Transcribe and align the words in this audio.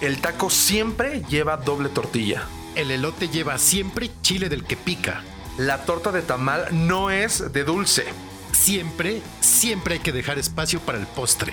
El 0.00 0.20
taco 0.20 0.48
siempre 0.48 1.22
lleva 1.28 1.58
doble 1.58 1.90
tortilla. 1.90 2.44
El 2.74 2.90
elote 2.90 3.28
lleva 3.28 3.58
siempre 3.58 4.10
chile 4.22 4.48
del 4.48 4.64
que 4.64 4.76
pica. 4.76 5.22
La 5.58 5.84
torta 5.84 6.10
de 6.10 6.22
tamal 6.22 6.68
no 6.70 7.10
es 7.10 7.52
de 7.52 7.64
dulce. 7.64 8.06
Siempre, 8.52 9.20
siempre 9.40 9.94
hay 9.94 10.00
que 10.00 10.12
dejar 10.12 10.38
espacio 10.38 10.80
para 10.80 10.98
el 10.98 11.06
postre. 11.06 11.52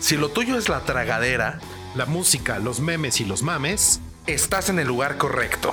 Si 0.00 0.16
lo 0.16 0.28
tuyo 0.28 0.56
es 0.58 0.68
la 0.68 0.80
tragadera, 0.84 1.58
La 1.94 2.06
música, 2.06 2.58
los 2.58 2.80
memes 2.80 3.20
y 3.20 3.26
los 3.26 3.42
mames, 3.42 4.00
estás 4.26 4.70
en 4.70 4.78
el 4.78 4.88
lugar 4.88 5.18
correcto. 5.18 5.72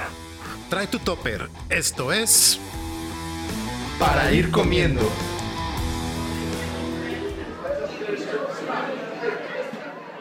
trae 0.70 0.86
tu 0.88 1.00
topper. 1.00 1.50
Esto 1.70 2.12
es... 2.12 2.60
Para 4.00 4.32
ir 4.34 4.52
comiendo. 4.52 5.10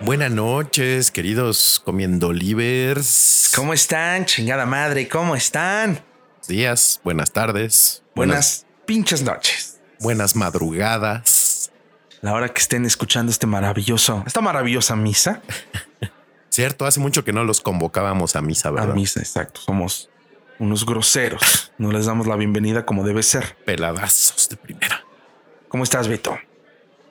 Buenas 0.08 0.30
noches, 0.30 1.10
queridos 1.10 1.82
comiendo 1.84 2.32
livers. 2.32 3.52
¿Cómo 3.54 3.74
están, 3.74 4.24
chingada 4.24 4.64
madre? 4.64 5.06
¿Cómo 5.06 5.36
están? 5.36 6.02
días, 6.48 6.98
buenas 7.04 7.30
tardes, 7.30 8.02
Buenas 8.14 8.64
pinches 8.86 9.20
noches. 9.20 9.78
buenas 10.00 10.34
madrugadas. 10.34 11.70
La 12.22 12.32
hora 12.32 12.48
que 12.48 12.58
estén 12.58 12.86
escuchando 12.86 13.30
este 13.30 13.46
maravilloso, 13.46 14.24
esta 14.26 14.40
maravillosa 14.40 14.96
misa. 14.96 15.42
Cierto, 16.48 16.86
hace 16.86 17.00
mucho 17.00 17.22
que 17.22 17.34
no 17.34 17.44
los 17.44 17.60
convocábamos 17.60 18.34
a 18.34 18.40
misa, 18.40 18.70
A 18.70 18.72
¿verdad? 18.72 18.94
misa, 18.94 19.20
exacto. 19.20 19.60
Somos 19.60 20.08
unos 20.58 20.86
groseros. 20.86 21.70
No 21.76 21.92
les 21.92 22.06
damos 22.06 22.26
la 22.26 22.36
bienvenida 22.36 22.86
como 22.86 23.04
debe 23.04 23.22
ser. 23.22 23.58
Peladazos 23.66 24.48
de 24.48 24.56
primera. 24.56 25.04
¿Cómo 25.68 25.84
estás, 25.84 26.08
Beto? 26.08 26.38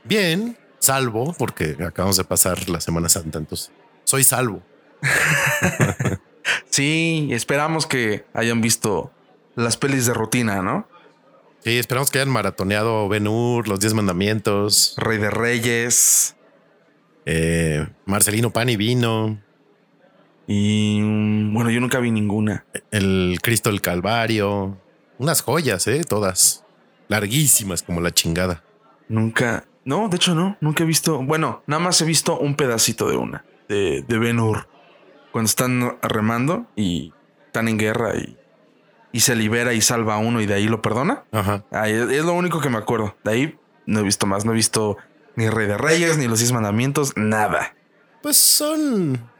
Bien, 0.03 0.57
salvo, 0.87 1.33
porque 1.37 1.77
acabamos 1.85 2.17
de 2.17 2.23
pasar 2.23 2.69
la 2.69 2.81
Semana 2.81 3.09
Santa, 3.09 3.37
entonces 3.37 3.71
soy 4.03 4.23
salvo. 4.23 4.61
Sí, 6.69 7.27
esperamos 7.31 7.87
que 7.87 8.23
hayan 8.33 8.61
visto 8.61 9.11
las 9.55 9.75
pelis 9.75 10.05
de 10.05 10.13
rutina, 10.13 10.61
¿no? 10.61 10.87
Sí, 11.61 11.77
esperamos 11.77 12.09
que 12.09 12.19
hayan 12.19 12.31
maratoneado 12.31 13.09
Ben 13.09 13.27
Hur, 13.27 13.67
Los 13.67 13.81
Diez 13.81 13.93
Mandamientos, 13.93 14.93
Rey 14.97 15.17
de 15.17 15.29
Reyes 15.29 16.37
eh, 17.25 17.85
Marcelino 18.05 18.51
Pan 18.53 18.69
y 18.69 18.77
Vino, 18.77 19.37
y 20.47 21.01
mm, 21.01 21.53
bueno, 21.53 21.69
yo 21.69 21.81
nunca 21.81 21.99
vi 21.99 22.09
ninguna. 22.09 22.65
El 22.89 23.37
Cristo 23.43 23.69
del 23.69 23.81
Calvario. 23.81 24.77
Unas 25.17 25.41
joyas, 25.41 25.85
¿eh? 25.87 26.01
Todas. 26.07 26.63
Larguísimas 27.09 27.83
como 27.83 27.99
la 27.99 28.11
chingada. 28.11 28.63
Nunca, 29.09 29.65
no, 29.87 30.09
de 30.09 30.17
hecho 30.17 30.35
no, 30.35 30.57
nunca 30.59 30.83
he 30.83 30.85
visto. 30.85 31.23
Bueno, 31.23 31.63
nada 31.65 31.79
más 31.79 32.01
he 32.01 32.05
visto 32.05 32.37
un 32.37 32.55
pedacito 32.55 33.09
de 33.09 33.15
una 33.15 33.45
de, 33.69 34.03
de 34.05 34.19
Ben 34.19 34.37
Hur 34.37 34.67
cuando 35.31 35.47
están 35.47 35.97
remando 36.01 36.67
y 36.75 37.13
están 37.45 37.69
en 37.69 37.77
guerra 37.77 38.17
y, 38.17 38.37
y 39.13 39.21
se 39.21 39.37
libera 39.37 39.73
y 39.73 39.79
salva 39.79 40.15
a 40.15 40.17
uno 40.17 40.41
y 40.41 40.45
de 40.45 40.55
ahí 40.55 40.67
lo 40.67 40.81
perdona. 40.81 41.23
Ajá. 41.31 41.63
Ahí 41.71 41.93
es, 41.93 42.25
lo 42.25 42.33
único 42.33 42.59
que 42.59 42.67
me 42.67 42.77
acuerdo. 42.77 43.15
De 43.23 43.31
ahí 43.31 43.59
no 43.85 44.01
he 44.01 44.03
visto 44.03 44.25
más, 44.25 44.43
no 44.43 44.51
he 44.51 44.55
visto 44.55 44.97
ni 45.37 45.49
Rey 45.49 45.67
de 45.67 45.77
Reyes 45.77 46.17
ni 46.17 46.27
los 46.27 46.39
Diez 46.39 46.51
Mandamientos, 46.51 47.13
nada. 47.15 47.73
Pues 48.21 48.35
son. 48.35 49.31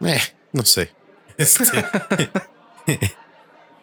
Eh, 0.00 0.20
no 0.52 0.64
sé. 0.64 0.94
Este, 1.36 1.64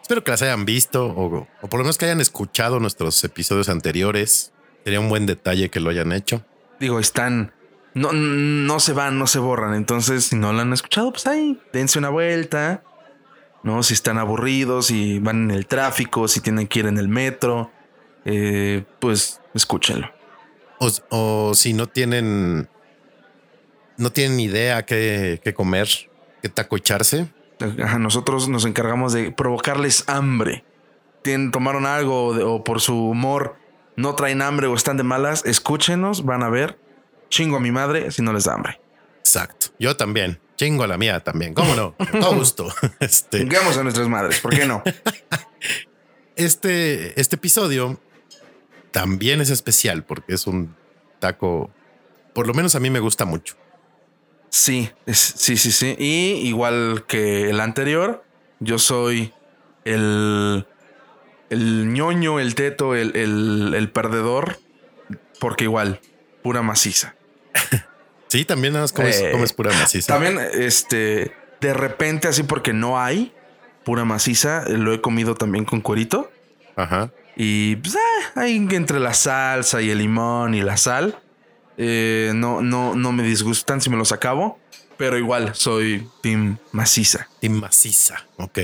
Espero 0.02 0.24
que 0.24 0.30
las 0.30 0.42
hayan 0.42 0.64
visto 0.64 1.06
o, 1.06 1.46
o 1.60 1.68
por 1.68 1.78
lo 1.78 1.84
menos 1.84 1.96
que 1.98 2.06
hayan 2.06 2.20
escuchado 2.20 2.80
nuestros 2.80 3.22
episodios 3.22 3.68
anteriores. 3.68 4.52
Sería 4.84 5.00
un 5.00 5.08
buen 5.08 5.26
detalle 5.26 5.68
que 5.70 5.80
lo 5.80 5.90
hayan 5.90 6.12
hecho. 6.12 6.44
Digo, 6.80 6.98
están. 6.98 7.52
No, 7.94 8.12
no 8.12 8.80
se 8.80 8.92
van, 8.92 9.18
no 9.18 9.26
se 9.26 9.38
borran. 9.38 9.74
Entonces, 9.74 10.24
si 10.26 10.36
no 10.36 10.52
lo 10.52 10.60
han 10.60 10.72
escuchado, 10.72 11.10
pues 11.10 11.26
ahí, 11.26 11.60
dense 11.72 11.98
una 11.98 12.10
vuelta. 12.10 12.82
No, 13.62 13.82
si 13.82 13.94
están 13.94 14.18
aburridos, 14.18 14.86
si 14.86 15.18
van 15.18 15.44
en 15.44 15.50
el 15.50 15.66
tráfico, 15.66 16.28
si 16.28 16.40
tienen 16.40 16.68
que 16.68 16.78
ir 16.78 16.86
en 16.86 16.96
el 16.96 17.08
metro, 17.08 17.70
eh, 18.24 18.84
pues 19.00 19.40
escúchenlo. 19.54 20.10
O, 20.78 20.90
o 21.10 21.54
si 21.54 21.72
no 21.72 21.86
tienen. 21.86 22.68
No 23.96 24.10
tienen 24.10 24.38
idea 24.38 24.84
qué, 24.86 25.40
qué 25.42 25.52
comer, 25.52 25.88
qué 26.40 26.48
taco 26.48 26.76
echarse. 26.76 27.26
Ajá, 27.82 27.98
nosotros 27.98 28.48
nos 28.48 28.64
encargamos 28.64 29.12
de 29.12 29.32
provocarles 29.32 30.08
hambre. 30.08 30.64
Tienen, 31.22 31.50
tomaron 31.50 31.84
algo 31.84 32.32
de- 32.32 32.44
o 32.44 32.62
por 32.62 32.80
su 32.80 32.94
humor 32.96 33.56
no 33.98 34.14
traen 34.14 34.42
hambre 34.42 34.66
o 34.68 34.74
están 34.74 34.96
de 34.96 35.02
malas, 35.02 35.44
escúchenos, 35.44 36.24
van 36.24 36.42
a 36.42 36.48
ver. 36.48 36.78
Chingo 37.30 37.56
a 37.56 37.60
mi 37.60 37.70
madre 37.72 38.10
si 38.10 38.22
no 38.22 38.32
les 38.32 38.44
da 38.44 38.54
hambre. 38.54 38.80
Exacto. 39.18 39.66
Yo 39.78 39.96
también. 39.96 40.40
Chingo 40.56 40.84
a 40.84 40.86
la 40.86 40.96
mía 40.96 41.20
también. 41.20 41.52
¿Cómo 41.52 41.74
no? 41.74 41.94
Todo 42.20 42.34
gusto. 42.36 42.72
Este, 43.00 43.40
Chingamos 43.40 43.76
a 43.76 43.82
nuestras 43.82 44.08
madres, 44.08 44.40
¿por 44.40 44.54
qué 44.56 44.64
no? 44.66 44.82
este, 46.36 47.20
este 47.20 47.36
episodio 47.36 48.00
también 48.90 49.40
es 49.40 49.50
especial 49.50 50.04
porque 50.04 50.34
es 50.34 50.46
un 50.46 50.74
taco, 51.18 51.70
por 52.34 52.46
lo 52.46 52.54
menos 52.54 52.74
a 52.74 52.80
mí 52.80 52.90
me 52.90 53.00
gusta 53.00 53.24
mucho. 53.24 53.56
Sí, 54.50 54.90
es- 55.06 55.18
sí, 55.36 55.56
sí, 55.56 55.72
sí. 55.72 55.94
Y 55.98 56.46
igual 56.48 57.04
que 57.06 57.50
el 57.50 57.60
anterior, 57.60 58.24
yo 58.60 58.78
soy 58.78 59.32
el, 59.84 60.66
el 61.50 61.92
ñoño, 61.92 62.40
el 62.40 62.54
teto, 62.54 62.94
el, 62.94 63.16
el, 63.16 63.74
el 63.74 63.90
perdedor, 63.90 64.58
porque 65.38 65.64
igual, 65.64 66.00
pura 66.42 66.62
maciza. 66.62 67.14
Sí, 68.28 68.44
también 68.44 68.74
nada 68.74 68.84
más 68.84 68.92
comes, 68.92 69.18
Eh, 69.20 69.30
comes 69.32 69.54
pura 69.54 69.72
maciza. 69.72 70.12
También, 70.12 70.38
este, 70.52 71.32
de 71.62 71.72
repente, 71.72 72.28
así 72.28 72.42
porque 72.42 72.74
no 72.74 73.00
hay 73.00 73.32
pura 73.84 74.04
maciza, 74.04 74.64
eh, 74.66 74.76
lo 74.76 74.92
he 74.92 75.00
comido 75.00 75.34
también 75.34 75.64
con 75.64 75.80
cuerito. 75.80 76.30
Ajá. 76.76 77.10
Y 77.36 77.76
pues, 77.76 77.96
ah, 77.96 78.40
ahí 78.42 78.56
entre 78.72 79.00
la 79.00 79.14
salsa 79.14 79.80
y 79.80 79.88
el 79.88 79.96
limón 79.96 80.54
y 80.54 80.60
la 80.60 80.76
sal, 80.76 81.18
eh, 81.78 82.32
no, 82.34 82.60
no, 82.60 82.94
no 82.94 83.12
me 83.12 83.22
disgustan 83.22 83.80
si 83.80 83.88
me 83.88 83.96
los 83.96 84.12
acabo, 84.12 84.58
pero 84.98 85.16
igual 85.16 85.54
soy 85.54 86.06
team 86.20 86.58
maciza. 86.72 87.28
Y 87.40 87.48
maciza. 87.48 88.26
Ok. 88.36 88.58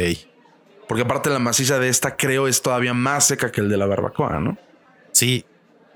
Porque 0.89 1.03
aparte 1.03 1.31
la 1.31 1.39
maciza 1.39 1.79
de 1.79 1.89
esta 1.89 2.17
creo 2.17 2.47
es 2.49 2.61
todavía 2.63 2.93
más 2.95 3.27
seca 3.27 3.51
que 3.51 3.61
el 3.61 3.69
de 3.69 3.77
la 3.77 3.87
barbacoa, 3.87 4.39
¿no? 4.41 4.59
Sí. 5.13 5.45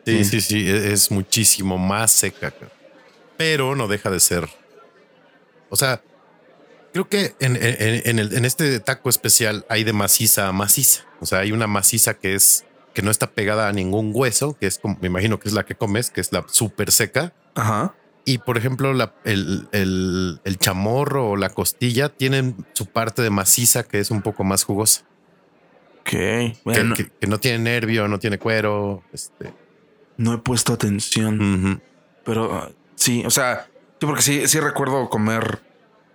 Sí, 0.07 0.25
Sí. 0.25 0.25
sí, 0.25 0.41
sí. 0.41 0.71
Es, 0.71 0.85
es 0.85 1.11
muchísimo 1.11 1.77
más 1.79 2.11
seca. 2.13 2.53
Pero 3.37 3.77
no 3.77 3.87
deja 3.89 4.11
de 4.11 4.21
ser. 4.21 4.49
O 5.69 5.77
sea, 5.77 6.01
creo 6.93 7.09
que 7.09 7.35
en, 7.41 7.57
en- 7.57 8.03
en 8.07 8.19
el- 8.19 8.35
en 8.35 8.45
este 8.47 8.81
taco 8.81 9.11
especial 9.11 9.67
hay 9.69 9.85
de 9.85 9.93
maciza 9.93 10.49
a 10.49 10.53
maciza. 10.53 11.05
O 11.21 11.27
sea, 11.27 11.41
hay 11.41 11.53
una 11.53 11.67
maciza 11.67 12.15
que 12.15 12.35
es 12.35 12.65
que 12.95 13.03
no 13.03 13.11
está 13.11 13.29
pegada 13.31 13.69
a 13.69 13.73
ningún 13.73 14.11
hueso, 14.15 14.57
que 14.59 14.67
es 14.67 14.79
como 14.79 14.97
me 15.01 15.07
imagino 15.09 15.39
que 15.39 15.49
es 15.49 15.55
la 15.55 15.65
que 15.65 15.75
comes, 15.77 16.11
que 16.11 16.21
es 16.23 16.33
la 16.33 16.45
súper 16.49 16.91
seca. 16.91 17.33
Ajá. 17.55 17.95
Y 18.29 18.37
por 18.39 18.59
ejemplo, 18.59 18.93
la- 18.93 19.15
el, 19.25 19.69
el- 19.73 20.41
el 20.45 20.59
chamorro 20.59 21.31
o 21.31 21.37
la 21.37 21.49
costilla 21.49 22.11
tienen 22.11 22.57
su 22.75 22.85
parte 22.85 23.23
de 23.23 23.31
maciza 23.31 23.85
que 23.85 24.01
es 24.01 24.11
un 24.11 24.21
poco 24.21 24.45
más 24.45 24.65
jugosa, 24.65 25.05
Ok. 26.01 26.11
que- 26.11 26.57
Bueno, 26.65 26.95
que, 26.95 27.09
que 27.09 27.27
no 27.27 27.39
tiene 27.41 27.59
nervio, 27.61 28.07
no 28.07 28.19
tiene 28.19 28.39
cuero. 28.39 29.03
Este, 29.15 29.55
no 30.19 30.35
he 30.35 30.39
puesto 30.39 30.75
atención, 30.75 31.81
pero 32.25 32.53
ah, 32.55 32.71
sí, 32.97 33.23
o 33.25 33.31
sea, 33.31 33.67
sí, 33.99 34.07
porque 34.07 34.21
sí, 34.23 34.47
sí 34.47 34.61
recuerdo 34.61 35.09
comer 35.09 35.63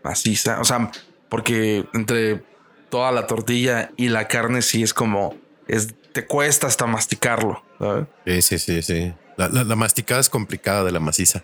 maciza, 0.03 0.59
o 0.61 0.65
sea, 0.65 0.91
porque 1.29 1.85
entre 1.93 2.43
toda 2.89 3.11
la 3.11 3.25
tortilla 3.25 3.89
y 3.97 4.09
la 4.09 4.27
carne 4.27 4.61
sí 4.61 4.83
es 4.83 4.93
como, 4.93 5.35
es, 5.67 5.95
te 6.11 6.27
cuesta 6.27 6.67
hasta 6.67 6.85
masticarlo, 6.85 7.63
¿sabes? 7.79 8.05
Sí, 8.27 8.41
sí, 8.43 8.59
sí, 8.59 8.81
sí. 8.83 9.13
La, 9.35 9.49
la- 9.49 9.63
la 9.63 9.75
masticada 9.75 10.21
es 10.21 10.29
complicada 10.29 10.83
de 10.83 10.91
la 10.91 10.99
maciza. 10.99 11.43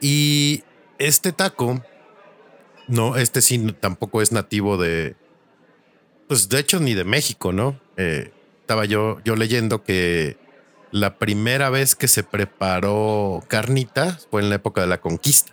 Y 0.00 0.62
este 0.98 1.32
taco, 1.32 1.82
no, 2.86 3.16
este 3.16 3.42
sí 3.42 3.58
tampoco 3.80 4.22
es 4.22 4.32
nativo 4.32 4.76
de, 4.76 5.16
pues 6.28 6.48
de 6.48 6.60
hecho 6.60 6.80
ni 6.80 6.94
de 6.94 7.04
México, 7.04 7.52
¿no? 7.52 7.80
Eh, 7.96 8.32
estaba 8.60 8.84
yo, 8.84 9.18
yo 9.24 9.34
leyendo 9.34 9.82
que 9.82 10.36
la 10.90 11.18
primera 11.18 11.70
vez 11.70 11.94
que 11.94 12.08
se 12.08 12.22
preparó 12.22 13.42
carnita 13.48 14.18
fue 14.30 14.42
en 14.42 14.50
la 14.50 14.56
época 14.56 14.80
de 14.80 14.86
la 14.86 15.00
conquista. 15.00 15.52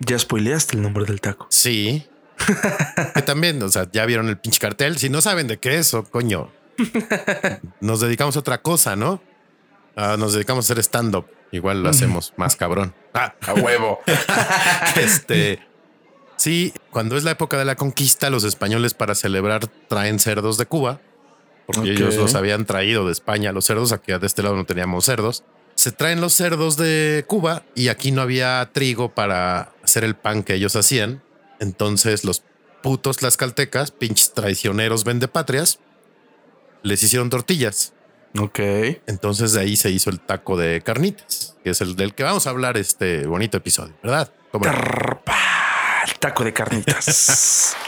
Ya 0.00 0.18
spoileaste 0.18 0.76
el 0.76 0.82
nombre 0.82 1.04
del 1.04 1.20
taco. 1.20 1.46
Sí. 1.50 2.06
que 3.14 3.22
también, 3.22 3.62
o 3.62 3.68
sea, 3.68 3.88
ya 3.90 4.04
vieron 4.04 4.28
el 4.28 4.38
pinche 4.38 4.58
cartel. 4.58 4.98
Si 4.98 5.08
no 5.08 5.20
saben 5.20 5.46
de 5.46 5.58
qué 5.58 5.78
es, 5.78 5.94
o 5.94 6.04
coño, 6.04 6.50
nos 7.80 8.00
dedicamos 8.00 8.36
a 8.36 8.40
otra 8.40 8.62
cosa, 8.62 8.96
¿no? 8.96 9.22
Ah, 9.96 10.16
nos 10.18 10.32
dedicamos 10.32 10.64
a 10.64 10.66
hacer 10.72 10.78
stand-up. 10.82 11.26
Igual 11.50 11.82
lo 11.82 11.90
hacemos 11.90 12.32
más 12.36 12.56
cabrón. 12.56 12.94
Ah, 13.14 13.34
A 13.46 13.52
huevo. 13.52 14.00
este. 14.96 15.58
Sí, 16.36 16.72
cuando 16.90 17.18
es 17.18 17.24
la 17.24 17.32
época 17.32 17.58
de 17.58 17.66
la 17.66 17.76
conquista, 17.76 18.30
los 18.30 18.42
españoles 18.42 18.94
para 18.94 19.14
celebrar 19.14 19.66
traen 19.86 20.18
cerdos 20.18 20.56
de 20.56 20.64
Cuba, 20.64 20.98
porque 21.66 21.90
ellos 21.90 22.16
los 22.16 22.34
habían 22.34 22.64
traído 22.64 23.04
de 23.04 23.12
España, 23.12 23.52
los 23.52 23.66
cerdos, 23.66 23.92
aquí 23.92 24.12
de 24.12 24.26
este 24.26 24.42
lado 24.42 24.56
no 24.56 24.64
teníamos 24.64 25.04
cerdos. 25.04 25.44
Se 25.74 25.92
traen 25.92 26.22
los 26.22 26.32
cerdos 26.32 26.78
de 26.78 27.24
Cuba 27.28 27.64
y 27.74 27.88
aquí 27.88 28.12
no 28.12 28.22
había 28.22 28.70
trigo 28.72 29.10
para 29.10 29.72
hacer 29.84 30.04
el 30.04 30.14
pan 30.16 30.42
que 30.42 30.54
ellos 30.54 30.74
hacían. 30.74 31.22
Entonces 31.60 32.24
los 32.24 32.42
putos 32.82 33.18
tlaxcaltecas, 33.18 33.90
pinches 33.90 34.32
traicioneros 34.32 35.04
vendepatrias, 35.04 35.80
les 36.82 37.02
hicieron 37.02 37.28
tortillas. 37.30 37.92
Ok. 38.38 38.58
Entonces 39.06 39.52
de 39.52 39.60
ahí 39.60 39.76
se 39.76 39.90
hizo 39.90 40.08
el 40.10 40.20
taco 40.20 40.56
de 40.56 40.80
carnitas, 40.82 41.56
que 41.62 41.70
es 41.70 41.80
el 41.80 41.96
del 41.96 42.14
que 42.14 42.22
vamos 42.24 42.46
a 42.46 42.50
hablar 42.50 42.76
este 42.76 43.26
bonito 43.26 43.56
episodio, 43.58 43.94
¿verdad? 44.02 44.30
Trrpa, 44.52 45.36
el 46.06 46.14
taco 46.18 46.44
de 46.44 46.52
carnitas. 46.52 47.76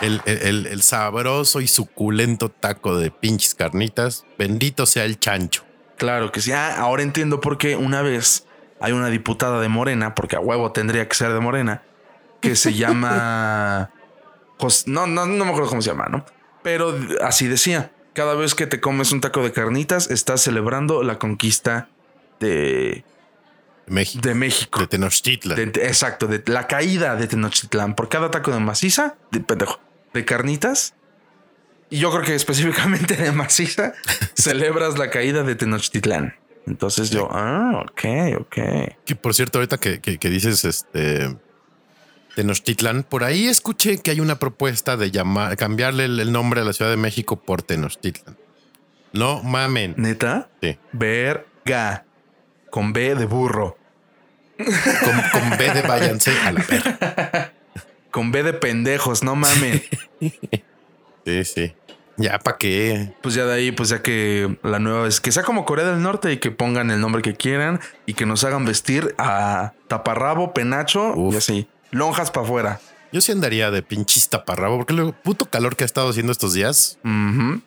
El, 0.00 0.22
el- 0.24 0.66
el- 0.66 0.80
sabroso 0.82 1.60
y 1.60 1.68
suculento 1.68 2.48
taco 2.48 2.96
de 2.96 3.10
pinches 3.10 3.54
carnitas. 3.54 4.24
Bendito 4.38 4.86
sea 4.86 5.04
el 5.04 5.18
chancho. 5.20 5.62
claro 5.98 6.32
que 6.32 6.40
sí. 6.40 6.52
Ah, 6.52 6.76
ahora 6.78 7.02
entiendo 7.02 7.40
por 7.42 7.58
qué 7.58 7.76
una 7.76 8.00
vez 8.00 8.46
hay 8.80 8.92
una 8.92 9.08
diputada 9.08 9.60
de 9.60 9.68
Morena, 9.68 10.14
porque 10.14 10.36
a 10.36 10.40
huevo 10.40 10.72
tendría 10.72 11.06
que 11.06 11.14
ser 11.14 11.34
de 11.34 11.40
Morena, 11.40 11.82
que 12.40 12.56
se 12.56 12.72
llama. 12.72 13.90
Jos- 14.58 14.86
no, 14.86 15.06
no, 15.06 15.26
no 15.26 15.44
me 15.44 15.50
acuerdo 15.50 15.68
cómo 15.68 15.82
se 15.82 15.90
llama, 15.90 16.06
¿no? 16.10 16.24
Pero 16.62 16.96
así 17.22 17.46
decía. 17.46 17.92
Cada 18.12 18.34
vez 18.34 18.56
que 18.56 18.66
te 18.66 18.80
comes 18.80 19.12
un 19.12 19.20
taco 19.20 19.40
de 19.44 19.52
carnitas, 19.52 20.10
estás 20.10 20.40
celebrando 20.40 21.04
la 21.04 21.18
conquista 21.20 21.88
de, 22.40 23.04
México. 23.86 24.20
de 24.26 24.34
México. 24.34 24.80
De 24.80 24.86
Tenochtitlan. 24.88 25.56
De- 25.72 25.86
exacto, 25.86 26.26
de 26.26 26.42
la 26.46 26.66
caída 26.66 27.14
de 27.14 27.28
Tenochtitlán. 27.28 27.94
Por 27.94 28.08
cada 28.08 28.30
taco 28.32 28.50
de 28.50 28.58
maciza, 28.58 29.14
de 29.30 29.38
pendejo, 29.40 29.78
de 30.12 30.24
carnitas. 30.24 30.94
Y 31.88 31.98
yo 31.98 32.10
creo 32.10 32.24
que 32.24 32.34
específicamente 32.34 33.14
de 33.16 33.30
maciza, 33.30 33.92
celebras 34.34 34.98
la 34.98 35.08
caída 35.10 35.44
de 35.44 35.54
Tenochtitlán. 35.54 36.34
Entonces 36.66 37.10
yo, 37.10 37.28
ah, 37.30 37.84
ok, 37.88 38.40
ok. 38.40 38.56
Que 39.04 39.14
por 39.16 39.34
cierto, 39.34 39.58
ahorita 39.58 39.78
que, 39.78 40.00
que- 40.00 40.18
que 40.18 40.28
dices 40.28 40.64
este 40.64 41.36
Tenochtitlan, 42.36 43.02
por 43.02 43.24
ahí 43.24 43.46
escuché 43.46 43.98
que 43.98 44.10
hay 44.12 44.20
una 44.20 44.38
propuesta 44.38 44.96
de 44.96 45.10
llamar, 45.10 45.56
cambiarle 45.56 46.04
el, 46.04 46.20
el 46.20 46.32
nombre 46.32 46.60
a 46.60 46.64
la 46.64 46.72
Ciudad 46.72 46.90
de 46.90 46.96
México 46.96 47.36
por 47.36 47.62
Tenochtitlan. 47.62 48.36
No 49.12 49.42
mamen. 49.42 49.94
Neta, 49.96 50.48
Sí. 50.62 50.78
verga. 50.92 52.04
Con 52.70 52.92
B 52.92 53.14
de 53.16 53.26
burro. 53.26 53.76
Con, 54.56 55.40
con 55.40 55.58
B 55.58 55.70
de 55.72 55.82
váyanse 55.82 56.30
a 56.44 56.52
la 56.52 56.62
perra. 56.62 57.52
Con 58.10 58.30
B 58.30 58.42
de 58.42 58.52
pendejos, 58.52 59.22
no 59.22 59.34
mames. 59.36 59.82
Sí, 61.26 61.44
sí. 61.44 61.72
Ya 62.16 62.38
para 62.38 62.56
qué. 62.56 63.12
Pues 63.22 63.34
ya 63.34 63.44
de 63.44 63.54
ahí, 63.54 63.72
pues 63.72 63.90
ya 63.90 64.02
que 64.02 64.58
la 64.62 64.78
nueva 64.78 65.06
es 65.06 65.20
que 65.20 65.32
sea 65.32 65.42
como 65.42 65.64
Corea 65.64 65.84
del 65.86 66.02
Norte 66.02 66.32
y 66.32 66.38
que 66.38 66.50
pongan 66.50 66.90
el 66.90 67.00
nombre 67.00 67.22
que 67.22 67.34
quieran 67.34 67.78
y 68.06 68.14
que 68.14 68.24
nos 68.26 68.42
hagan 68.44 68.64
vestir 68.64 69.14
a 69.18 69.72
taparrabo, 69.88 70.52
penacho 70.54 71.12
Uf. 71.14 71.34
y 71.34 71.36
así. 71.36 71.68
Lonjas 71.90 72.30
para 72.30 72.44
afuera. 72.46 72.80
Yo 73.12 73.20
sí 73.20 73.32
andaría 73.32 73.70
de 73.70 73.82
pinchis 73.82 74.28
taparrabo, 74.28 74.76
porque 74.78 74.92
el 74.94 75.12
puto 75.12 75.46
calor 75.46 75.74
que 75.76 75.84
ha 75.84 75.86
estado 75.86 76.10
haciendo 76.10 76.30
estos 76.32 76.52
días, 76.52 76.98
Ujú. 77.04 77.60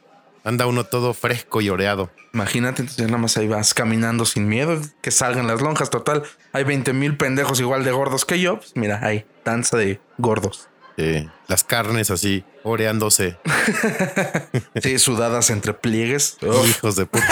anda 0.46 0.66
uno 0.68 0.86
todo 0.86 1.14
fresco 1.14 1.60
y 1.62 1.70
oreado. 1.70 2.10
Imagínate, 2.34 2.81
entonces 2.81 3.06
nada 3.08 3.18
más 3.18 3.36
ahí 3.38 3.48
vas 3.48 3.74
caminando 3.74 4.25
sin 4.25 4.48
miedo, 4.48 4.80
que 5.02 5.12
salgan 5.12 5.48
las 5.48 5.62
lonjas. 5.62 5.90
Total, 5.90 6.24
hay 6.54 6.64
20 6.64 6.94
mil 6.94 7.18
pendejos 7.18 7.60
igual 7.60 7.84
de 7.84 7.92
gordos 7.92 8.24
que 8.25 8.40
yo. 8.40 8.58
Pues 8.58 8.72
mira, 8.75 9.00
ahí, 9.04 9.25
danza 9.44 9.78
de 9.78 10.00
gordos. 10.18 10.70
Eh, 10.98 11.28
las 11.48 11.63
carnes 11.63 12.12
así, 12.12 12.44
oreándose. 12.63 13.38
Sí, 14.81 15.00
sudadas 15.00 15.50
entre 15.50 15.74
pliegues. 15.74 16.38
Hijos 16.42 16.95
de 16.95 17.06
puta. 17.06 17.25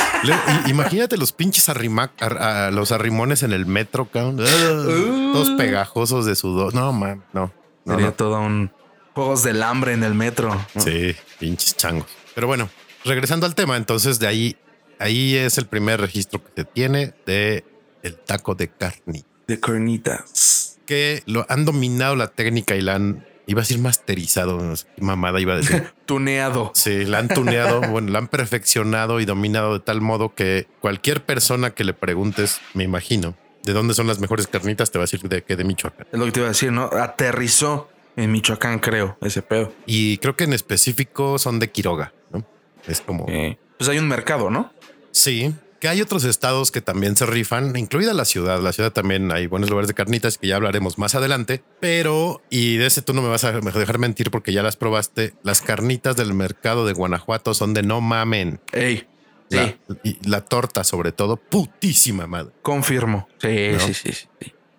Imagínate 0.68 1.18
los 1.18 1.31
pinches 1.31 1.69
arrima- 1.69 2.12
ar- 2.19 2.38
a- 2.42 2.72
los 2.72 2.92
arrimones 2.92 3.44
en 3.44 3.52
el 3.54 3.66
metro, 3.66 4.10
cabrón. 4.10 4.40
Ugh, 4.40 4.46
Todos 5.34 5.50
pegajosos 5.52 6.25
de 6.25 6.36
sudor. 6.36 6.74
No, 6.74 6.92
man, 6.94 7.24
no. 7.34 7.52
no, 7.86 7.94
Sería 7.94 8.08
no. 8.08 8.13
todo 8.13 8.40
un 8.42 8.72
juegos 9.13 9.44
del 9.44 9.62
hambre 9.64 9.94
en 9.94 10.04
el 10.04 10.14
metro. 10.16 10.66
Sí, 10.78 11.16
pinches 11.40 11.75
changos. 11.75 12.07
Pero 12.34 12.48
bueno, 12.48 12.69
regresando 13.04 13.46
al 13.46 13.56
tema, 13.56 13.75
entonces 13.78 14.19
de 14.19 14.28
ahí, 14.28 14.57
ahí 15.00 15.36
es 15.36 15.57
el 15.57 15.66
primer 15.68 16.00
registro 16.00 16.42
que 16.44 16.52
se 16.56 16.64
tiene 16.66 17.14
de 17.25 17.66
el 18.04 18.16
taco 18.18 18.56
de 18.56 18.69
carne. 18.69 19.25
De 19.48 19.60
carnitas. 19.60 20.78
Que 20.86 21.24
lo 21.25 21.46
han 21.50 21.66
dominado 21.66 22.16
la 22.16 22.28
técnica 22.28 22.75
y 22.75 22.81
la 22.81 22.96
han, 22.96 23.25
iba 23.48 23.62
a 23.62 23.64
decir 23.64 23.80
masterizado, 23.80 24.58
no 24.60 24.76
sé 24.76 24.86
qué 24.96 25.02
mamada 25.02 25.40
iba 25.40 25.54
a 25.54 25.58
decir. 25.58 25.92
Tuneado. 26.06 26.72
Sí, 26.76 27.06
la 27.06 27.20
han 27.20 27.28
tuneado, 27.28 27.82
bueno, 27.90 28.12
la 28.12 28.20
han 28.20 28.28
perfeccionado 28.28 29.20
y 29.20 29.26
dominado 29.26 29.74
de 29.74 29.80
tal 29.80 30.02
modo 30.02 30.34
que 30.36 30.68
cualquier 30.80 31.24
persona 31.26 31.72
que 31.72 31.84
le 31.84 31.94
preguntes, 31.94 32.60
me 32.74 32.84
imagino, 32.84 33.36
de 33.64 33.74
dónde 33.74 33.94
son 33.94 34.08
las 34.08 34.20
mejores 34.20 34.48
carnitas, 34.48 34.92
te 34.92 34.98
va 34.98 35.04
a 35.04 35.06
decir 35.06 35.22
de 35.22 35.44
que 35.44 35.56
de 35.56 35.64
Michoacán. 35.64 36.08
Es 36.12 36.20
lo 36.20 36.26
que 36.26 36.32
te 36.32 36.40
iba 36.40 36.48
a 36.48 36.52
decir, 36.52 36.72
¿no? 36.72 36.86
Aterrizó 36.92 37.90
en 38.16 38.32
Michoacán, 38.32 38.80
creo, 38.80 39.18
ese 39.22 39.42
pedo. 39.42 39.72
Y 39.86 40.18
creo 40.18 40.36
que 40.36 40.44
en 40.46 40.54
específico 40.54 41.38
son 41.40 41.60
de 41.60 41.70
Quiroga, 41.72 42.14
¿no? 42.32 42.46
Es 42.88 43.02
como, 43.02 43.26
Eh, 43.30 43.58
Pues 43.78 43.90
hay 43.90 43.98
un 44.00 44.08
mercado, 44.08 44.50
¿no? 44.50 44.72
sí, 45.12 45.54
que 45.81 45.89
hay 45.89 46.00
otros 46.01 46.24
estados 46.24 46.72
que 46.72 46.80
también 46.80 47.18
se 47.18 47.25
rifan, 47.25 47.75
incluida 47.75 48.13
la 48.13 48.24
ciudad. 48.24 48.62
La 48.62 48.72
ciudad 48.72 48.94
también 48.94 49.31
hay 49.31 49.48
buenos 49.48 49.69
lugares 49.69 49.88
de 49.89 49.94
carnitas 49.95 50.38
que 50.38 50.48
ya 50.48 50.56
hablaremos 50.56 50.98
más 50.98 51.16
adelante, 51.16 51.63
pero, 51.81 52.42
y 52.50 52.78
de 52.78 52.86
ese 52.86 53.01
tú 53.01 53.13
no 53.13 53.22
me 53.22 53.28
vas 53.30 53.44
a 53.44 53.51
dejar 53.60 53.98
mentir 53.98 54.31
porque 54.31 54.54
ya 54.54 54.62
las 54.63 54.78
probaste, 54.78 55.33
las 55.44 55.62
carnitas 55.62 56.16
del 56.16 56.33
mercado 56.33 56.86
de 56.86 56.94
Guanajuato 56.94 57.54
son 57.54 57.74
de 57.74 57.81
no 57.83 58.00
mamen. 58.00 58.62
Ey, 58.72 59.07
sí, 59.50 59.57
La, 59.57 59.75
y 60.04 60.18
la 60.30 60.42
torta, 60.45 60.83
sobre 60.83 61.12
todo, 61.12 61.36
putísima 61.38 62.28
madre. 62.28 62.51
confirmo. 62.62 63.28
Sí, 63.39 63.69
¿No? 63.74 63.80
sí, 63.80 63.94
sí, 63.95 64.12
sí. 64.13 64.28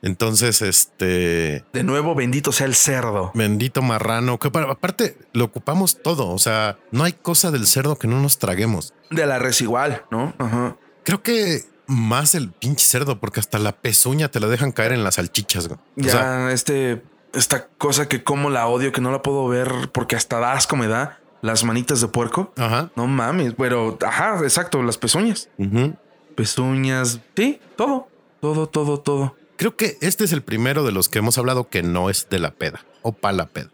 Entonces, 0.04 0.62
este 0.62 1.64
De 1.72 1.82
nuevo, 1.84 2.16
bendito 2.16 2.50
sea 2.50 2.66
el 2.66 2.74
cerdo. 2.74 3.30
bendito 3.34 3.82
marrano, 3.82 4.38
que 4.38 4.50
para- 4.50 4.70
aparte 4.72 5.16
lo 5.32 5.44
ocupamos 5.44 6.02
todo. 6.02 6.28
O 6.30 6.38
sea, 6.38 6.76
no 6.90 7.04
hay 7.04 7.12
cosa 7.12 7.52
del 7.52 7.66
cerdo 7.68 7.96
que 7.96 8.08
no 8.08 8.20
nos 8.20 8.38
traguemos. 8.38 8.94
De 9.10 9.26
la 9.26 9.38
res 9.38 9.60
igual, 9.60 10.04
¿no? 10.10 10.34
Ajá. 10.38 10.76
Creo 11.04 11.22
que 11.22 11.62
más 11.86 12.34
el 12.34 12.50
pinche 12.50 12.86
cerdo, 12.86 13.18
porque 13.20 13.40
hasta 13.40 13.58
la 13.58 13.72
pezuña 13.72 14.28
te 14.30 14.40
la 14.40 14.46
dejan 14.48 14.72
caer 14.72 14.92
en 14.92 15.04
las 15.04 15.16
salchichas. 15.16 15.68
güey. 15.68 15.78
O 15.98 16.00
Ya, 16.02 16.10
sea, 16.12 16.52
este, 16.52 17.02
esta 17.34 17.66
cosa 17.78 18.08
que 18.08 18.22
como 18.24 18.50
la 18.50 18.66
odio, 18.68 18.92
que 18.92 19.00
no 19.00 19.10
la 19.10 19.22
puedo 19.22 19.46
ver 19.48 19.72
porque 19.92 20.16
hasta 20.16 20.52
asco 20.52 20.76
me 20.76 20.86
da. 20.88 21.18
Las 21.42 21.64
manitas 21.64 22.00
de 22.00 22.06
puerco. 22.06 22.52
ajá. 22.56 22.90
No 22.94 23.08
mames, 23.08 23.54
pero, 23.58 23.98
ajá, 24.06 24.38
exacto, 24.44 24.80
las 24.84 24.96
pezuñas. 24.96 25.48
ujú. 25.58 25.96
Pezuñas, 26.36 27.18
sí, 27.36 27.60
todo, 27.76 28.06
todo, 28.40 28.68
todo, 28.68 29.00
todo. 29.00 29.34
Creo 29.56 29.74
que 29.76 29.98
este 30.00 30.22
es 30.22 30.32
el 30.32 30.42
primero 30.42 30.84
de 30.84 30.92
los 30.92 31.08
que 31.08 31.18
hemos 31.18 31.38
hablado 31.38 31.68
que 31.68 31.82
no 31.82 32.10
es 32.10 32.28
de 32.30 32.38
la 32.38 32.52
peda 32.52 32.84
o 33.02 33.10
pa' 33.12 33.32
la 33.32 33.46
peda. 33.46 33.70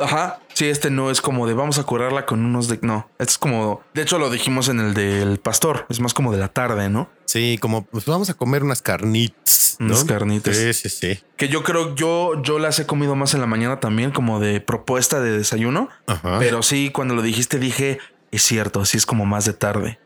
Ajá, 0.00 0.40
sí, 0.54 0.66
este 0.66 0.90
no 0.90 1.10
es 1.10 1.20
como 1.20 1.46
de 1.46 1.54
vamos 1.54 1.78
a 1.78 1.84
curarla 1.84 2.26
con 2.26 2.44
unos 2.44 2.68
de... 2.68 2.78
No, 2.82 3.08
este 3.18 3.32
es 3.32 3.38
como... 3.38 3.82
De 3.94 4.02
hecho, 4.02 4.18
lo 4.18 4.30
dijimos 4.30 4.68
en 4.68 4.80
el 4.80 4.94
del 4.94 5.38
pastor, 5.38 5.86
es 5.88 6.00
más 6.00 6.14
como 6.14 6.32
de 6.32 6.38
la 6.38 6.48
tarde, 6.48 6.88
¿no? 6.88 7.10
Sí, 7.26 7.58
como 7.60 7.84
pues 7.84 8.06
vamos 8.06 8.30
a 8.30 8.34
comer 8.34 8.64
unas 8.64 8.82
carnitas. 8.82 9.76
¿no? 9.78 9.86
Unas 9.86 10.04
carnitas. 10.04 10.56
Sí, 10.56 10.72
sí, 10.72 10.88
sí. 10.88 11.20
Que 11.36 11.48
yo 11.48 11.62
creo, 11.62 11.94
yo, 11.94 12.42
yo 12.42 12.58
las 12.58 12.78
he 12.78 12.86
comido 12.86 13.14
más 13.14 13.34
en 13.34 13.40
la 13.40 13.46
mañana 13.46 13.78
también, 13.80 14.10
como 14.10 14.40
de 14.40 14.60
propuesta 14.60 15.20
de 15.20 15.36
desayuno. 15.36 15.88
Ajá. 16.06 16.38
Pero 16.38 16.62
sí, 16.62 16.90
cuando 16.90 17.14
lo 17.14 17.22
dijiste 17.22 17.58
dije, 17.58 17.98
es 18.30 18.42
cierto, 18.42 18.84
sí 18.84 18.96
es 18.96 19.06
como 19.06 19.26
más 19.26 19.44
de 19.44 19.52
tarde. 19.52 19.98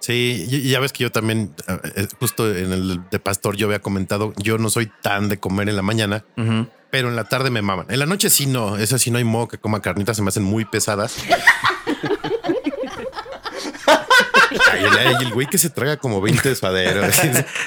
Sí, 0.00 0.46
y 0.48 0.70
ya 0.70 0.80
ves 0.80 0.92
que 0.92 1.02
yo 1.04 1.12
también, 1.12 1.54
eh, 1.68 2.08
justo 2.18 2.50
en 2.54 2.72
el 2.72 3.00
de 3.10 3.18
pastor, 3.18 3.56
yo 3.56 3.66
había 3.66 3.80
comentado, 3.80 4.32
yo 4.38 4.56
no 4.56 4.70
soy 4.70 4.90
tan 5.02 5.28
de 5.28 5.38
comer 5.38 5.68
en 5.68 5.76
la 5.76 5.82
mañana, 5.82 6.24
Ujú. 6.38 6.68
Pero 6.90 7.08
en 7.08 7.16
la 7.16 7.24
tarde 7.24 7.50
me 7.50 7.62
maman. 7.62 7.86
En 7.88 7.98
la 7.98 8.06
noche 8.06 8.30
sí 8.30 8.46
no, 8.46 8.76
eso 8.76 8.98
sí 8.98 9.10
no 9.10 9.18
hay 9.18 9.24
modo 9.24 9.48
que 9.48 9.58
coma 9.58 9.80
carnitas, 9.80 10.16
se 10.16 10.22
me 10.22 10.28
hacen 10.28 10.42
muy 10.42 10.64
pesadas. 10.64 11.16
El, 15.20 15.32
güey 15.32 15.46
que 15.46 15.58
se 15.58 15.70
traga 15.70 15.96
como 15.96 16.20
20 16.20 16.48
de 16.48 16.54
suadero. 16.54 17.02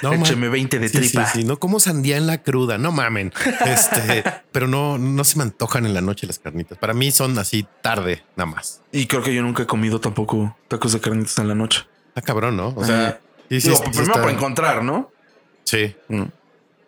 No. 0.02 0.14
Écheme 0.14 0.50
20 0.50 0.80
de 0.80 0.90
Sí, 0.90 0.98
sí, 0.98 1.10
tripa. 1.12 1.26
sí, 1.28 1.44
no 1.44 1.58
como 1.60 1.80
sandía 1.80 2.18
en 2.18 2.28
la 2.28 2.42
cruda, 2.42 2.78
no 2.78 2.92
mamen. 2.92 3.32
Este, 3.66 4.24
pero 4.52 4.68
no, 4.68 4.98
no 4.98 5.24
se 5.24 5.38
me 5.38 5.44
antojan 5.44 5.86
en 5.86 5.94
la 5.94 6.02
noche 6.02 6.28
las 6.28 6.40
carnitas. 6.40 6.78
Para 6.78 6.94
mí 6.94 7.12
son 7.12 7.38
así 7.40 7.66
tarde, 7.82 8.24
nada 8.36 8.50
más. 8.52 8.82
Y 8.92 9.06
creo 9.08 9.22
que 9.22 9.34
yo 9.34 9.42
nunca 9.44 9.64
he 9.64 9.66
comido 9.66 10.00
tampoco 10.02 10.58
tacos 10.68 10.94
de 10.94 11.00
carnitas 11.00 11.38
en 11.38 11.48
la 11.48 11.56
noche. 11.56 11.86
Está 12.10 12.22
cabrón, 12.22 12.58
¿no? 12.58 12.74
O 12.76 12.84
sea, 12.86 13.08
Ajá. 13.08 13.20
sí, 13.50 13.62
sí, 13.62 13.70
sí 13.76 13.82
primero 13.84 14.04
está- 14.04 14.22
por 14.22 14.32
encontrar, 14.32 14.84
¿no? 14.84 15.12
Sí. 15.64 15.96
Mm. 16.10 16.24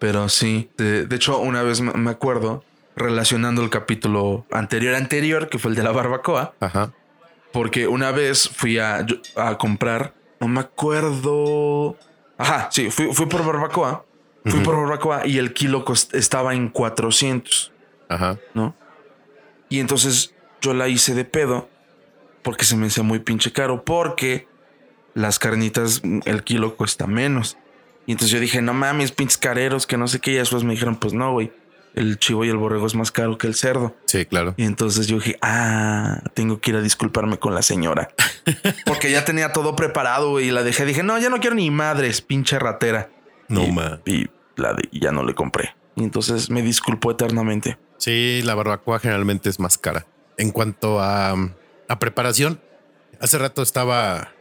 Pero 0.06 0.30
sí, 0.30 0.70
de, 0.78 1.08
de 1.08 1.16
hecho, 1.16 1.40
una 1.40 1.64
vez 1.64 1.82
me- 1.82 2.12
acuerdo 2.12 2.64
relacionando 2.96 3.64
el 3.64 3.72
capítulo 3.72 4.46
anterior 4.52 4.94
anterior, 4.94 5.50
que 5.50 5.58
fue 5.58 5.72
el 5.72 5.76
de 5.76 5.82
la 5.82 5.92
barbacoa, 5.92 6.54
Ajá. 6.60 6.94
porque 7.52 7.88
una 7.88 8.12
vez 8.12 8.48
fui 8.48 8.78
a, 8.78 9.04
a 9.36 9.58
comprar, 9.58 10.14
no 10.40 10.48
me 10.48 10.60
acuerdo. 10.60 11.98
Ajá, 12.38 12.70
sí, 12.72 12.92
fui, 12.92 13.08
fui 13.14 13.26
por 13.26 13.44
barbacoa, 13.44 14.06
fui 14.46 14.60
por 14.60 14.76
barbacoa 14.78 15.26
y 15.26 15.40
el 15.40 15.54
kilo 15.54 15.84
cost- 15.86 16.14
estaba 16.14 16.54
en 16.54 16.70
400, 16.70 17.74
Ajá. 18.08 18.38
¿no? 18.54 18.76
Y 19.70 19.80
entonces 19.80 20.36
yo 20.62 20.76
la 20.76 20.88
hice 20.88 21.16
de 21.16 21.26
pedo 21.26 21.68
porque 22.44 22.64
se 22.64 22.76
me 22.76 22.86
hacía 22.86 23.02
muy 23.04 23.18
pinche 23.18 23.52
caro, 23.52 23.84
porque 23.84 24.48
las 25.16 25.40
carnitas, 25.40 26.04
el 26.26 26.44
kilo 26.44 26.76
cuesta 26.76 27.08
menos. 27.08 27.58
Y 28.06 28.12
entonces 28.14 28.32
yo 28.32 28.40
dije, 28.40 28.62
no 28.62 28.74
mames, 28.74 29.12
pinches 29.12 29.38
careros, 29.38 29.88
que 29.88 29.98
no 29.98 30.08
sé 30.08 30.20
qué. 30.20 30.32
Y 30.32 30.36
después 30.36 30.64
me 30.64 30.74
dijeron, 30.74 30.96
pues 30.98 31.14
no, 31.14 31.32
güey. 31.32 31.52
El 31.96 32.20
chivo 32.20 32.44
y 32.44 32.50
el 32.50 32.58
borrego 32.58 32.86
es 32.86 32.94
más 32.94 33.10
caro 33.10 33.38
que 33.38 33.48
el 33.48 33.56
cerdo. 33.56 33.96
Sí, 34.06 34.26
claro. 34.26 34.54
Y 34.58 34.64
entonces 34.66 35.08
yo 35.08 35.16
dije, 35.16 35.38
ah, 35.42 36.22
tengo 36.34 36.60
que 36.60 36.72
ir 36.72 36.76
a 36.78 36.82
disculparme 36.82 37.38
con 37.40 37.56
la 37.56 37.62
señora. 37.62 38.10
Porque 38.86 39.10
ya 39.12 39.24
tenía 39.24 39.54
todo 39.54 39.76
preparado 39.78 40.32
güey, 40.32 40.50
y 40.50 40.52
la 40.52 40.62
dejé. 40.64 40.86
Dije, 40.86 41.04
no, 41.04 41.18
ya 41.20 41.30
no 41.30 41.40
quiero 41.40 41.56
ni 41.56 41.72
madres, 41.72 42.22
pinche 42.22 42.60
ratera. 42.60 43.10
No, 43.48 43.64
y, 43.64 43.72
ma. 43.72 44.02
Y, 44.06 44.28
la 44.58 44.74
de- 44.74 44.90
y 44.92 45.00
ya 45.00 45.12
no 45.14 45.24
le 45.24 45.34
compré. 45.34 45.74
Y 45.96 46.04
entonces 46.04 46.50
me 46.50 46.62
disculpó 46.62 47.12
eternamente. 47.12 47.78
Sí, 47.98 48.42
la 48.44 48.56
barbacoa 48.56 49.00
generalmente 49.00 49.50
es 49.50 49.60
más 49.62 49.78
cara. 49.78 50.06
En 50.38 50.52
cuanto 50.52 51.00
a, 51.00 51.32
a 51.88 52.00
preparación, 52.00 52.60
hace 53.22 53.38
rato 53.38 53.62
estaba. 53.62 54.34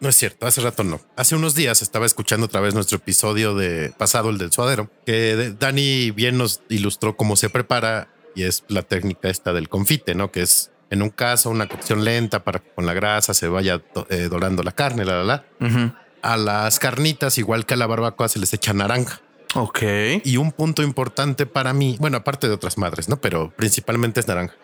No 0.00 0.08
es 0.08 0.16
cierto, 0.16 0.46
hace 0.46 0.60
rato 0.60 0.84
no. 0.84 1.00
Hace 1.16 1.36
unos 1.36 1.54
días 1.54 1.82
estaba 1.82 2.06
escuchando 2.06 2.46
otra 2.46 2.60
vez 2.60 2.74
nuestro 2.74 2.96
episodio 2.96 3.54
de 3.54 3.92
pasado, 3.96 4.30
el 4.30 4.38
del 4.38 4.52
suadero, 4.52 4.90
que 5.04 5.54
Dani 5.58 6.10
bien 6.10 6.36
nos 6.38 6.60
ilustró 6.68 7.16
cómo 7.16 7.36
se 7.36 7.48
prepara 7.48 8.08
y 8.34 8.42
es 8.42 8.64
la 8.68 8.82
técnica 8.82 9.28
esta 9.28 9.52
del 9.52 9.68
confite, 9.68 10.14
¿no? 10.14 10.30
Que 10.30 10.42
es 10.42 10.70
en 10.90 11.02
un 11.02 11.10
caso 11.10 11.50
una 11.50 11.68
cocción 11.68 12.04
lenta 12.04 12.44
para 12.44 12.58
que 12.60 12.70
con 12.70 12.86
la 12.86 12.94
grasa 12.94 13.34
se 13.34 13.48
vaya 13.48 13.82
eh, 14.10 14.28
dorando 14.30 14.62
la 14.62 14.72
carne, 14.72 15.04
la, 15.04 15.24
la, 15.24 15.44
la. 15.60 16.02
A 16.22 16.36
las 16.36 16.78
carnitas, 16.78 17.38
igual 17.38 17.66
que 17.66 17.74
a 17.74 17.76
la 17.76 17.86
barbacoa, 17.86 18.28
se 18.28 18.38
les 18.38 18.52
echa 18.52 18.72
naranja. 18.72 19.20
Ok. 19.54 19.82
Y 20.24 20.36
un 20.36 20.52
punto 20.52 20.82
importante 20.82 21.46
para 21.46 21.72
mí, 21.72 21.96
bueno, 21.98 22.18
aparte 22.18 22.48
de 22.48 22.54
otras 22.54 22.76
madres, 22.78 23.08
¿no? 23.08 23.16
Pero 23.20 23.52
principalmente 23.56 24.20
es 24.20 24.28
naranja. 24.28 24.54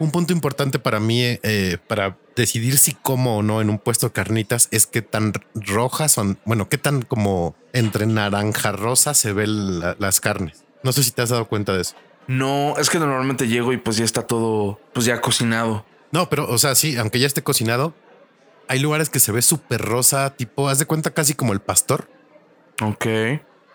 Un 0.00 0.10
punto 0.12 0.32
importante 0.32 0.78
para 0.78 1.00
mí, 1.00 1.22
eh, 1.22 1.78
para 1.88 2.16
decidir 2.36 2.78
si 2.78 2.92
como 2.94 3.38
o 3.38 3.42
no 3.42 3.60
en 3.60 3.68
un 3.68 3.78
puesto 3.78 4.06
de 4.08 4.12
carnitas, 4.12 4.68
es 4.70 4.86
qué 4.86 5.02
tan 5.02 5.32
rojas 5.54 6.12
son, 6.12 6.38
bueno, 6.44 6.68
qué 6.68 6.78
tan 6.78 7.02
como 7.02 7.56
entre 7.72 8.06
naranja 8.06 8.70
rosa 8.72 9.12
se 9.14 9.32
ven 9.32 9.80
la- 9.80 9.96
las 9.98 10.20
carnes. 10.20 10.64
No 10.84 10.92
sé 10.92 11.02
si 11.02 11.10
te 11.10 11.22
has 11.22 11.30
dado 11.30 11.48
cuenta 11.48 11.74
de 11.74 11.80
eso. 11.82 11.96
No, 12.28 12.76
es 12.78 12.90
que 12.90 12.98
normalmente 13.00 13.48
llego 13.48 13.72
y 13.72 13.76
pues 13.78 13.96
ya 13.96 14.04
está 14.04 14.22
todo, 14.26 14.78
pues 14.92 15.04
ya 15.06 15.20
cocinado. 15.20 15.84
No, 16.12 16.28
pero, 16.28 16.48
o 16.48 16.58
sea, 16.58 16.74
sí, 16.76 16.96
aunque 16.96 17.18
ya 17.18 17.26
esté 17.26 17.42
cocinado, 17.42 17.92
hay 18.68 18.78
lugares 18.78 19.10
que 19.10 19.18
se 19.18 19.32
ve 19.32 19.42
súper 19.42 19.80
rosa, 19.80 20.30
tipo, 20.36 20.68
haz 20.68 20.78
de 20.78 20.86
cuenta 20.86 21.10
casi 21.10 21.34
como 21.34 21.52
el 21.52 21.60
pastor. 21.60 22.08
Ok. 22.82 23.06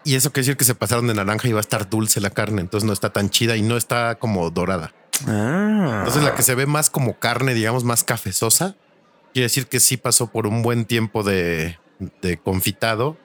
Y 0.05 0.15
eso 0.15 0.31
quiere 0.31 0.45
decir 0.45 0.57
que 0.57 0.65
se 0.65 0.75
pasaron 0.75 1.07
de 1.07 1.13
naranja 1.15 1.47
y 1.47 1.51
va 1.51 1.59
a 1.59 1.61
estar 1.61 1.89
dulce 1.89 2.21
la 2.21 2.29
carne, 2.29 2.61
entonces 2.61 2.85
no 2.87 2.93
está 2.93 3.11
tan 3.11 3.29
chida 3.29 3.57
y 3.57 3.61
no 3.61 3.75
está 3.75 4.15
como 4.15 4.49
dorada. 4.49 4.93
Ah. 5.27 5.97
Entonces 5.99 6.23
la 6.23 6.35
que 6.35 6.43
se 6.43 6.55
ve 6.55 6.65
más 6.65 6.89
como 6.89 7.17
carne, 7.19 7.53
digamos, 7.53 7.83
más 7.83 8.03
cafezosa, 8.03 8.75
quiere 9.33 9.45
decir 9.45 9.67
que 9.67 9.79
sí 9.79 9.97
pasó 9.97 10.27
por 10.27 10.47
un 10.47 10.61
buen 10.63 10.85
tiempo 10.85 11.23
de, 11.23 11.77
de 12.21 12.37
confitado 12.37 13.17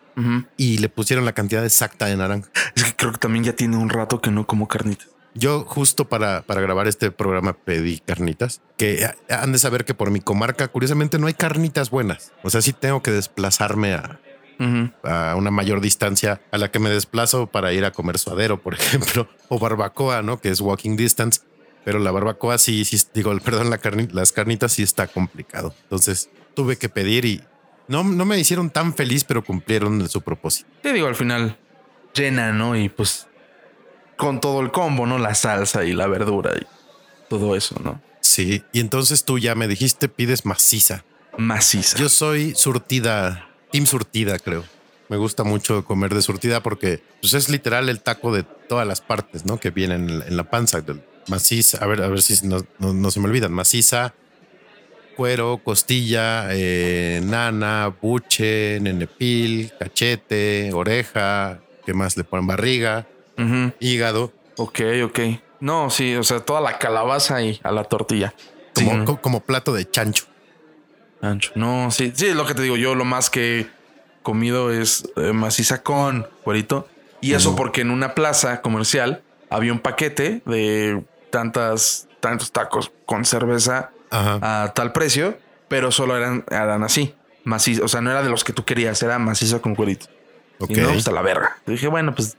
y 0.56 0.78
le 0.78 0.88
pusieron 0.88 1.24
la 1.24 1.32
cantidad 1.32 1.64
exacta 1.64 2.06
de 2.06 2.16
naranja. 2.16 2.50
Es 2.74 2.82
que 2.82 2.96
creo 2.96 3.12
que 3.12 3.18
también 3.18 3.44
ya 3.44 3.52
tiene 3.52 3.76
un 3.76 3.88
rato 3.88 4.20
que 4.20 4.32
no 4.32 4.48
como 4.48 4.66
carnitas. 4.66 5.06
Yo 5.34 5.64
justo 5.64 6.08
para, 6.08 6.42
para 6.42 6.60
grabar 6.60 6.88
este 6.88 7.12
programa 7.12 7.52
pedí 7.52 8.00
carnitas, 8.00 8.60
que 8.76 9.04
ha- 9.04 9.42
han 9.42 9.52
de 9.52 9.58
saber 9.60 9.84
que 9.84 9.94
por 9.94 10.10
mi 10.10 10.18
comarca, 10.20 10.66
curiosamente, 10.66 11.20
no 11.20 11.28
hay 11.28 11.34
carnitas 11.34 11.90
buenas. 11.90 12.32
O 12.42 12.50
sea, 12.50 12.62
sí 12.62 12.72
tengo 12.72 13.00
que 13.00 13.12
desplazarme 13.12 13.94
a, 13.94 14.18
a 15.04 15.36
una 15.36 15.52
mayor 15.52 15.80
distancia 15.80 16.40
a 16.50 16.58
la 16.58 16.72
que 16.72 16.80
me 16.80 16.90
desplazo 16.90 17.46
para 17.46 17.72
ir 17.72 17.84
a 17.84 17.92
comer 17.92 18.18
suadero, 18.18 18.60
por 18.60 18.74
ejemplo, 18.78 19.28
o 19.48 19.60
barbacoa, 19.60 20.22
¿no? 20.22 20.40
Que 20.40 20.48
es 20.48 20.60
walking 20.60 20.96
distance. 20.96 21.42
Pero 21.88 22.00
la 22.00 22.10
barbacoa 22.10 22.58
sí, 22.58 22.84
sí, 22.84 23.00
digo, 23.14 23.34
perdón, 23.42 23.70
la 23.70 23.80
carni- 23.80 24.10
las 24.12 24.30
carnitas 24.30 24.72
sí 24.72 24.82
está 24.82 25.06
complicado. 25.06 25.74
Entonces 25.84 26.28
tuve 26.52 26.76
que 26.76 26.90
pedir 26.90 27.24
y 27.24 27.40
no, 27.86 28.04
no 28.04 28.26
me 28.26 28.38
hicieron 28.38 28.68
tan 28.68 28.92
feliz, 28.92 29.24
pero 29.24 29.42
cumplieron 29.42 30.06
su 30.06 30.20
propósito. 30.20 30.68
Te 30.82 30.92
digo, 30.92 31.06
al 31.06 31.14
final 31.14 31.56
llena, 32.12 32.52
¿no? 32.52 32.76
Y 32.76 32.90
pues 32.90 33.26
con 34.18 34.38
todo 34.38 34.60
el 34.60 34.70
combo, 34.70 35.06
¿no? 35.06 35.16
La 35.18 35.34
salsa 35.34 35.86
y 35.86 35.94
la 35.94 36.08
verdura 36.08 36.52
y 36.60 36.66
todo 37.30 37.56
eso, 37.56 37.80
¿no? 37.82 38.02
Sí. 38.20 38.62
Y 38.74 38.80
entonces 38.80 39.24
tú 39.24 39.38
ya 39.38 39.54
me 39.54 39.66
dijiste, 39.66 40.10
pides 40.10 40.44
maciza. 40.44 41.06
Maciza. 41.38 41.96
Yo 41.96 42.10
soy 42.10 42.54
surtida, 42.54 43.48
team 43.72 43.86
surtida, 43.86 44.38
creo. 44.38 44.62
Me 45.08 45.16
gusta 45.16 45.42
mucho 45.42 45.86
comer 45.86 46.12
de 46.14 46.20
surtida 46.20 46.62
porque 46.62 47.02
pues, 47.22 47.32
es 47.32 47.48
literal 47.48 47.88
el 47.88 48.02
taco 48.02 48.30
de 48.30 48.42
todas 48.42 48.86
las 48.86 49.00
partes, 49.00 49.46
¿no? 49.46 49.58
Que 49.58 49.70
vienen 49.70 50.10
en 50.26 50.36
la, 50.36 50.50
panza. 50.50 50.82
del 50.82 51.00
Maciza, 51.28 51.78
a 51.82 51.86
ver, 51.86 52.02
a 52.02 52.08
ver 52.08 52.22
si 52.22 52.46
no, 52.46 52.64
no- 52.78 52.92
no 52.94 53.10
se 53.10 53.20
me 53.20 53.26
olvidan. 53.26 53.52
Maciza, 53.52 54.14
cuero, 55.16 55.60
costilla, 55.62 56.48
eh, 56.52 57.20
nana, 57.24 57.94
buche, 58.00 58.78
nenepil, 58.80 59.72
cachete, 59.78 60.70
oreja, 60.72 61.60
¿qué 61.84 61.92
más 61.94 62.16
le 62.16 62.24
ponen? 62.24 62.46
Barriga, 62.46 63.06
hígado, 63.80 64.32
Ok, 64.60 64.80
ok. 65.04 65.18
No, 65.60 65.88
sí, 65.90 66.16
o 66.16 66.24
sea, 66.24 66.40
toda 66.40 66.60
la 66.60 66.78
calabaza 66.78 67.40
y 67.42 67.60
a 67.62 67.70
la 67.70 67.84
tortilla. 67.84 68.34
como, 68.74 68.90
Sí. 68.92 69.04
co- 69.04 69.20
como 69.20 69.40
plato 69.40 69.72
de 69.72 69.88
chancho. 69.90 70.24
Ancho. 71.20 71.50
No, 71.56 71.90
sí, 71.92 72.12
sí, 72.14 72.26
es 72.26 72.34
lo 72.36 72.44
que 72.46 72.54
te 72.54 72.62
digo. 72.62 72.76
Yo 72.76 72.94
lo 72.94 73.04
más 73.04 73.28
que 73.30 73.60
he 73.60 73.66
comido 74.22 74.72
es 74.72 75.08
eh, 75.16 75.32
maciza 75.32 75.82
con 75.82 76.26
cuerito. 76.44 76.88
Y 77.20 77.32
eso 77.34 77.56
porque 77.56 77.80
en 77.80 77.90
una 77.90 78.14
plaza 78.14 78.60
comercial 78.62 79.22
había 79.50 79.72
un 79.72 79.80
paquete 79.80 80.42
de 80.46 81.02
tantas, 81.30 82.08
tantos 82.20 82.52
tacos 82.52 82.92
con 83.06 83.24
cerveza 83.24 83.90
Ajá. 84.10 84.64
a 84.64 84.72
tal 84.74 84.92
precio, 84.92 85.38
pero 85.68 85.90
solo 85.92 86.16
eran, 86.16 86.44
eran 86.50 86.82
así. 86.82 87.14
Maciza, 87.44 87.84
o 87.84 87.88
sea, 87.88 88.00
no 88.00 88.10
era 88.10 88.22
de 88.22 88.28
los 88.28 88.44
que 88.44 88.52
tú 88.52 88.64
querías, 88.64 89.02
era 89.02 89.18
maciza 89.18 89.60
con 89.60 89.74
cuerito. 89.74 90.06
Ok. 90.58 90.70
Y 90.70 90.74
no, 90.74 90.88
pues 90.88 91.08
a 91.08 91.12
la 91.12 91.22
verga. 91.22 91.58
Dije, 91.66 91.86
bueno, 91.88 92.14
pues 92.14 92.36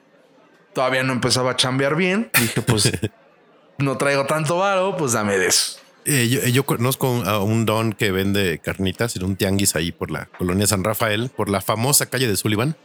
todavía 0.74 1.04
no 1.04 1.14
empezaba 1.14 1.52
a 1.52 1.56
chambear 1.56 1.96
bien. 1.96 2.30
Dije, 2.40 2.62
pues 2.62 2.92
no 3.78 3.98
traigo 3.98 4.26
tanto 4.26 4.58
varo, 4.58 4.96
pues 4.98 5.14
dame 5.14 5.38
de 5.38 5.48
eso. 5.48 5.80
Eh, 6.06 6.28
yo, 6.28 6.42
yo 6.48 6.66
conozco 6.66 7.24
a 7.26 7.44
un 7.44 7.66
don 7.66 7.94
que 7.94 8.12
vende 8.12 8.60
carnitas 8.60 9.16
en 9.16 9.24
un 9.24 9.36
tianguis 9.36 9.76
ahí 9.76 9.92
por 9.92 10.12
la 10.12 10.26
colonia 10.26 10.66
San 10.68 10.84
Rafael, 10.84 11.30
por 11.36 11.50
la 11.50 11.62
famosa 11.62 12.08
calle 12.08 12.28
de 12.28 12.36
Sullivan, 12.36 12.76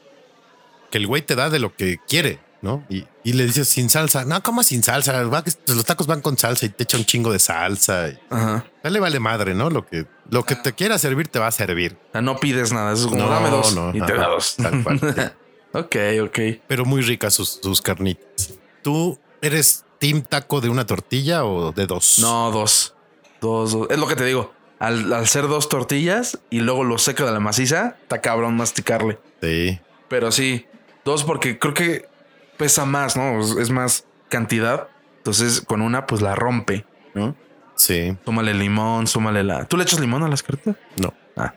que 0.91 0.99
el 0.99 1.07
güey 1.07 1.23
te 1.23 1.35
da 1.35 1.51
de 1.51 1.59
lo 1.59 1.75
que 1.75 1.99
quiere, 2.09 2.39
¿no? 2.65 2.83
Y, 2.89 3.05
y 3.23 3.35
le 3.35 3.45
dices 3.45 3.69
sin 3.69 3.91
salsa. 3.91 4.25
No, 4.25 4.43
¿cómo 4.43 4.63
sin 4.65 4.83
salsa? 4.83 5.23
Los 5.23 5.85
tacos 5.85 6.07
van 6.09 6.23
con 6.23 6.37
salsa 6.39 6.65
y 6.67 6.71
te 6.71 6.83
echa 6.85 6.97
un 6.97 7.05
chingo 7.05 7.31
de 7.31 7.39
salsa. 7.39 8.09
Y, 8.09 8.19
Ajá. 8.31 8.65
dale 8.83 8.99
vale 8.99 9.21
madre, 9.21 9.55
¿no? 9.55 9.69
Lo 9.71 9.87
que, 9.87 10.07
lo 10.31 10.45
que 10.45 10.57
te 10.57 10.73
quiera 10.73 10.99
servir 10.99 11.29
te 11.29 11.39
va 11.39 11.47
a 11.49 11.53
servir. 11.53 11.97
No 12.15 12.39
pides 12.41 12.73
nada. 12.73 12.95
Eso 12.95 13.05
es 13.05 13.09
como 13.11 13.23
No, 13.23 13.29
dame 13.29 13.51
dos 13.51 13.75
no, 13.77 13.91
y 13.95 14.01
te 14.01 14.15
da 14.15 14.29
dos. 14.29 14.57
tal 14.57 14.83
cual, 14.83 14.99
ok, 15.73 15.97
ok. 16.25 16.39
Pero 16.67 16.85
muy 16.85 17.03
ricas 17.03 17.35
sus, 17.35 17.61
sus 17.63 17.81
carnitas. 17.83 18.55
¿Tú 18.83 19.19
eres 19.43 19.85
team 19.99 20.23
taco 20.23 20.61
de 20.61 20.71
una 20.71 20.87
tortilla 20.87 21.45
o 21.45 21.71
de 21.73 21.87
dos? 21.87 22.19
No, 22.19 22.51
dos. 22.51 22.95
Dos, 23.41 23.73
dos. 23.73 23.87
Es 23.91 23.99
lo 23.99 24.07
que 24.09 24.17
te 24.17 24.25
digo. 24.25 24.53
Al, 24.79 25.13
al 25.13 25.27
ser 25.29 25.49
dos 25.49 25.69
tortillas 25.69 26.39
y 26.51 26.61
luego 26.61 26.83
lo 26.85 26.99
seco 26.99 27.25
de 27.25 27.33
la 27.33 27.41
maciza, 27.41 27.97
está 28.03 28.21
cabrón 28.21 28.57
masticarle. 28.57 29.19
Sí. 29.43 29.79
Pero 30.09 30.33
sí, 30.33 30.67
dos 31.05 31.25
porque 31.25 31.59
creo 31.59 31.75
que 31.75 32.09
pesa 32.57 32.85
más, 32.85 33.17
¿no? 33.17 33.41
Es, 33.41 33.71
más 33.71 34.05
cantidad. 34.29 34.89
Entonces 35.19 35.61
con 35.61 35.81
una 35.81 36.07
pues 36.07 36.23
la 36.23 36.35
rompe, 36.35 36.85
¿no? 37.15 37.37
Sí. 37.77 38.17
Súmale 38.25 38.55
limón, 38.55 39.07
súmale 39.07 39.43
la... 39.43 39.65
¿Tú 39.65 39.77
le 39.77 39.83
echas 39.83 40.01
limón 40.01 40.23
a 40.23 40.29
las 40.29 40.43
cartas? 40.43 40.77
No. 40.97 41.13
Ah. 41.37 41.55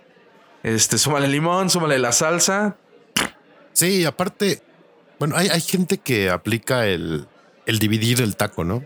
Este, 0.63 0.97
súmale 0.97 1.27
limón, 1.27 1.69
súmale 1.69 1.99
la 1.99 2.11
salsa. 2.11 2.77
Sí, 3.73 4.05
aparte, 4.05 4.63
bueno, 5.19 5.35
hay, 5.35 5.49
hay 5.49 5.61
gente 5.61 5.99
que 5.99 6.29
aplica 6.29 6.87
el, 6.87 7.27
el 7.65 7.79
dividir 7.79 8.21
el 8.21 8.35
taco, 8.35 8.63
¿no? 8.63 8.77
O 8.77 8.83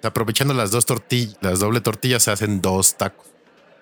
sea, 0.00 0.10
aprovechando 0.10 0.54
las 0.54 0.70
dos 0.70 0.86
tortillas, 0.86 1.36
las 1.40 1.60
doble 1.60 1.80
tortillas 1.80 2.24
se 2.24 2.32
hacen 2.32 2.60
dos 2.60 2.96
tacos. 2.96 3.26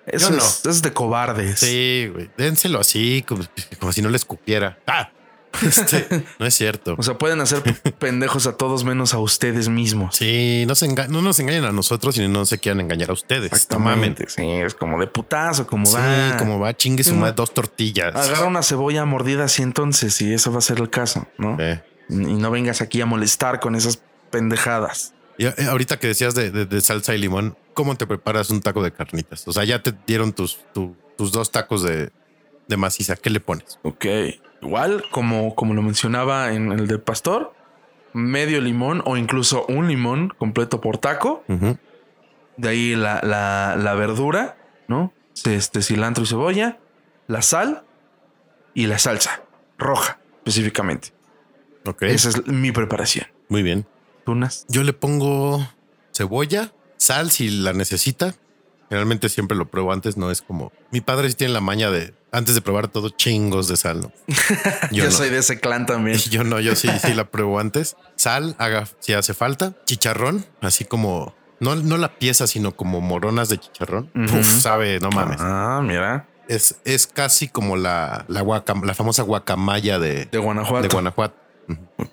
Eso 0.05 0.29
es, 0.29 0.31
no. 0.31 0.37
eso 0.37 0.69
es 0.69 0.81
de 0.81 0.93
cobardes. 0.93 1.59
Sí, 1.59 2.09
güey, 2.13 2.29
dénselo 2.37 2.79
así, 2.79 3.23
como, 3.27 3.43
como 3.79 3.91
si 3.93 4.01
no 4.01 4.09
le 4.09 4.17
escupiera. 4.17 4.77
¡Ah! 4.85 5.11
Este, 5.61 6.25
no 6.39 6.45
es 6.45 6.53
cierto. 6.55 6.95
O 6.97 7.03
sea, 7.03 7.17
pueden 7.17 7.39
hacer 7.41 7.61
pendejos 7.99 8.47
a 8.47 8.57
todos 8.57 8.83
menos 8.83 9.13
a 9.13 9.19
ustedes 9.19 9.69
mismos. 9.69 10.15
Sí, 10.15 10.65
no, 10.67 10.75
se 10.75 10.87
no 11.07 11.21
nos 11.21 11.39
engañen 11.39 11.63
a 11.65 11.71
nosotros 11.71 12.17
y 12.17 12.27
no 12.27 12.45
se 12.45 12.57
quieran 12.59 12.81
engañar 12.81 13.09
a 13.11 13.13
ustedes. 13.13 13.51
Exactamente. 13.51 14.25
Sí, 14.29 14.41
es 14.43 14.73
como 14.75 14.99
de 14.99 15.07
putazo, 15.07 15.65
como 15.67 15.85
Sí, 15.85 15.95
va. 15.95 16.37
como 16.37 16.59
va, 16.59 16.75
chingue 16.75 17.03
su 17.03 17.15
madre, 17.15 17.33
dos 17.35 17.53
tortillas. 17.53 18.15
Agarra 18.15 18.45
una 18.45 18.63
cebolla 18.63 19.05
mordida 19.05 19.45
así 19.45 19.61
entonces, 19.61 20.19
y 20.21 20.33
eso 20.33 20.51
va 20.51 20.57
a 20.57 20.61
ser 20.61 20.79
el 20.79 20.89
caso, 20.89 21.27
¿no? 21.37 21.57
Eh. 21.59 21.81
Y 22.09 22.15
no 22.15 22.51
vengas 22.51 22.81
aquí 22.81 22.99
a 23.01 23.05
molestar 23.05 23.59
con 23.59 23.75
esas 23.75 24.01
pendejadas. 24.31 25.13
Y 25.37 25.45
eh, 25.45 25.53
ahorita 25.69 25.97
que 25.99 26.07
decías 26.07 26.35
de, 26.35 26.51
de- 26.51 26.65
de 26.65 26.81
salsa 26.81 27.15
y 27.15 27.17
limón, 27.19 27.57
¿cómo 27.73 27.95
te 27.95 28.05
preparas 28.05 28.49
un 28.49 28.61
taco 28.61 28.83
de 28.83 28.91
carnitas? 28.91 29.47
O 29.47 29.53
sea, 29.53 29.63
ya 29.63 29.81
te 29.81 29.93
dieron 30.05 30.33
tus, 30.33 30.59
tu- 30.73 30.95
tus 31.17 31.31
dos 31.31 31.51
tacos 31.51 31.83
de, 31.83 32.11
de 32.67 32.77
maciza. 32.77 33.15
¿Qué 33.15 33.29
le 33.29 33.39
pones? 33.39 33.79
Ok. 33.83 34.05
Igual, 34.63 35.03
como, 35.11 35.55
como 35.55 35.73
lo 35.73 35.81
mencionaba 35.81 36.53
en 36.53 36.71
el 36.71 36.87
de 36.87 36.97
pastor, 36.99 37.53
medio 38.13 38.61
limón 38.61 39.01
o 39.05 39.17
incluso 39.17 39.65
un 39.67 39.87
limón 39.87 40.29
completo 40.37 40.79
por 40.79 40.97
taco. 40.97 41.43
De 42.55 42.69
ahí 42.69 42.95
la, 42.95 43.19
la, 43.23 43.75
la 43.77 43.93
verdura, 43.95 44.57
¿no? 44.87 45.11
Este 45.45 45.81
cilantro 45.81 46.23
y 46.23 46.27
cebolla, 46.27 46.77
la 47.27 47.41
sal 47.41 47.83
y 48.73 48.85
la 48.87 48.99
salsa 48.99 49.41
roja. 49.77 50.19
específicamente. 50.37 51.09
Ok. 51.85 52.03
Esa 52.03 52.29
es 52.29 52.47
mi 52.47 52.71
preparación. 52.71 53.27
Muy 53.49 53.63
bien. 53.63 53.85
Tunas. 54.25 54.65
Yo 54.69 54.83
le 54.83 54.93
pongo 54.93 55.67
cebolla, 56.13 56.71
sal 56.97 57.31
si 57.31 57.49
la 57.49 57.73
necesita. 57.73 58.35
Generalmente 58.89 59.29
siempre 59.29 59.57
lo 59.57 59.69
pruebo 59.69 59.91
antes, 59.93 60.17
no 60.17 60.29
es 60.29 60.41
como 60.41 60.71
mi 60.91 61.01
padre 61.01 61.29
sí 61.29 61.35
tiene 61.35 61.53
la 61.53 61.61
maña 61.61 61.89
de 61.89 62.13
antes 62.31 62.53
de 62.55 62.61
probar 62.61 62.87
todo 62.87 63.09
chingos 63.09 63.67
de 63.67 63.77
sal. 63.77 64.01
¿no? 64.01 64.11
Yo, 64.91 65.05
no. 65.05 65.11
soy 65.11 65.29
de 65.29 65.39
ese 65.39 65.59
clan 65.59 65.85
también. 65.85 66.17
Yo 66.29 66.43
no, 66.43 66.59
yo 66.59 66.75
sí, 66.75 66.89
sí 67.01 67.13
la 67.13 67.25
pruebo 67.25 67.59
antes. 67.59 67.95
Sal, 68.15 68.55
haga 68.59 68.87
si 68.99 69.13
hace 69.13 69.33
falta. 69.33 69.73
Chicharrón, 69.85 70.45
así 70.61 70.85
como 70.85 71.33
no, 71.59 71.75
no 71.75 71.97
la 71.97 72.15
pieza, 72.19 72.45
sino 72.47 72.75
como 72.75 73.01
moronas 73.01 73.49
de 73.49 73.57
chicharrón. 73.59 74.11
Ujú. 74.15 74.39
Uf, 74.39 74.61
sabe, 74.61 74.99
no 74.99 75.09
mames. 75.11 75.37
Ah, 75.39 75.81
mira. 75.83 76.27
Es, 76.47 76.75
es 76.83 77.07
casi 77.07 77.47
como 77.47 77.77
la, 77.77 78.25
la, 78.27 78.43
guacam- 78.43 78.83
la 78.83 78.93
famosa 78.93 79.23
guacamaya 79.23 79.97
de, 79.97 80.25
De 80.25 80.37
Guanajuato. 80.39 80.87
de 80.87 80.93
Guanajuato. 80.93 81.35
Ok, 81.97 82.11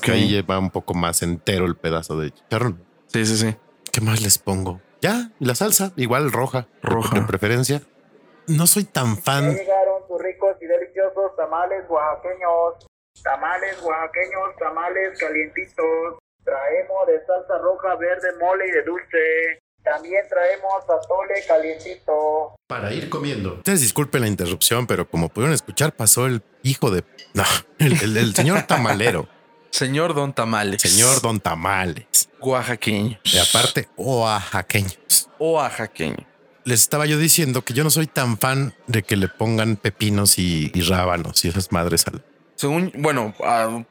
que 0.00 0.12
ahí 0.12 0.28
lleva 0.28 0.58
un 0.60 0.70
poco 0.70 0.94
más 0.94 1.22
entero 1.22 1.66
el 1.66 1.74
pedazo 1.76 2.16
de 2.18 2.30
chicharrón. 2.32 2.80
Sí, 3.08 3.26
sí, 3.26 3.36
sí. 3.36 3.56
¿Qué 3.90 4.00
más 4.00 4.20
les 4.22 4.38
pongo? 4.38 4.80
Ya, 5.04 5.30
y 5.38 5.44
la 5.44 5.54
salsa, 5.54 5.92
igual 5.96 6.32
roja. 6.32 6.66
Roja. 6.82 7.14
De 7.20 7.26
preferencia. 7.26 7.82
No 8.46 8.66
soy 8.66 8.84
tan 8.84 9.16
Ya 9.16 9.22
fan. 9.22 9.54
llegaron 9.54 10.00
sus 10.08 10.18
ricos 10.18 10.56
y 10.62 10.66
deliciosos 10.66 11.36
tamales 11.36 11.84
oaxaqueños. 11.90 12.86
Tamales 13.22 13.76
oaxaqueños, 13.82 14.56
tamales 14.58 15.18
calientitos. 15.20 16.18
Traemos 16.42 17.06
de 17.06 17.18
salsa 17.26 17.58
roja, 17.58 17.94
verde, 17.96 18.28
mole 18.40 18.66
y 18.66 18.70
de 18.70 18.82
dulce. 18.82 19.58
También 19.82 20.22
traemos 20.30 20.82
atole 20.88 21.34
calientito. 21.46 22.54
Para 22.66 22.90
ir 22.92 23.10
comiendo. 23.10 23.56
Ustedes 23.56 23.82
disculpen 23.82 24.22
la 24.22 24.28
interrupción, 24.28 24.86
pero 24.86 25.06
como 25.06 25.28
pudieron 25.28 25.52
escuchar, 25.52 25.92
pasó 25.92 26.24
el 26.26 26.42
hijo 26.62 26.90
de. 26.90 27.04
No, 27.34 27.44
el, 27.78 27.92
el- 28.02 28.16
el 28.16 28.34
señor 28.34 28.62
tamalero. 28.62 29.28
Señor 29.74 30.14
Don 30.14 30.32
Tamales. 30.32 30.80
señor 30.82 31.20
Don 31.20 31.40
Tamales. 31.40 32.06
Oaxaqueño. 32.38 33.18
Y 33.24 33.38
aparte, 33.38 33.88
oaxaqueños. 33.96 35.28
Oaxaqueño. 35.40 36.24
Les 36.62 36.80
estaba 36.80 37.06
yo 37.06 37.18
diciendo 37.18 37.64
que 37.64 37.74
yo 37.74 37.82
no 37.82 37.90
soy 37.90 38.06
tan 38.06 38.38
fan 38.38 38.72
de 38.86 39.02
que 39.02 39.16
le 39.16 39.26
pongan 39.26 39.74
pepinos 39.74 40.38
y, 40.38 40.70
y 40.72 40.80
rábanos 40.82 41.44
y 41.44 41.48
esas 41.48 41.72
madres 41.72 42.06
al. 42.06 42.24
Según, 42.54 42.92
bueno, 42.94 43.34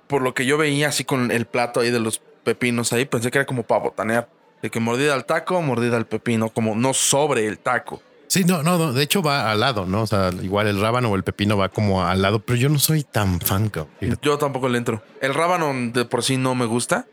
por 0.07 0.21
lo 0.21 0.33
que 0.33 0.45
yo 0.45 0.57
veía 0.57 0.87
así 0.87 1.03
con 1.03 1.31
el 1.31 1.45
plato 1.47 1.81
ahí 1.81 1.91
de 1.91 1.99
los 1.99 2.21
pepinos 2.45 2.93
ahí, 2.93 3.03
pensé 3.03 3.29
que 3.29 3.39
era 3.39 3.45
como 3.45 3.63
para 3.63 3.81
botanear. 3.81 4.29
De 4.61 4.69
que 4.69 4.79
mordida 4.79 5.13
al 5.13 5.25
taco, 5.25 5.61
mordida 5.61 5.97
al 5.97 6.07
pepino, 6.07 6.47
como 6.47 6.75
no 6.75 6.93
sobre 6.93 7.45
el 7.45 7.59
taco. 7.59 8.01
Sí, 8.33 8.43
no, 8.45 8.63
no, 8.63 8.93
de 8.93 9.03
hecho 9.03 9.21
va 9.21 9.51
al 9.51 9.59
lado, 9.59 9.85
¿no? 9.85 10.01
O 10.01 10.07
sea, 10.07 10.31
igual 10.41 10.65
el 10.67 10.81
rábano 10.81 11.09
o 11.11 11.15
el 11.15 11.23
pepino 11.23 11.55
va 11.55 11.69
como 11.69 12.03
al 12.03 12.19
lado, 12.23 12.39
pero 12.39 12.57
yo 12.57 12.67
no 12.67 12.79
soy 12.79 13.03
tan 13.03 13.39
fan, 13.39 13.69
cabrón. 13.69 13.93
Yo 14.23 14.39
tampoco 14.39 14.69
le 14.69 14.79
entro. 14.79 15.03
El 15.21 15.35
rábano 15.35 15.71
de 15.91 16.05
por 16.05 16.23
sí 16.23 16.37
no 16.37 16.55
me 16.55 16.65
gusta. 16.65 17.05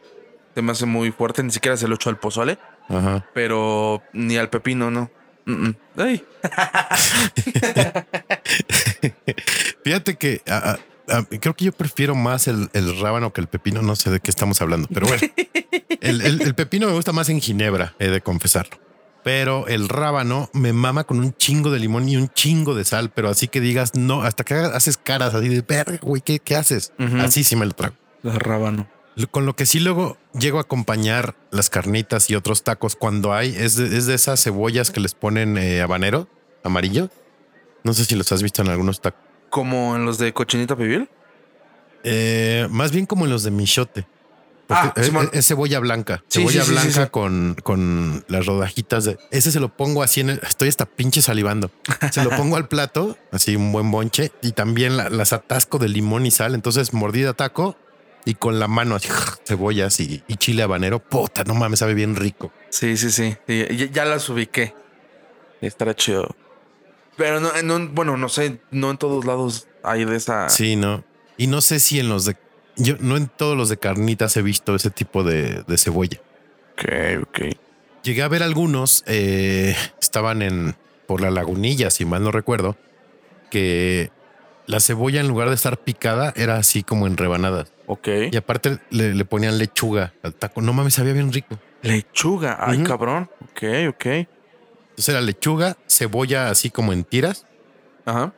Se 0.55 0.63
me 0.63 0.73
hace 0.73 0.87
muy 0.87 1.13
fuerte, 1.13 1.43
ni 1.43 1.51
siquiera 1.51 1.77
se 1.77 1.89
lo 1.89 1.97
echo 1.97 2.09
al 2.09 2.17
pozole, 2.19 2.59
Ajá. 2.89 3.27
pero 3.35 4.03
ni 4.15 4.39
al 4.39 4.49
pepino, 4.49 4.91
no. 4.91 5.11
Mm, 5.45 5.53
mm. 5.69 5.77
Ay. 5.99 6.25
Fíjate 9.85 10.17
que 10.17 10.43
creo 11.41 11.55
que 11.55 11.65
yo 11.67 11.73
prefiero 11.73 12.15
más 12.15 12.49
el, 12.49 12.71
el 12.73 12.99
rábano 12.99 13.33
que 13.35 13.41
el 13.43 13.47
pepino. 13.47 13.83
No 13.83 13.95
sé 13.95 14.11
de 14.11 14.21
qué 14.21 14.31
estamos 14.31 14.61
hablando, 14.63 14.89
pero 14.93 15.07
bueno, 15.07 15.23
el, 16.01 16.23
el- 16.23 16.41
el 16.43 16.55
pepino 16.55 16.87
me 16.87 16.93
gusta 16.95 17.13
más 17.13 17.29
en 17.29 17.41
Ginebra, 17.41 17.95
he 17.99 18.09
de 18.09 18.21
confesarlo. 18.23 18.79
Pero 19.23 19.67
el 19.69 19.89
rábano 19.89 20.49
me 20.55 20.73
mama 20.73 21.05
con 21.05 21.19
un 21.19 21.35
chingo 21.35 21.71
de 21.71 21.79
limón 21.79 22.09
y 22.09 22.17
un 22.17 22.29
chingo 22.29 22.75
de 22.75 22.85
sal, 22.85 23.11
pero 23.11 23.29
así 23.29 23.49
que 23.49 23.61
digas 23.61 23.95
no, 23.95 24.23
hasta 24.23 24.45
que 24.45 24.55
haces 24.55 24.97
caras 24.97 25.35
así 25.35 25.49
de 25.49 25.61
verga, 25.61 25.99
güey, 26.01 26.23
¿qué, 26.23 26.39
qué 26.39 26.57
haces? 26.57 26.93
Así 27.19 27.45
sí 27.45 27.55
me 27.55 27.67
lo 27.67 27.73
trago. 27.73 27.95
El 28.23 28.41
rábano. 28.41 28.89
Con 29.31 29.45
lo 29.45 29.55
que 29.55 29.67
sí 29.67 29.81
luego 29.81 30.17
llego 30.39 30.59
a 30.59 30.63
acompañar 30.63 31.35
las 31.51 31.69
carnitas 31.69 32.31
y 32.31 32.35
otros 32.35 32.63
tacos 32.63 32.97
cuando 32.97 33.35
hay 33.35 33.55
es 33.55 33.77
de, 33.77 33.97
es 33.99 34.07
de 34.07 34.15
esas 34.15 34.43
cebollas 34.43 34.91
que 34.91 35.01
les 35.01 35.15
ponen 35.15 35.59
eh, 35.59 35.83
habanero 35.83 36.29
amarillo. 36.63 37.11
No 37.83 37.93
sé 37.93 38.05
si 38.05 38.15
los 38.15 38.31
has 38.33 38.43
visto 38.43 38.63
en 38.63 38.69
algunos 38.69 39.01
tacos. 39.01 39.21
Como 39.51 39.97
en 39.97 40.05
los 40.05 40.19
de 40.19 40.33
cochinita 40.33 40.77
pibil. 40.77 41.09
Eh, 42.05 42.67
más 42.71 42.93
bien 42.93 43.05
como 43.05 43.25
en 43.25 43.31
los 43.31 43.43
de 43.43 43.51
Michote. 43.51 44.07
Porque 44.71 45.01
Ah, 45.13 45.31
es, 45.33 45.47
cebolla 45.49 45.81
blanca. 45.81 46.23
Sí, 46.29 46.39
Cebolla 46.39 46.63
sí, 46.65 46.71
blanca 46.71 46.91
sí, 46.93 47.03
sí. 47.03 47.09
Con, 47.11 47.57
con 47.65 48.25
las 48.29 48.47
rodajitas 48.47 49.05
de 49.05 49.19
ese 49.33 49.51
se 49.51 49.59
lo 49.59 49.69
pongo 49.77 50.05
así 50.05 50.21
en 50.21 50.31
el, 50.31 50.41
estoy 50.47 50.69
hasta 50.69 50.87
pinche 50.87 51.23
salivando. 51.23 51.73
Se 52.13 52.23
lo 52.23 52.31
pongo 52.31 52.57
al 52.57 52.69
plato, 52.69 53.19
así 53.33 53.57
un 53.57 53.73
buen 53.73 53.91
bonche, 53.91 54.31
y 54.43 54.53
también 54.53 54.97
la- 54.97 55.11
las 55.11 55.33
atasco 55.33 55.79
de 55.79 55.89
limón 55.89 56.25
y 56.25 56.31
sal. 56.31 56.55
Entonces, 56.55 56.93
mordida 56.93 57.33
taco 57.35 57.77
y 58.25 58.35
con 58.35 58.61
la 58.61 58.69
mano 58.69 58.95
así 58.95 59.09
cebollas 59.45 59.99
y, 59.99 60.23
y 60.29 60.37
chile 60.37 60.63
habanero. 60.63 61.01
Puta, 61.01 61.43
no 61.43 61.55
mames, 61.55 61.81
sabe 61.81 61.95
bien 61.95 62.15
rico. 62.15 62.53
Sí, 62.69 62.97
sí, 62.97 63.11
sí. 63.11 63.37
Sí, 63.49 63.65
ya, 63.77 63.87
ya 63.87 64.05
las 64.05 64.29
ubiqué. 64.29 64.73
Estará 65.61 65.95
chido. 65.97 66.37
Pero 67.17 67.41
no, 67.41 67.51
no, 67.65 67.89
bueno, 67.89 68.17
no 68.17 68.29
sé, 68.29 68.61
no 68.71 68.91
en 68.93 68.99
todos 68.99 69.25
lados 69.25 69.67
hay 69.83 70.05
de 70.05 70.17
esa. 70.17 70.49
Sí, 70.49 70.77
no. 70.77 71.05
Y 71.37 71.49
no 71.49 71.61
sé 71.61 71.81
si 71.81 71.99
en 71.99 72.09
los 72.09 72.25
de 72.25 72.37
yo 72.77 72.97
no 73.01 73.17
en 73.17 73.29
todos 73.29 73.57
los 73.57 73.69
de 73.69 73.77
carnitas 73.77 74.37
he 74.37 74.43
visto 74.43 74.75
ese 74.75 74.91
tipo 74.91 75.23
de, 75.23 75.63
de 75.67 75.79
cebolla. 75.79 76.21
Ok, 76.73 76.85
ok. 77.23 77.41
Llegué 78.03 78.23
a 78.23 78.29
ver 78.29 78.43
algunos, 78.43 79.05
eh, 79.07 79.77
estaban 80.01 80.43
en 80.43 80.75
por 81.07 81.21
la 81.21 81.31
lagunilla, 81.31 81.91
si 81.91 82.05
mal 82.05 82.23
no 82.23 82.31
recuerdo, 82.31 82.77
que 83.51 84.11
la 84.67 84.79
cebolla 84.81 85.21
en 85.21 85.29
lugar 85.29 85.49
de 85.49 85.57
estar 85.57 85.77
picada 85.77 86.33
era 86.37 86.57
así 86.57 86.83
como 86.83 87.07
en 87.07 87.17
rebanadas. 87.17 87.73
Ok. 87.87 88.09
Y 88.31 88.37
aparte 88.37 88.79
le, 88.91 89.15
le 89.15 89.25
ponían 89.25 89.59
lechuga 89.59 90.15
al 90.23 90.35
taco. 90.35 90.63
No 90.63 90.73
mames, 90.73 90.95
sabía 90.95 91.13
bien 91.13 91.33
rico. 91.33 91.59
Lechuga. 91.83 92.57
Ay, 92.61 92.83
cabrón. 92.85 93.29
Ok, 93.43 93.65
ok. 93.89 94.07
Entonces 94.07 95.09
era 95.09 95.21
lechuga, 95.21 95.77
cebolla 95.89 96.51
así 96.51 96.71
como 96.71 96.93
en 96.93 97.05
tiras. 97.05 97.47
Ajá. 98.05 98.33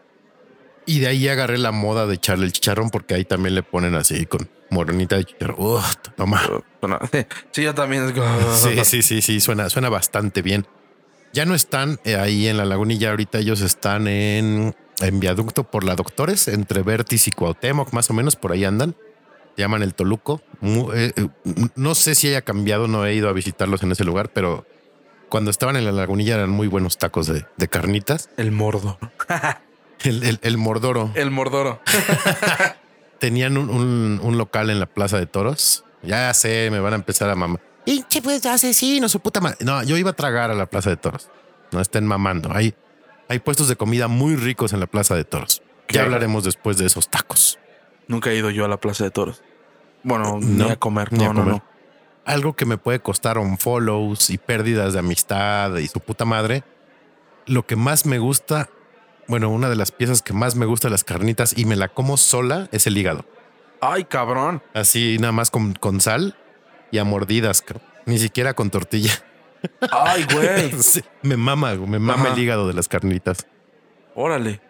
Y 0.87 1.01
de 1.01 1.09
ahí 1.09 1.29
agarré 1.29 1.59
la 1.59 1.73
moda 1.73 2.07
de 2.07 2.15
echarle 2.15 2.47
el 2.47 2.53
chicharrón 2.53 2.91
porque 2.91 3.15
ahí 3.15 3.25
también 3.25 3.55
le 3.55 3.63
ponen 3.63 3.95
así 3.95 4.27
con 4.27 4.49
moronita 4.71 5.17
de 5.17 5.25
chicharrón. 5.25 5.57
Uf, 5.59 5.97
toma. 6.17 6.41
Sí, 7.53 7.63
yo 7.63 7.75
también. 7.75 8.13
Sí, 8.55 8.85
sí, 8.85 9.03
sí, 9.03 9.23
sí, 9.23 9.41
suena, 9.41 9.69
suena 9.71 9.89
bastante 9.89 10.43
bien. 10.43 10.67
Ya 11.33 11.45
no 11.47 11.55
están 11.55 11.99
eh, 12.05 12.17
ahí 12.17 12.49
en 12.49 12.57
la 12.57 12.65
lagunilla, 12.65 13.11
ahorita 13.11 13.39
ellos 13.39 13.61
están 13.63 14.07
en, 14.07 14.75
en 15.01 15.21
viaducto 15.21 15.65
por 15.65 15.85
la 15.85 15.95
Doctores, 15.95 16.49
entre 16.49 16.83
Vertis 16.83 17.29
y 17.29 17.33
Cuauhtémoc, 17.33 17.93
más 17.93 18.11
o 18.11 18.15
menos, 18.15 18.37
por 18.37 18.53
ahí 18.53 18.65
andan. 18.65 18.95
Se 19.57 19.63
llaman 19.63 19.83
el 19.83 19.95
Toluco. 19.95 20.43
Eh, 20.95 21.13
eh, 21.17 21.29
no 21.75 21.95
sé 21.95 22.15
si 22.15 22.29
haya 22.29 22.43
cambiado, 22.43 22.89
no 22.89 23.07
he 23.07 23.15
ido 23.15 23.29
a 23.29 23.33
visitarlos 23.33 23.83
en 23.83 23.93
ese 23.93 24.05
lugar, 24.05 24.31
pero 24.33 24.67
cuando 25.29 25.51
estaban 25.51 25.77
en 25.77 25.85
la 25.85 25.93
lagunilla 25.93 26.35
eran 26.35 26.51
muy 26.51 26.67
buenos 26.67 26.99
tacos 26.99 27.27
de, 27.27 27.47
de 27.57 27.69
carnitas. 27.69 28.29
El 28.37 28.53
mordo. 28.53 28.99
El, 30.05 30.23
el- 30.25 30.41
el 30.43 30.57
Mordoro. 30.59 31.11
El 31.15 31.31
mordoro. 31.31 31.81
Tenían 33.19 33.57
un, 33.57 33.71
un- 33.71 34.21
un 34.23 34.39
local 34.39 34.71
en 34.71 34.81
la 34.81 34.87
Plaza 34.87 35.19
de 35.19 35.27
Toros. 35.27 35.85
Ya 36.03 36.33
sé, 36.35 36.69
me 36.73 36.81
van 36.81 36.93
a 36.93 36.97
empezar 36.97 37.31
a 37.31 37.37
mamar. 37.37 37.61
Pinche 37.85 38.21
pues 38.23 38.45
asesino, 38.47 39.09
su 39.09 39.21
puta 39.21 39.41
madre. 39.41 39.59
No, 39.61 39.83
yo 39.85 39.97
iba 39.97 40.11
a 40.11 40.15
tragar 40.15 40.51
a 40.51 40.55
la 40.55 40.67
Plaza 40.67 40.91
de 40.91 40.97
Toros. 40.97 41.31
No 41.71 41.81
estén 41.81 42.07
mamando. 42.07 42.51
Hay, 42.53 42.75
hay 43.29 43.39
puestos 43.39 43.69
de 43.69 43.77
comida 43.77 44.09
muy 44.09 44.35
ricos 44.37 44.73
en 44.73 44.81
la 44.81 44.87
Plaza 44.87 45.15
de 45.15 45.25
Toros. 45.25 45.63
¿Qué? 45.87 45.97
Ya 45.99 46.03
hablaremos 46.03 46.45
después 46.45 46.77
de 46.79 46.87
esos 46.87 47.09
tacos. 47.09 47.59
Nunca 48.09 48.31
he 48.31 48.37
ido 48.37 48.51
yo 48.51 48.65
a 48.65 48.69
la 48.69 48.79
Plaza 48.79 49.05
de 49.05 49.11
Toros. 49.11 49.43
Bueno, 50.03 50.39
No, 50.41 50.65
ni 50.67 50.71
a 50.71 50.77
comer. 50.77 51.13
ni 51.13 51.25
No, 51.25 51.31
a 51.31 51.35
no, 51.35 51.45
no. 51.45 51.65
Algo 52.25 52.55
que 52.55 52.67
me 52.67 52.77
puede 52.79 53.01
costar 53.01 53.39
un 53.39 53.59
follows 53.59 54.31
y 54.31 54.39
pérdidas 54.39 54.93
de 54.93 54.99
amistad 54.99 55.77
y 55.77 55.87
su 55.89 56.01
puta 56.01 56.25
madre. 56.25 56.65
Lo 57.47 57.67
que 57.67 57.75
más 57.77 58.07
me 58.07 58.19
gusta, 58.19 58.69
bueno, 59.29 59.51
una 59.51 59.69
de 59.69 59.77
las 59.77 59.93
piezas 59.93 60.23
que 60.23 60.33
más 60.33 60.55
me 60.57 60.67
gusta 60.67 60.89
de 60.89 60.93
las 60.93 61.05
carnitas 61.05 61.57
y 61.57 61.65
me 61.65 61.77
la 61.77 61.89
como 61.89 62.17
sola 62.17 62.69
es 62.73 62.87
el 62.87 62.97
hígado. 62.97 63.25
Ay, 63.81 64.05
cabrón. 64.05 64.63
Así 64.75 65.17
nada 65.19 65.33
más 65.33 65.51
con, 65.51 65.75
con 65.75 66.01
sal 66.01 66.37
y 66.91 66.99
a 66.99 67.05
mordidas, 67.05 67.65
ni 68.07 68.19
siquiera 68.19 68.55
con 68.55 68.71
tortilla. 68.71 69.13
Ay, 69.91 70.27
güey. 70.33 70.73
Sí, 70.83 71.03
me 71.23 71.37
mama, 71.37 71.75
me 71.75 71.99
mama 71.99 72.25
Ajá. 72.25 72.33
el 72.35 72.39
hígado 72.39 72.67
de 72.69 72.75
las 72.75 72.89
carnitas. 72.89 73.47
Órale. 74.15 74.61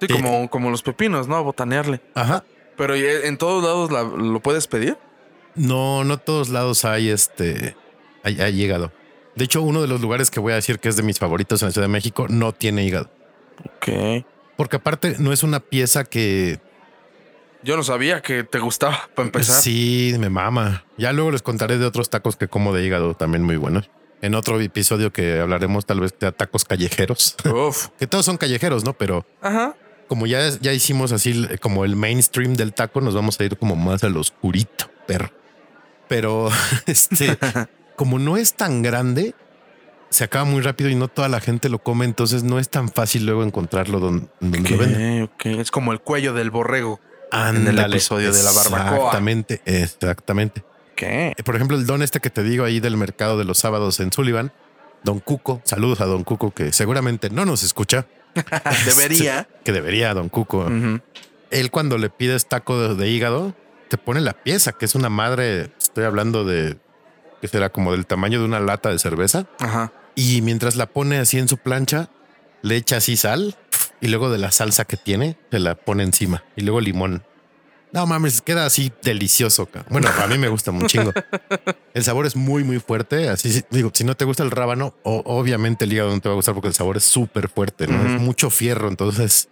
Sí, 0.00 0.06
Sí. 0.08 0.12
como, 0.12 0.50
como 0.50 0.70
los 0.70 0.82
pepinos, 0.82 1.26
¿no? 1.26 1.42
Botanearle. 1.42 2.00
Ajá. 2.14 2.44
Pero 2.76 2.96
¿y 2.96 3.04
en 3.06 3.38
todos 3.38 3.64
lados 3.64 3.90
la- 3.90 4.02
lo 4.02 4.40
puedes 4.40 4.66
pedir. 4.66 4.98
No, 5.54 6.04
no 6.04 6.18
todos 6.18 6.50
lados 6.50 6.84
hay 6.84 7.08
este, 7.08 7.74
hay, 8.22 8.38
hay 8.40 8.62
hígado. 8.62 8.92
De 9.36 9.44
hecho, 9.44 9.62
uno 9.62 9.80
de 9.80 9.88
los 9.88 10.00
lugares 10.02 10.30
que 10.30 10.38
voy 10.40 10.52
a 10.52 10.56
decir 10.56 10.78
que 10.80 10.88
es 10.90 10.96
de 10.96 11.02
mis 11.02 11.18
favoritos 11.18 11.62
en 11.62 11.68
la 11.68 11.72
Ciudad 11.72 11.86
de 11.86 11.92
México 11.92 12.26
no 12.28 12.52
tiene 12.52 12.84
hígado. 12.84 13.10
Ok. 13.64 14.24
Porque 14.56 14.76
aparte 14.76 15.16
no 15.18 15.32
es 15.32 15.42
una 15.42 15.60
pieza 15.60 16.04
que 16.04 16.60
Yo 17.62 17.76
no 17.76 17.82
sabía 17.82 18.22
que 18.22 18.44
te 18.44 18.58
gustaba 18.58 19.08
para 19.14 19.26
empezar. 19.26 19.60
sí 19.60 20.14
me 20.18 20.30
mama. 20.30 20.84
Ya 20.96 21.12
luego 21.12 21.30
les 21.30 21.42
contaré 21.42 21.78
de 21.78 21.84
otros 21.86 22.10
tacos 22.10 22.36
que 22.36 22.48
como 22.48 22.72
de 22.74 22.84
hígado 22.84 23.14
también 23.14 23.42
muy 23.42 23.56
buenos. 23.56 23.90
En 24.22 24.34
otro 24.34 24.58
episodio 24.60 25.12
que 25.12 25.40
hablaremos 25.40 25.84
tal 25.84 26.00
vez 26.00 26.14
de 26.18 26.32
tacos 26.32 26.64
callejeros, 26.64 27.36
Uf. 27.44 27.88
que 27.98 28.06
todos 28.06 28.24
son 28.24 28.38
callejeros, 28.38 28.82
¿no? 28.82 28.94
Pero 28.94 29.26
Ajá. 29.42 29.74
como 30.08 30.26
ya, 30.26 30.48
ya 30.60 30.72
hicimos 30.72 31.12
así 31.12 31.46
como 31.60 31.84
el 31.84 31.96
mainstream 31.96 32.54
del 32.54 32.72
taco, 32.72 33.02
nos 33.02 33.14
vamos 33.14 33.38
a 33.38 33.44
ir 33.44 33.58
como 33.58 33.76
más 33.76 34.04
al 34.04 34.16
oscurito, 34.16 34.90
perro. 35.06 35.30
Pero 36.08 36.48
este, 36.86 37.36
como 37.96 38.18
no 38.18 38.38
es 38.38 38.54
tan 38.54 38.80
grande, 38.80 39.34
se 40.10 40.24
acaba 40.24 40.44
muy 40.44 40.62
rápido 40.62 40.90
y 40.90 40.94
no 40.94 41.08
toda 41.08 41.28
la 41.28 41.40
gente 41.40 41.68
lo 41.68 41.78
come, 41.78 42.04
entonces 42.04 42.42
no 42.42 42.58
es 42.58 42.68
tan 42.68 42.88
fácil 42.88 43.26
luego 43.26 43.42
encontrarlo 43.42 44.00
donde, 44.00 44.26
donde 44.40 44.70
lo 44.70 44.78
venden. 44.78 45.30
Es 45.60 45.70
como 45.70 45.92
el 45.92 46.00
cuello 46.00 46.32
del 46.32 46.50
borrego. 46.50 47.00
Ándale, 47.32 47.82
el 47.82 47.92
episodio 47.92 48.32
de 48.32 48.42
la 48.42 48.52
barbacoa. 48.52 48.96
Exactamente, 48.96 49.60
exactamente. 49.64 50.64
¿Qué? 50.94 51.34
Eh, 51.36 51.42
Por 51.42 51.56
ejemplo, 51.56 51.76
el 51.76 51.86
don 51.86 52.02
este 52.02 52.20
que 52.20 52.30
te 52.30 52.42
digo 52.42 52.64
ahí 52.64 52.80
del 52.80 52.96
mercado 52.96 53.36
de 53.36 53.44
los 53.44 53.58
sábados 53.58 54.00
en 54.00 54.12
Sullivan, 54.12 54.52
Don 55.02 55.20
Cuco, 55.20 55.60
saludos 55.64 56.00
a 56.00 56.06
Don 56.06 56.24
Cuco 56.24 56.52
que 56.52 56.72
seguramente 56.72 57.28
no 57.30 57.44
nos 57.44 57.62
escucha. 57.62 58.06
Debería. 58.86 59.48
que 59.64 59.72
debería, 59.72 60.14
Don 60.14 60.28
Cuco. 60.28 60.68
Él 61.50 61.70
cuando 61.70 61.98
le 61.98 62.10
pides 62.10 62.46
taco 62.46 62.78
de, 62.78 62.94
de 62.94 63.08
hígado, 63.08 63.54
te 63.88 63.98
pone 63.98 64.20
la 64.20 64.32
pieza, 64.32 64.72
que 64.72 64.84
es 64.84 64.94
una 64.94 65.08
madre, 65.08 65.70
estoy 65.78 66.04
hablando 66.04 66.44
de, 66.44 66.76
que 67.40 67.48
será 67.48 67.70
como 67.70 67.92
del 67.92 68.06
tamaño 68.06 68.38
de 68.40 68.44
una 68.44 68.60
lata 68.60 68.90
de 68.90 68.98
cerveza. 68.98 69.46
Ajá. 69.60 69.92
Y 70.14 70.40
mientras 70.42 70.76
la 70.76 70.86
pone 70.86 71.18
así 71.18 71.38
en 71.38 71.48
su 71.48 71.58
plancha, 71.58 72.08
le 72.62 72.76
echa 72.76 72.96
así 72.96 73.16
sal 73.16 73.56
y 74.00 74.08
luego 74.08 74.30
de 74.30 74.38
la 74.38 74.50
salsa 74.50 74.84
que 74.84 74.96
tiene, 74.96 75.36
se 75.50 75.58
la 75.58 75.74
pone 75.74 76.02
encima 76.02 76.42
y 76.56 76.62
luego 76.62 76.80
limón. 76.80 77.22
No 77.92 78.06
mames, 78.06 78.42
queda 78.42 78.66
así 78.66 78.92
delicioso. 79.02 79.68
Bueno, 79.88 80.08
a 80.22 80.26
mí 80.26 80.36
me 80.36 80.48
gusta 80.48 80.70
un 80.70 80.86
chingo. 80.86 81.12
El 81.94 82.04
sabor 82.04 82.26
es 82.26 82.36
muy, 82.36 82.62
muy 82.64 82.78
fuerte. 82.78 83.28
Así 83.30 83.50
sí, 83.52 83.62
digo, 83.70 83.90
si 83.94 84.04
no 84.04 84.14
te 84.16 84.24
gusta 84.26 84.42
el 84.42 84.50
rábano, 84.50 84.94
o- 85.02 85.22
obviamente 85.24 85.84
el 85.86 85.92
hígado 85.92 86.10
no 86.14 86.20
te 86.20 86.28
va 86.28 86.34
a 86.34 86.36
gustar 86.36 86.54
porque 86.54 86.68
el 86.68 86.74
sabor 86.74 86.96
es 86.98 87.04
súper 87.04 87.48
fuerte, 87.48 87.86
¿no? 87.86 88.04
Es 88.16 88.20
mucho 88.20 88.50
fierro, 88.50 88.88
entonces 88.88 89.48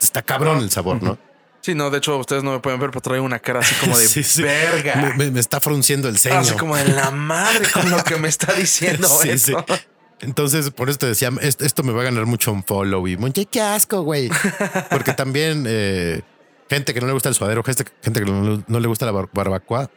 está 0.00 0.22
cabrón 0.22 0.58
el 0.58 0.70
sabor, 0.70 1.02
¿no? 1.02 1.18
Sí, 1.60 1.74
no, 1.74 1.90
de 1.90 1.98
hecho, 1.98 2.16
ustedes 2.18 2.42
no 2.44 2.52
me 2.52 2.60
pueden 2.60 2.78
ver, 2.80 2.90
pero 2.90 3.00
traigo 3.00 3.24
una 3.24 3.38
cara 3.40 3.60
así 3.60 3.74
como 3.76 3.98
de 3.98 4.06
Sí, 4.08 4.22
sí. 4.22 4.42
verga. 4.42 5.14
Me, 5.16 5.38
está 5.40 5.60
frunciendo 5.60 6.08
el 6.08 6.18
ceño. 6.18 6.38
Así 6.38 6.54
como 6.54 6.76
de 6.76 6.86
la 6.88 7.10
madre 7.10 7.68
con 7.72 7.90
lo 7.90 8.02
que 8.04 8.16
me 8.16 8.28
está 8.28 8.52
diciendo 8.54 9.08
Sí, 9.22 9.30
eso. 9.30 9.64
sí. 9.68 9.74
Entonces, 10.20 10.70
por 10.70 10.88
eso 10.90 10.98
te 10.98 11.06
decía, 11.06 11.30
est- 11.42 11.62
esto 11.62 11.82
me 11.82 11.92
va 11.92 12.00
a 12.00 12.04
ganar 12.04 12.26
mucho 12.26 12.50
un 12.52 12.64
follow 12.64 13.06
y 13.06 13.16
mucho 13.16 13.42
qué 13.50 13.60
asco, 13.60 14.02
güey. 14.02 14.30
Porque 14.90 15.12
también 15.12 15.64
eh, 15.68 16.22
gente 16.68 16.92
que 16.94 17.00
no 17.00 17.06
le 17.06 17.12
gusta 17.12 17.28
el 17.28 17.34
suadero, 17.36 17.62
gente, 17.62 17.84
gente 18.02 18.20
que 18.20 18.26
no, 18.30 18.64
no 18.66 18.80
le 18.80 18.88
gusta 18.88 19.06
la 19.06 19.12
bar- 19.12 19.28
barbacoa, 19.32 19.90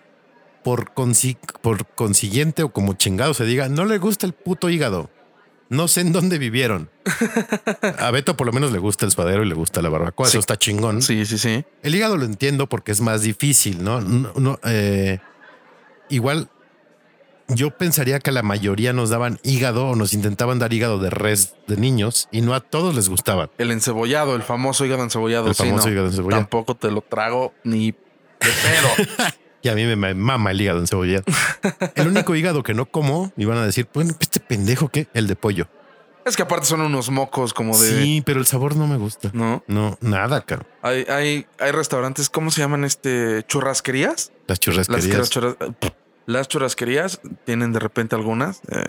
por, 0.63 0.93
consi- 0.93 1.37
por 1.61 1.87
consiguiente 1.87 2.61
o 2.63 2.69
como 2.71 2.93
chingado 2.93 3.33
se 3.33 3.45
diga, 3.45 3.67
no 3.69 3.85
le 3.85 3.97
gusta 3.97 4.25
el 4.27 4.33
puto 4.33 4.69
hígado. 4.69 5.09
No 5.71 5.87
sé 5.87 6.01
en 6.01 6.11
dónde 6.11 6.37
vivieron. 6.37 6.89
A 7.97 8.11
Beto 8.11 8.35
por 8.35 8.45
lo 8.45 8.51
menos 8.51 8.73
le 8.73 8.79
gusta 8.79 9.05
el 9.05 9.11
suadero 9.11 9.41
y 9.45 9.47
le 9.47 9.55
gusta 9.55 9.81
la 9.81 9.87
barbacoa. 9.87 10.25
Sí. 10.25 10.31
Eso 10.31 10.39
está 10.39 10.57
chingón. 10.57 11.01
Sí, 11.01 11.25
sí, 11.25 11.37
sí. 11.37 11.63
El 11.81 11.95
hígado 11.95 12.17
lo 12.17 12.25
entiendo 12.25 12.67
porque 12.67 12.91
es 12.91 12.99
más 12.99 13.21
difícil, 13.21 13.81
¿no? 13.81 14.01
No, 14.01 14.33
no, 14.35 14.59
eh, 14.65 15.19
igual 16.09 16.49
yo 17.47 17.71
pensaría 17.71 18.19
que 18.19 18.31
a 18.31 18.33
la 18.33 18.43
mayoría 18.43 18.91
nos 18.91 19.11
daban 19.11 19.39
hígado 19.43 19.87
o 19.87 19.95
nos 19.95 20.13
intentaban 20.13 20.59
dar 20.59 20.73
hígado 20.73 20.99
de 20.99 21.09
res 21.09 21.55
de 21.67 21.77
niños 21.77 22.27
y 22.33 22.41
no 22.41 22.53
a 22.53 22.59
todos 22.59 22.93
les 22.93 23.07
gustaban. 23.07 23.49
El 23.57 23.71
encebollado, 23.71 24.35
el 24.35 24.43
famoso 24.43 24.85
hígado 24.85 25.03
encebollado. 25.03 25.47
El 25.47 25.55
sí, 25.55 25.63
famoso 25.63 25.87
no. 25.87 25.93
hígado 25.93 26.07
encebollado. 26.07 26.41
Tampoco 26.41 26.75
te 26.75 26.91
lo 26.91 26.99
trago 26.99 27.53
ni 27.63 27.91
de 27.91 27.97
pedo. 28.41 29.07
Y 29.63 29.69
a 29.69 29.75
mí 29.75 29.85
me, 29.85 29.95
me 29.95 30.13
mama 30.13 30.51
el 30.51 30.59
hígado 30.61 30.79
encebollado. 30.79 31.23
el 31.95 32.07
único 32.07 32.35
hígado 32.35 32.63
que 32.63 32.73
no 32.73 32.85
como, 32.87 33.31
y 33.37 33.45
van 33.45 33.57
a 33.59 33.65
decir, 33.65 33.87
bueno, 33.93 34.13
este 34.19 34.39
pendejo 34.39 34.89
que 34.89 35.07
el 35.13 35.27
de 35.27 35.35
pollo. 35.35 35.67
es 36.25 36.35
que 36.35 36.41
aparte 36.43 36.65
son 36.65 36.81
unos 36.81 37.09
mocos 37.11 37.53
como 37.53 37.77
de. 37.77 37.87
Sí, 38.03 38.23
pero 38.25 38.39
el 38.39 38.45
sabor 38.47 38.75
no 38.75 38.87
me 38.87 38.97
gusta. 38.97 39.29
No. 39.33 39.63
No, 39.67 39.97
nada, 40.01 40.41
caro. 40.41 40.65
Hay, 40.81 41.05
hay, 41.09 41.45
hay 41.59 41.71
restaurantes, 41.71 42.29
¿cómo 42.29 42.49
se 42.51 42.61
llaman 42.61 42.83
este? 42.85 43.43
¿Churrasquerías? 43.47 44.31
Las 44.47 44.57
Las, 44.57 44.59
churrasquerías. 44.59 45.17
las 45.17 45.29
churras- 45.29 45.55
las 46.25 46.47
churrasquerías 46.47 47.21
tienen 47.45 47.71
de 47.73 47.79
repente 47.79 48.15
algunas 48.15 48.61
eh, 48.69 48.83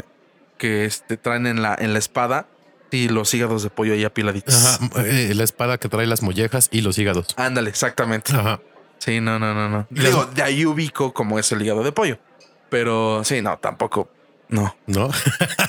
que 0.59 0.85
este, 0.87 1.17
traen 1.17 1.47
en 1.47 1.61
la, 1.63 1.75
en 1.79 1.93
la 1.93 1.99
espada 1.99 2.47
y 2.91 3.09
los 3.09 3.33
hígados 3.35 3.63
de 3.63 3.71
pollo 3.71 3.95
ahí 3.95 4.05
apiladitos. 4.05 4.55
Ajá, 4.55 5.03
eh, 5.05 5.33
la 5.35 5.45
espada 5.45 5.79
que 5.79 5.89
trae 5.89 6.07
las 6.07 6.23
mollejas 6.23 6.69
y 6.71 6.83
los 6.83 6.99
hígados. 6.99 7.29
Ándale, 7.37 7.69
exactamente. 7.71 8.33
Ajá. 8.35 8.61
Sí, 9.03 9.21
no, 9.21 9.37
no, 9.41 9.53
no, 9.53 9.69
no. 9.69 9.87
Digo, 9.91 10.27
de 10.27 10.45
ahí 10.45 10.65
ubico 10.65 11.13
como 11.13 11.37
es 11.41 11.51
el 11.51 11.61
hígado 11.61 11.83
de 11.83 11.91
pollo. 11.91 12.21
Pero 12.69 13.25
sí, 13.25 13.43
no, 13.43 13.59
tampoco. 13.59 14.09
No. 14.49 14.77
¿no? 14.87 15.11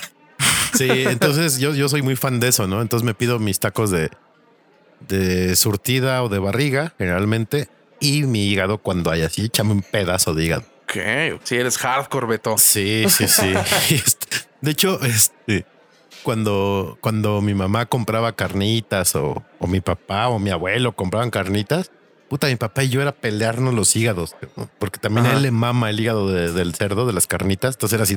sí, 0.74 0.88
entonces 0.88 1.58
yo, 1.58 1.74
yo 1.74 1.88
soy 1.88 2.02
muy 2.02 2.14
fan 2.14 2.38
de 2.38 2.46
eso, 2.46 2.68
¿no? 2.68 2.80
Entonces 2.80 3.04
me 3.04 3.12
pido 3.12 3.40
mis 3.40 3.58
tacos 3.58 3.90
de, 3.90 4.08
de 5.08 5.56
surtida 5.56 6.22
o 6.22 6.28
de 6.28 6.38
barriga, 6.38 6.94
generalmente, 6.96 7.68
y 7.98 8.22
mi 8.22 8.46
hígado 8.46 8.78
cuando 8.78 9.10
hay 9.10 9.22
así, 9.22 9.46
échame 9.46 9.72
un 9.72 9.82
pedazo 9.82 10.32
de 10.32 10.44
hígado. 10.44 10.62
Ok, 10.84 11.40
si 11.42 11.56
eres 11.56 11.76
hardcore, 11.76 12.28
Beto. 12.28 12.56
Sí, 12.56 13.04
sí, 13.08 13.26
sí. 13.26 13.52
Este- 13.90 14.46
de 14.60 14.70
hecho, 14.70 15.02
este, 15.02 15.66
cuando, 16.22 16.98
cuando 17.00 17.40
mi 17.40 17.54
mamá 17.54 17.86
compraba 17.86 18.30
carnitas 18.36 19.16
o, 19.16 19.42
o 19.58 19.66
mi 19.66 19.80
papá 19.80 20.28
o 20.28 20.38
mi 20.38 20.50
abuelo 20.50 20.94
compraban 20.94 21.30
carnitas, 21.32 21.90
puta, 22.34 22.48
mi 22.48 22.56
papá 22.56 22.82
y 22.82 22.88
yo 22.88 23.00
era 23.00 23.12
pelearnos 23.12 23.72
los 23.74 23.94
hígados, 23.94 24.34
¿no? 24.56 24.68
porque 24.80 24.98
también 24.98 25.26
a 25.26 25.32
él 25.34 25.42
le 25.42 25.50
mama 25.52 25.90
el 25.90 26.00
hígado 26.00 26.28
de- 26.32 26.50
del 26.52 26.74
cerdo, 26.74 27.06
de 27.06 27.12
las 27.12 27.26
carnitas. 27.28 27.76
Entonces 27.76 27.94
era 27.94 28.02
así, 28.02 28.16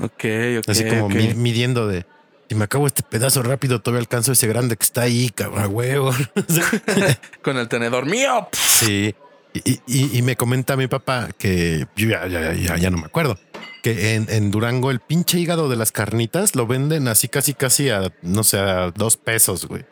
Ok, 0.00 0.24
ok. 0.58 0.68
así 0.68 0.84
como 0.86 1.08
midiendo 1.08 1.86
de 1.88 2.04
si 2.48 2.54
me 2.56 2.64
acabo 2.64 2.86
este 2.86 3.02
pedazo 3.02 3.42
rápido, 3.42 3.80
todavía 3.80 4.00
alcanzo 4.00 4.32
ese 4.32 4.46
grande 4.48 4.76
que 4.76 4.82
está 4.82 5.02
ahí, 5.02 5.30
cabrón, 5.30 5.68
huevo. 5.72 6.10
Con 7.42 7.56
el 7.56 7.68
tenedor 7.68 8.06
mío. 8.06 8.48
Sí. 8.52 9.14
Y, 9.54 9.80
y- 9.86 10.18
y 10.18 10.22
me 10.22 10.36
comenta 10.36 10.76
mi 10.76 10.86
papá 10.86 11.28
que 11.38 11.86
yo 11.96 12.08
ya, 12.08 12.26
ya, 12.26 12.52
ya, 12.52 12.76
ya 12.76 12.90
no 12.90 12.98
me 12.98 13.06
acuerdo 13.06 13.38
que 13.82 14.14
en, 14.14 14.26
en 14.28 14.50
Durango 14.50 14.90
el 14.90 15.00
pinche 15.00 15.38
hígado 15.40 15.68
de 15.70 15.76
las 15.76 15.90
carnitas 15.90 16.54
lo 16.54 16.66
venden 16.66 17.08
así 17.08 17.28
casi 17.28 17.54
casi 17.54 17.88
a 17.88 18.12
no 18.22 18.44
sé, 18.44 18.58
a 18.58 18.90
dos 18.90 19.16
pesos, 19.16 19.66
güey. 19.66 19.84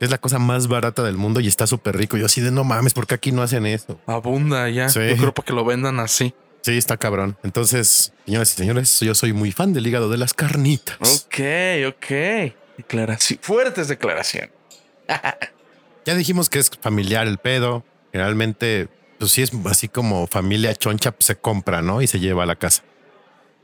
Es 0.00 0.10
la 0.10 0.18
cosa 0.18 0.38
más 0.38 0.66
barata 0.66 1.02
del 1.02 1.16
mundo 1.16 1.40
y 1.40 1.46
está 1.46 1.66
súper 1.66 1.96
rico. 1.96 2.16
Yo 2.16 2.26
así 2.26 2.40
de 2.40 2.50
no 2.50 2.64
mames, 2.64 2.94
¿por 2.94 3.06
qué 3.06 3.14
aquí 3.14 3.32
no 3.32 3.42
hacen 3.42 3.66
eso? 3.66 4.00
Abunda 4.06 4.68
ya. 4.70 4.88
Sí. 4.88 5.00
Yo 5.10 5.16
creo 5.16 5.34
para 5.34 5.46
que 5.46 5.52
lo 5.52 5.64
vendan 5.64 6.00
así. 6.00 6.34
Sí, 6.62 6.76
está 6.76 6.96
cabrón. 6.96 7.36
Entonces, 7.42 8.12
señoras 8.24 8.52
y 8.52 8.56
señores, 8.56 9.00
yo 9.00 9.14
soy 9.14 9.32
muy 9.32 9.52
fan 9.52 9.72
del 9.72 9.86
hígado 9.86 10.08
de 10.08 10.18
las 10.18 10.34
carnitas. 10.34 10.96
Ok, 11.00 11.40
ok. 11.88 12.52
Declaración. 12.78 13.38
Fuertes 13.42 13.88
declaración. 13.88 14.50
Ya 16.06 16.14
dijimos 16.14 16.48
que 16.48 16.58
es 16.58 16.70
familiar 16.80 17.26
el 17.26 17.36
pedo. 17.36 17.84
Generalmente, 18.10 18.88
pues 19.18 19.32
sí 19.32 19.42
es 19.42 19.52
así 19.66 19.86
como 19.86 20.26
familia 20.26 20.74
choncha, 20.74 21.12
pues 21.12 21.26
se 21.26 21.36
compra, 21.36 21.82
¿no? 21.82 22.00
Y 22.00 22.06
se 22.06 22.18
lleva 22.20 22.44
a 22.44 22.46
la 22.46 22.56
casa. 22.56 22.82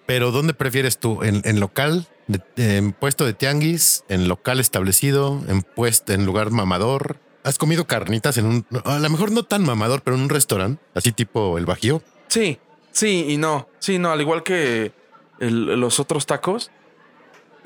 Pero 0.05 0.31
¿dónde 0.33 0.53
prefieres 0.53 0.99
tú? 0.99 1.23
¿En, 1.23 1.41
en 1.45 1.61
local, 1.61 2.07
de- 2.27 2.77
en 2.79 2.93
puesto 2.93 3.25
de 3.25 3.33
tianguis, 3.35 4.05
en 4.09 4.29
local 4.29 4.61
establecido, 4.61 5.43
en 5.49 5.63
puesto, 5.63 6.13
en 6.13 6.27
lugar 6.27 6.51
mamador? 6.51 7.19
¿Has 7.45 7.59
comido 7.59 7.87
carnitas 7.87 8.37
en 8.39 8.47
un, 8.47 8.67
a 8.85 8.99
lo 8.99 9.09
mejor 9.11 9.31
no 9.31 9.45
tan 9.45 9.63
mamador, 9.65 10.03
pero 10.03 10.17
en 10.17 10.23
un 10.25 10.29
restaurante, 10.29 10.83
así 10.95 11.13
tipo 11.13 11.59
el 11.59 11.67
Bajío? 11.67 12.03
Sí, 12.29 12.59
sí 12.91 13.27
y 13.29 13.37
no. 13.37 13.69
Sí, 13.79 13.99
no, 13.99 14.11
al 14.11 14.21
igual 14.21 14.43
que 14.43 14.93
el- 15.39 15.79
los 15.81 16.01
otros 16.01 16.27
tacos. 16.27 16.71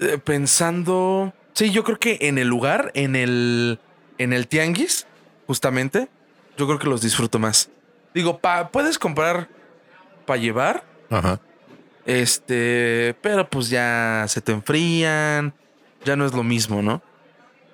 eh, 0.03 0.17
pensando. 0.19 1.33
Sí, 1.53 1.71
yo 1.71 1.85
creo 1.85 1.99
que 1.99 2.19
en 2.23 2.39
el 2.39 2.49
lugar, 2.49 2.91
en 2.95 3.17
el. 3.17 3.79
En 4.19 4.33
el 4.33 4.49
tianguis, 4.49 5.07
justamente. 5.47 6.09
Yo 6.57 6.67
creo 6.67 6.79
que 6.79 6.87
los 6.89 7.01
disfruto 7.03 7.39
más. 7.39 7.71
Digo, 8.15 8.39
pa, 8.39 8.69
puedes 8.71 8.99
comprar 8.99 9.49
para 10.27 10.41
llevar. 10.41 10.85
Ajá. 11.11 11.41
Este, 12.07 13.17
pero 13.21 13.49
pues 13.49 13.69
ya 13.69 14.25
se 14.29 14.41
te 14.41 14.53
enfrían, 14.53 15.55
ya 16.05 16.17
no 16.17 16.27
es 16.27 16.33
lo 16.33 16.43
mismo, 16.43 16.83
¿no? 16.83 17.03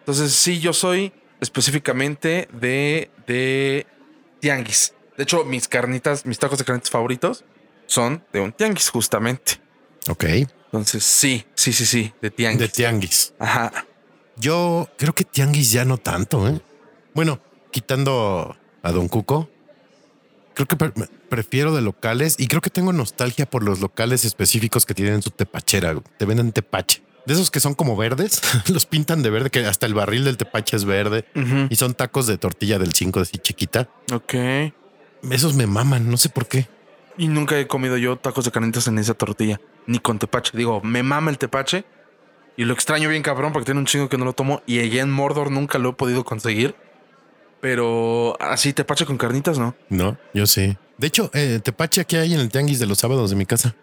Entonces, 0.01 0.33
sí, 0.33 0.61
yo 0.61 0.73
soy 0.73 1.13
específicamente 1.41 2.49
de, 2.53 3.11
de 3.27 3.87
tianguis. 4.41 4.95
De 5.17 5.23
hecho, 5.23 5.45
mis 5.45 5.69
carnitas, 5.69 6.27
mis 6.27 6.39
tacos 6.39 6.59
de 6.59 6.65
carnitas 6.65 6.91
favoritos 6.91 7.45
son 7.87 8.25
de 8.33 8.41
un 8.41 8.53
tianguis, 8.53 8.91
justamente. 8.91 9.55
Ok. 10.09 10.25
Entonces, 10.25 11.05
sí, 11.05 11.47
sí, 11.55 11.73
sí, 11.73 11.87
sí, 11.87 12.13
de 12.21 12.31
tianguis. 12.31 12.61
De 12.61 12.69
tianguis. 12.69 13.35
Ajá. 13.39 13.73
Yo 14.37 14.89
creo 14.99 15.15
que 15.15 15.25
tianguis 15.25 15.73
ya 15.73 15.85
no 15.85 15.99
tanto, 15.99 16.47
¿eh? 16.49 16.61
Bueno, 17.15 17.41
quitando 17.71 18.57
a 18.83 18.93
Don 18.93 19.09
Cuco, 19.09 19.49
creo 20.55 20.67
que 20.67 20.77
prefiero 21.29 21.75
de 21.75 21.83
locales 21.83 22.37
y 22.39 22.47
creo 22.49 22.61
que 22.61 22.71
tengo 22.71 22.93
nostalgia 22.93 23.47
por 23.47 23.63
los 23.63 23.81
locales 23.81 24.25
específicos 24.25 24.87
que 24.87 24.95
tienen 24.95 25.23
su 25.23 25.31
tepachera. 25.31 25.93
güey. 25.93 26.05
Te 26.19 26.25
venden 26.25 26.53
tepache. 26.53 27.03
De 27.27 27.35
esos 27.35 27.51
que 27.51 27.59
son 27.59 27.75
como 27.75 27.97
verdes, 27.97 28.41
los 28.73 28.87
pintan 28.87 29.23
de 29.23 29.31
verde, 29.31 29.51
que 29.51 29.67
hasta 29.67 29.87
el 29.87 29.95
barril 29.95 30.25
del 30.25 30.37
tepache 30.37 30.77
es 30.77 30.85
verde 30.85 31.25
y 31.69 31.75
son 31.77 31.95
tacos 31.95 32.27
de 32.29 32.39
tortilla 32.39 32.79
del 32.79 32.93
5 32.93 33.21
así 33.21 33.39
chiquita. 33.39 33.89
Ok. 34.13 34.35
Esos 35.31 35.55
me 35.55 35.67
maman, 35.67 36.09
no 36.09 36.17
sé 36.19 36.29
por 36.29 36.47
qué. 36.47 36.69
Y 37.19 37.29
nunca 37.29 37.59
he 37.59 37.67
comido 37.67 37.97
yo 37.97 38.17
tacos 38.17 38.45
de 38.45 38.51
carnitas 38.53 38.87
en 38.87 38.99
esa 38.99 39.15
tortilla, 39.15 39.61
ni 39.87 39.99
con 39.99 40.19
tepache. 40.19 40.57
Digo, 40.57 40.81
me 40.83 41.03
mama 41.03 41.31
el 41.31 41.39
tepache, 41.39 41.85
Y 42.59 42.65
lo 42.65 42.73
extraño 42.75 43.09
bien 43.09 43.23
cabrón 43.23 43.53
porque 43.53 43.67
tiene 43.67 43.81
un 43.81 43.87
chingo 43.87 44.09
que 44.09 44.19
no 44.19 44.25
lo 44.25 44.33
tomo. 44.33 44.63
Y 44.67 44.79
allá 44.79 45.03
en 45.03 45.11
Mordor 45.11 45.51
nunca 45.51 45.79
lo 45.79 45.91
he 45.91 45.93
podido 45.95 46.25
conseguir. 46.25 46.75
Pero 47.61 48.37
así 48.41 48.73
tepache 48.73 49.07
con 49.07 49.17
carnitas, 49.19 49.59
¿no? 49.59 49.75
No, 49.89 50.17
yo 50.35 50.47
sí. 50.47 50.77
De 50.99 51.07
hecho, 51.07 51.31
eh, 51.35 51.61
tepache 51.63 52.01
aquí 52.01 52.17
hay 52.17 52.35
en 52.35 52.41
el 52.41 52.49
tianguis 52.49 52.79
de 52.79 52.87
los 52.87 52.99
sábados 52.99 53.31
de 53.31 53.37
mi 53.37 53.47
casa. 53.47 53.75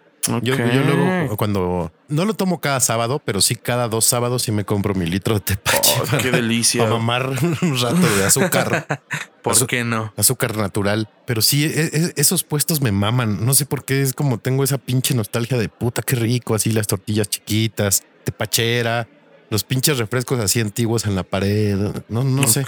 Yo, 0.42 0.56
yo 0.56 0.82
luego 0.84 1.36
cuando 1.36 1.92
no 2.08 2.24
lo 2.24 2.32
tomo 2.32 2.58
cada 2.58 2.80
sábado, 2.80 3.20
pero 3.22 3.42
sí 3.42 3.56
cada 3.56 3.88
dos 3.88 4.06
sábados 4.06 4.40
sí 4.42 4.52
me 4.52 4.64
compro 4.64 4.94
mi 4.94 5.04
litro 5.04 5.34
de 5.34 5.40
tepache. 5.40 6.00
Oh, 6.00 6.16
qué 6.16 6.30
delicia. 6.30 6.82
Para 6.82 6.94
mamar 6.94 7.28
un 7.28 7.78
rato 7.78 8.16
de 8.16 8.24
azúcar. 8.24 8.86
¿Por 9.42 9.66
qué 9.66 9.84
no? 9.84 10.14
azúcar 10.16 10.56
natural. 10.56 11.10
Pero 11.26 11.42
sí, 11.42 11.64
e- 11.66 11.90
e- 11.92 12.12
esos 12.16 12.42
puestos 12.42 12.80
me 12.80 12.90
maman. 12.90 13.44
No 13.44 13.52
sé 13.52 13.66
por 13.66 13.84
qué 13.84 14.00
es 14.00 14.14
como 14.14 14.38
tengo 14.38 14.64
esa 14.64 14.78
pinche 14.78 15.14
nostalgia 15.14 15.58
de 15.58 15.68
puta, 15.68 16.00
qué 16.00 16.16
rico. 16.16 16.54
Así 16.54 16.70
las 16.72 16.86
tortillas 16.86 17.28
chiquitas, 17.28 18.02
tepachera, 18.24 19.06
los 19.50 19.64
pinches 19.64 19.98
refrescos 19.98 20.40
así 20.40 20.60
antiguos 20.60 21.04
en 21.06 21.14
la 21.14 21.22
pared. 21.22 21.76
No, 22.08 22.24
no 22.24 22.46
sé. 22.46 22.64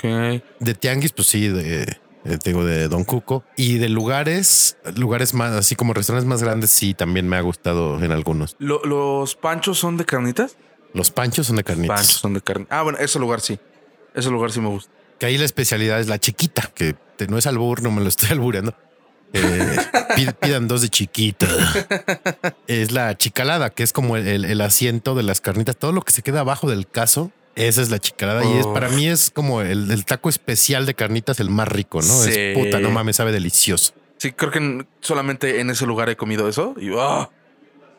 De 0.60 0.74
tianguis, 0.74 1.12
pues 1.12 1.28
sí, 1.28 1.48
de, 1.48 1.82
eh, 1.82 2.38
digo, 2.44 2.64
de 2.64 2.88
Don 2.88 3.04
Cuco. 3.04 3.44
Y 3.56 3.78
de 3.78 3.88
lugares, 3.88 4.76
lugares 4.96 5.34
más, 5.34 5.52
así 5.52 5.74
como 5.74 5.94
restaurantes 5.94 6.28
más 6.28 6.42
grandes, 6.42 6.70
sí, 6.70 6.94
también 6.94 7.28
me 7.28 7.36
ha 7.36 7.40
gustado 7.40 8.02
en 8.02 8.12
algunos. 8.12 8.56
Lo- 8.58 8.82
¿Los 8.84 9.34
panchos 9.36 9.78
son 9.78 9.96
de 9.96 10.04
carnitas? 10.04 10.56
Los 10.92 11.10
panchos 11.10 11.46
son 11.46 11.56
de 11.56 11.64
carnitas. 11.64 11.96
Panchos 11.98 12.16
son 12.16 12.34
de 12.34 12.40
carne. 12.40 12.66
Ah, 12.70 12.82
bueno, 12.82 12.98
ese 12.98 13.18
lugar 13.18 13.40
sí. 13.40 13.58
Ese 14.14 14.30
lugar 14.30 14.50
sí 14.52 14.60
me 14.60 14.68
gusta. 14.68 14.90
Que 15.18 15.26
ahí 15.26 15.38
la 15.38 15.44
especialidad 15.44 16.00
es 16.00 16.08
la 16.08 16.18
chiquita, 16.18 16.70
que 16.74 16.94
te- 17.16 17.26
no 17.26 17.36
es 17.38 17.46
albur, 17.46 17.82
no 17.82 17.90
me 17.90 18.00
lo 18.02 18.08
estoy 18.08 18.30
albureando. 18.30 18.74
Eh, 19.32 19.76
pi- 20.16 20.28
pidan 20.40 20.68
dos 20.68 20.82
de 20.82 20.88
chiquita. 20.88 21.46
Es 22.66 22.92
la 22.92 23.16
chicalada, 23.16 23.70
que 23.70 23.82
es 23.82 23.92
como 23.92 24.16
el, 24.16 24.26
el- 24.26 24.44
el 24.44 24.60
asiento 24.60 25.14
de 25.14 25.22
las 25.22 25.40
carnitas. 25.40 25.76
Todo 25.76 25.92
lo 25.92 26.02
que 26.02 26.12
se 26.12 26.22
queda 26.22 26.40
abajo 26.40 26.68
del 26.70 26.86
caso, 26.88 27.32
esa 27.54 27.82
es 27.82 27.90
la 27.90 27.98
chicalada. 27.98 28.44
Y 28.44 28.58
es 28.58 28.66
para 28.66 28.88
mí 28.88 29.08
es 29.08 29.30
como 29.30 29.60
el, 29.62 29.90
el 29.90 30.04
taco 30.04 30.28
especial 30.28 30.86
de 30.86 30.94
carnitas, 30.94 31.40
el 31.40 31.50
más 31.50 31.68
rico, 31.68 32.00
¿no? 32.02 32.08
Sí. 32.22 32.30
Es 32.34 32.58
puta, 32.58 32.80
no 32.80 32.90
mames, 32.90 33.16
sabe 33.16 33.32
delicioso. 33.32 33.92
Sí, 34.18 34.32
creo 34.32 34.50
que 34.50 34.58
en- 34.58 34.86
solamente 35.00 35.60
en 35.60 35.70
ese 35.70 35.86
lugar 35.86 36.08
he 36.08 36.16
comido 36.16 36.48
eso. 36.48 36.74
Y 36.80 36.90
¡ah! 36.98 37.28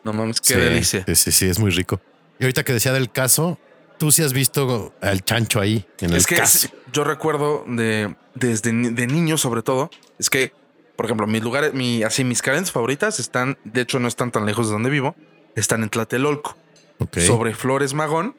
no 0.04 0.12
mames, 0.12 0.40
qué 0.40 0.54
Sí, 0.54 0.60
delicia. 0.60 1.04
Sí, 1.06 1.14
sí, 1.14 1.32
sí, 1.32 1.46
es 1.46 1.58
muy 1.58 1.70
rico. 1.70 2.00
Y 2.40 2.44
ahorita 2.44 2.64
que 2.64 2.72
decía 2.72 2.92
del 2.92 3.10
caso, 3.10 3.58
tú 3.98 4.10
sí 4.12 4.22
has 4.22 4.32
visto 4.32 4.94
al 5.00 5.24
chancho 5.24 5.60
ahí 5.60 5.84
en 6.00 6.10
el 6.10 6.16
Es 6.16 6.26
que 6.26 6.36
caso. 6.36 6.66
es- 6.66 6.72
yo 6.92 7.04
recuerdo 7.04 7.64
de 7.68 8.14
desde 8.34 8.72
de 8.72 9.06
niño 9.08 9.36
sobre 9.38 9.62
todo, 9.62 9.90
es 10.18 10.30
que, 10.30 10.52
por 10.98 11.04
ejemplo, 11.06 11.28
mis 11.28 11.44
lugares, 11.44 11.74
mi, 11.74 12.02
así 12.02 12.24
mis 12.24 12.42
carencias 12.42 12.72
favoritas 12.72 13.20
están, 13.20 13.56
de 13.62 13.82
hecho 13.82 14.00
no 14.00 14.08
están 14.08 14.32
tan 14.32 14.44
lejos 14.46 14.66
de 14.66 14.72
donde 14.72 14.90
vivo, 14.90 15.14
están 15.54 15.84
en 15.84 15.90
Tlatelolco, 15.90 16.56
Ok. 16.98 17.18
sobre 17.20 17.54
Flores 17.54 17.94
Magón, 17.94 18.34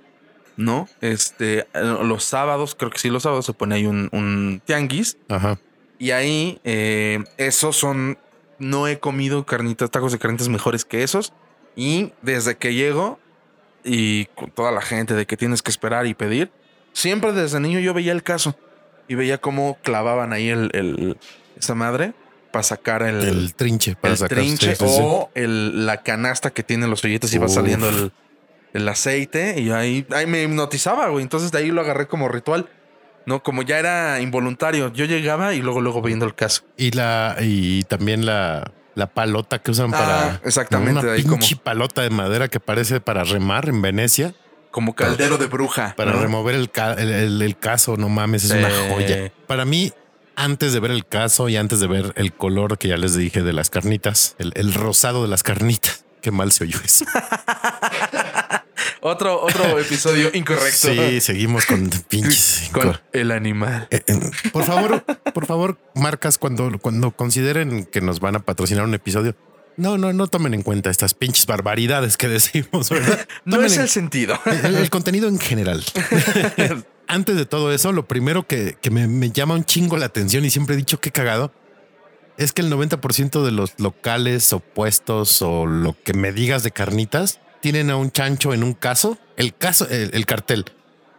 ¿no? 0.58 0.89
Este, 1.00 1.60
eh, 1.60 1.67
los 2.04 2.26
sábados, 2.26 2.76
creo 2.76 2.91
que 2.91 3.00
sí, 3.00 3.10
los 3.10 3.24
sábados 3.24 3.45
se 3.45 3.54
pone 3.54 3.76
ahí 3.76 3.86
un, 3.86 4.10
un 4.12 4.62
tianguis 4.65 5.15
Ajá. 5.30 5.58
y 6.00 6.12
ahí 6.12 6.60
eh, 6.65 7.24
esos 7.38 7.78
son, 7.78 8.17
no 8.58 8.89
he 8.89 9.00
comido 9.00 9.45
carnitas, 9.45 9.89
tacos 9.89 10.12
de 10.12 10.19
carnitas 10.19 10.50
mejores 10.50 10.84
que 10.84 11.02
esos 11.04 11.32
y 11.78 12.12
desde 12.22 12.58
que 12.58 12.74
llego 12.74 13.19
y 13.86 14.26
con 14.36 14.52
toda 14.52 14.74
la 14.74 14.82
gente 14.82 15.13
de 15.13 15.26
que 15.26 15.38
tienes 15.38 15.62
que 15.62 15.72
esperar 15.72 16.08
y 16.08 16.13
pedir, 16.13 16.52
siempre 16.91 17.32
desde 17.32 17.62
niño 17.62 17.80
yo 17.80 17.93
veía 17.93 18.12
el 18.12 18.22
caso 18.24 18.58
y 19.08 19.15
veía 19.15 19.38
cómo 19.38 19.78
clavaban 19.82 20.34
ahí 20.34 20.50
el, 20.50 20.69
el- 20.74 21.17
esa 21.58 21.74
madre 21.76 22.13
para 22.51 22.63
sacar 22.63 23.03
el, 23.03 23.21
El 23.21 23.53
trinche 23.55 23.95
para 23.95 24.13
el 24.13 24.17
sacar 24.17 24.38
trinche 24.38 24.75
sí, 24.75 24.85
sí, 24.85 24.91
sí. 24.95 25.01
o 25.03 25.29
el- 25.35 25.85
la 25.85 26.01
canasta 26.03 26.49
que 26.51 26.63
tiene 26.63 26.88
los 26.88 27.03
hoyitos 27.03 27.33
y 27.33 27.38
va 27.38 27.47
saliendo 27.47 27.89
el, 27.89 28.12
el 28.73 28.88
aceite 28.88 29.59
y 29.59 29.71
ahí, 29.71 30.05
ahí 30.12 30.25
me 30.25 30.43
hipnotizaba, 30.43 31.07
güey. 31.09 31.23
Entonces 31.23 31.51
de 31.51 31.59
ahí 31.59 31.69
lo 31.71 31.81
agarré 31.81 32.07
como 32.07 32.27
ritual. 32.29 32.69
No, 33.25 33.43
como 33.43 33.62
ya 33.62 33.77
era 33.77 34.19
involuntario. 34.21 34.91
Yo 34.93 35.05
llegaba 35.05 35.53
y 35.53 35.62
luego, 35.62 35.81
luego 35.81 36.01
viendo 36.01 36.25
el 36.25 36.33
caso. 36.33 36.63
Y 36.77 36.91
la 36.91 37.35
y 37.39 37.83
también 37.83 38.25
la, 38.25 38.71
la 38.95 39.07
palota 39.07 39.59
que 39.59 39.69
usan 39.71 39.93
Ah, 39.93 39.97
para 39.99 40.41
exactamente, 40.45 41.01
una 41.01 41.12
ahí 41.13 41.21
pinche 41.23 41.55
como- 41.55 41.63
palota 41.63 42.01
de 42.01 42.09
madera 42.09 42.47
que 42.47 42.59
parece 42.59 42.99
para 43.01 43.23
remar 43.23 43.69
en 43.69 43.81
Venecia 43.83 44.33
Como 44.71 44.95
caldero 44.95 45.38
de 45.38 45.45
bruja. 45.45 45.93
para 45.95 46.13
¿no? 46.13 46.21
remover 46.21 46.55
el, 46.55 46.71
el, 46.97 47.12
el- 47.12 47.41
el 47.43 47.57
caso. 47.57 47.97
No 47.97 48.09
mames, 48.09 48.45
es 48.45 48.51
Sí. 48.51 48.57
una 48.57 48.69
joya. 48.91 49.31
Para 49.45 49.63
mí, 49.65 49.91
antes 50.39 50.73
de 50.73 50.80
ver 50.80 50.91
el 50.91 51.06
caso 51.06 51.49
y 51.49 51.58
antes 51.58 51.80
de 51.80 51.88
ver 51.88 52.13
el 52.15 52.34
color 52.34 52.78
que 52.78 52.88
ya 52.88 52.97
les 52.97 53.15
dije 53.15 53.43
de 53.43 53.54
las 53.54 53.69
carnitas, 53.69 54.36
el, 54.39 54.52
el 54.56 54.73
rosado 54.73 55.21
de 55.21 55.28
las 55.28 55.43
carnitas. 55.43 56.06
Qué 56.21 56.32
mal 56.32 56.52
se 56.52 56.65
oyó 56.65 56.80
eso. 56.84 57.06
Otro, 59.02 59.41
otro 59.41 59.80
episodio 59.80 60.30
incorrecto. 60.34 60.89
Sí, 60.93 61.21
seguimos 61.21 61.65
con 61.65 61.89
pinches. 62.10 62.69
Con 62.73 62.97
el 63.13 63.32
animal. 63.32 63.88
Eh, 63.91 64.02
eh, 64.08 64.19
por 64.52 64.65
favor, 64.65 65.04
por 65.34 65.45
favor, 65.45 65.78
marcas 65.95 66.38
cuando, 66.38 66.78
cuando 66.80 67.12
consideren 67.12 67.86
que 67.86 68.02
nos 68.02 68.19
van 68.19 68.36
a 68.36 68.39
patrocinar 68.39 68.84
un 68.84 68.93
episodio. 68.93 69.36
No, 69.78 69.97
no, 69.97 70.12
no 70.12 70.28
tomen 70.28 70.54
en 70.54 70.63
cuenta 70.63 70.89
estas 70.89 71.13
pinches 71.13 71.45
barbaridades 71.45 72.17
que 72.17 72.28
decimos, 72.28 72.89
¿verdad? 72.89 73.25
No 73.45 73.56
Tomen 73.56 73.67
es 73.67 73.75
en- 73.78 73.82
el 73.84 73.89
sentido. 73.89 74.38
el, 74.45 74.75
el 74.75 74.89
contenido 74.89 75.30
en 75.30 75.39
general. 75.39 75.82
Antes 77.12 77.36
de 77.36 77.48
todo 77.48 77.74
eso, 77.74 77.91
lo 77.91 78.08
primero 78.08 78.45
que, 78.45 78.78
que 78.80 78.91
me, 78.91 79.32
llama 79.32 79.56
un 79.56 79.65
chingo 79.65 79.98
la 79.98 80.06
atención 80.06 80.45
y 80.45 80.52
siempre 80.52 80.76
he 80.76 80.78
dicho 80.78 81.00
que 81.00 81.12
cagado 81.12 81.52
es 82.38 82.54
que 82.54 82.62
el 82.62 82.72
90% 82.72 83.43
de 83.43 83.52
los 83.52 83.74
locales 83.80 84.54
o 84.54 84.60
puestos 84.60 85.41
o 85.41 85.65
lo 85.65 85.98
que 86.04 86.13
me 86.13 86.32
digas 86.32 86.62
de 86.62 86.69
carnitas 86.69 87.39
tienen 87.62 87.89
a 87.89 87.95
un 87.95 88.12
chancho 88.12 88.54
en 88.54 88.63
un 88.63 88.76
caso. 88.76 89.17
El 89.38 89.56
caso, 89.56 89.89
el, 89.89 90.12
el 90.13 90.28
cartel 90.28 90.65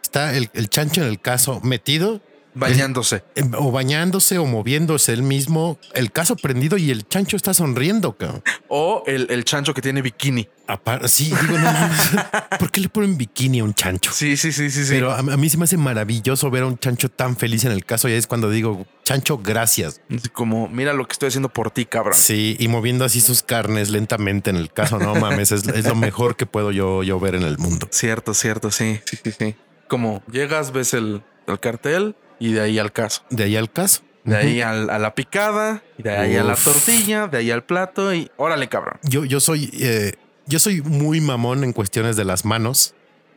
está 0.00 0.36
el, 0.36 0.48
el 0.54 0.70
chancho 0.70 1.02
en 1.02 1.08
el 1.08 1.20
caso 1.20 1.60
metido 1.64 2.20
Bañándose. 2.54 3.22
em, 3.34 3.52
o 3.54 3.70
bañándose 3.70 4.38
o 4.38 4.46
moviéndose 4.46 5.12
él 5.12 5.22
mismo, 5.22 5.78
el 5.94 6.10
caso 6.12 6.36
prendido 6.36 6.76
y 6.76 6.90
el 6.90 7.06
chancho 7.06 7.36
está 7.36 7.54
sonriendo. 7.54 8.16
cabrón. 8.16 8.42
O 8.68 9.02
el, 9.06 9.26
el 9.30 9.44
chancho 9.44 9.72
que 9.74 9.80
tiene 9.82 10.02
bikini. 10.02 10.48
Apar- 10.66 11.08
sí, 11.08 11.24
digo, 11.40 11.58
no 11.58 11.64
mames. 11.64 12.10
¿Por 12.58 12.70
qué 12.70 12.80
le 12.80 12.88
ponen 12.88 13.16
bikini 13.18 13.60
a 13.60 13.64
un 13.64 13.74
chancho? 13.74 14.12
Sí, 14.12 14.36
sí, 14.36 14.52
sí, 14.52 14.70
sí, 14.70 14.84
sí. 14.84 14.92
Pero 14.92 15.10
a, 15.12 15.18
a 15.18 15.22
mí 15.22 15.48
se 15.48 15.56
me 15.58 15.64
hace 15.64 15.76
maravilloso 15.76 16.50
ver 16.50 16.62
a 16.62 16.66
un 16.66 16.78
chancho 16.78 17.08
tan 17.08 17.36
feliz 17.36 17.64
en 17.64 17.72
el 17.72 17.84
caso 17.84 18.08
y 18.08 18.12
es 18.12 18.26
cuando 18.28 18.50
digo, 18.50 18.86
chancho, 19.04 19.38
gracias. 19.38 20.00
Como, 20.32 20.68
mira 20.68 20.92
lo 20.92 21.06
que 21.06 21.12
estoy 21.12 21.28
haciendo 21.28 21.48
por 21.48 21.70
ti, 21.72 21.86
cabrón. 21.86 22.14
Sí, 22.16 22.56
y 22.60 22.68
moviendo 22.68 23.04
así 23.04 23.20
sus 23.20 23.42
carnes 23.42 23.90
lentamente 23.90 24.50
en 24.50 24.56
el 24.56 24.72
caso, 24.72 24.98
no 25.00 25.14
mames, 25.16 25.50
es, 25.52 25.66
es 25.66 25.84
lo 25.86 25.94
mejor 25.96 26.36
que 26.36 26.46
puedo 26.46 26.70
yo, 26.70 27.02
yo 27.02 27.18
ver 27.18 27.34
en 27.34 27.42
el 27.42 27.58
mundo. 27.58 27.88
Cierto, 27.90 28.32
cierto, 28.34 28.70
sí, 28.70 29.00
sí, 29.04 29.18
sí, 29.24 29.32
sí. 29.36 29.56
Como 29.88 30.22
llegas, 30.30 30.72
ves 30.72 30.94
el, 30.94 31.22
el 31.48 31.58
cartel 31.58 32.14
y 32.40 32.52
de 32.52 32.60
ahí 32.62 32.78
al 32.80 32.90
caso. 32.92 33.22
De 33.30 33.44
ahí 33.44 33.54
al 33.56 33.70
caso. 33.70 34.02
De 34.24 34.36
ahí 34.36 34.60
al- 34.60 34.90
a 34.90 34.98
la 34.98 35.14
picada, 35.14 35.82
y 35.96 36.02
de 36.02 36.10
ahí 36.16 36.36
a 36.36 36.42
la 36.44 36.52
Uf. 36.54 36.64
tortilla, 36.64 37.26
de 37.28 37.38
ahí 37.38 37.50
al 37.50 37.62
plato 37.64 38.12
y 38.12 38.30
órale, 38.36 38.68
cabrón. 38.68 38.98
Yo, 39.02 39.24
yo 39.24 39.40
soy, 39.40 39.70
eh, 39.80 40.12
yo 40.46 40.58
soy 40.58 40.82
muy 40.82 41.20
mamón 41.20 41.62
en 41.64 41.72
cuestiones 41.72 42.16
de 42.16 42.24
las 42.24 42.44
manos. 42.44 42.94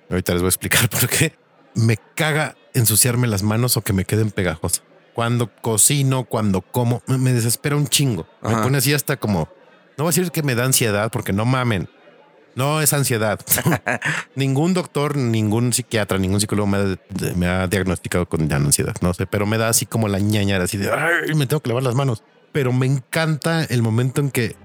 Ahorita 0.09 0.33
les 0.33 0.41
voy 0.41 0.47
a 0.47 0.49
explicar 0.49 0.89
por 0.89 1.07
qué. 1.07 1.35
Me 1.75 1.97
caga 2.15 2.55
ensuciarme 2.73 3.27
las 3.27 3.43
manos 3.43 3.77
o 3.77 3.81
que 3.81 3.93
me 3.93 4.03
queden 4.05 4.31
pegajosas. 4.31 4.83
Cuando 5.13 5.49
cocino, 5.61 6.25
cuando 6.25 6.61
como, 6.61 7.01
me- 7.07 7.17
me 7.17 7.33
desespera 7.33 7.75
un 7.75 7.87
chingo. 7.87 8.27
Me 8.41 8.55
pone 8.57 8.79
así 8.79 8.93
hasta 8.93 9.15
como, 9.17 9.47
no 9.97 10.03
voy 10.03 10.07
a 10.07 10.15
decir 10.15 10.31
que 10.31 10.43
me 10.43 10.55
da 10.55 10.65
ansiedad 10.65 11.11
porque 11.11 11.31
no 11.33 11.45
mamen. 11.45 11.87
No 12.55 12.81
es 12.81 12.93
ansiedad. 12.93 13.39
ningún 14.35 14.73
doctor, 14.73 15.17
ningún 15.17 15.73
psiquiatra, 15.73 16.17
ningún 16.19 16.39
psicólogo 16.39 16.67
me 16.67 16.77
ha, 16.77 16.81
de- 16.83 17.33
me 17.35 17.47
ha 17.47 17.67
diagnosticado 17.67 18.27
con 18.27 18.51
ansiedad. 18.51 18.95
No 19.01 19.13
sé, 19.13 19.25
pero 19.25 19.45
me 19.45 19.57
da 19.57 19.69
así 19.69 19.85
como 19.85 20.07
la 20.07 20.19
ñañara, 20.19 20.65
así 20.65 20.77
de 20.77 20.91
"Ay, 20.91 21.33
me 21.35 21.47
tengo 21.47 21.61
que 21.61 21.69
lavar 21.69 21.83
las 21.83 21.95
manos. 21.95 22.23
Pero 22.51 22.71
me 22.71 22.85
encanta 22.85 23.63
el 23.63 23.81
momento 23.81 24.21
en 24.21 24.29
que 24.29 24.55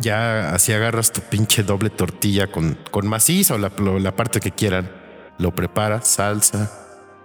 ya 0.00 0.54
así 0.54 0.72
agarras 0.72 1.12
tu 1.12 1.20
pinche 1.20 1.62
doble 1.62 1.90
tortilla 1.90 2.46
con, 2.46 2.78
con 2.90 3.06
maciza 3.06 3.54
o 3.54 3.58
la, 3.58 3.70
la 3.98 4.16
parte 4.16 4.40
que 4.40 4.50
quieran. 4.52 4.90
Lo 5.38 5.54
preparas, 5.54 6.06
salsa, 6.06 6.70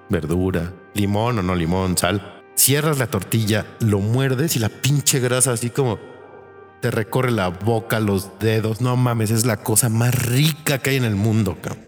verdura, 0.10 0.74
limón 0.94 1.40
o 1.40 1.42
no 1.44 1.56
limón, 1.56 1.98
sal. 1.98 2.42
Cierras 2.56 2.98
la 2.98 3.08
tortilla, 3.08 3.66
lo 3.80 4.00
muerdes 4.00 4.56
y 4.56 4.60
la 4.60 4.70
pinche 4.70 5.20
grasa 5.20 5.52
así 5.52 5.70
como 5.70 6.00
te 6.86 6.92
recorre 6.92 7.32
la 7.32 7.48
boca, 7.48 8.00
los 8.00 8.38
dedos. 8.38 8.80
No 8.80 8.96
mames, 8.96 9.32
es 9.32 9.44
la 9.44 9.58
cosa 9.58 9.90
más 9.90 10.14
rica 10.14 10.78
que 10.78 10.92
hay 10.92 10.98
en 10.98 11.04
el 11.04 11.16
mundo. 11.16 11.58
cabrón. 11.60 11.84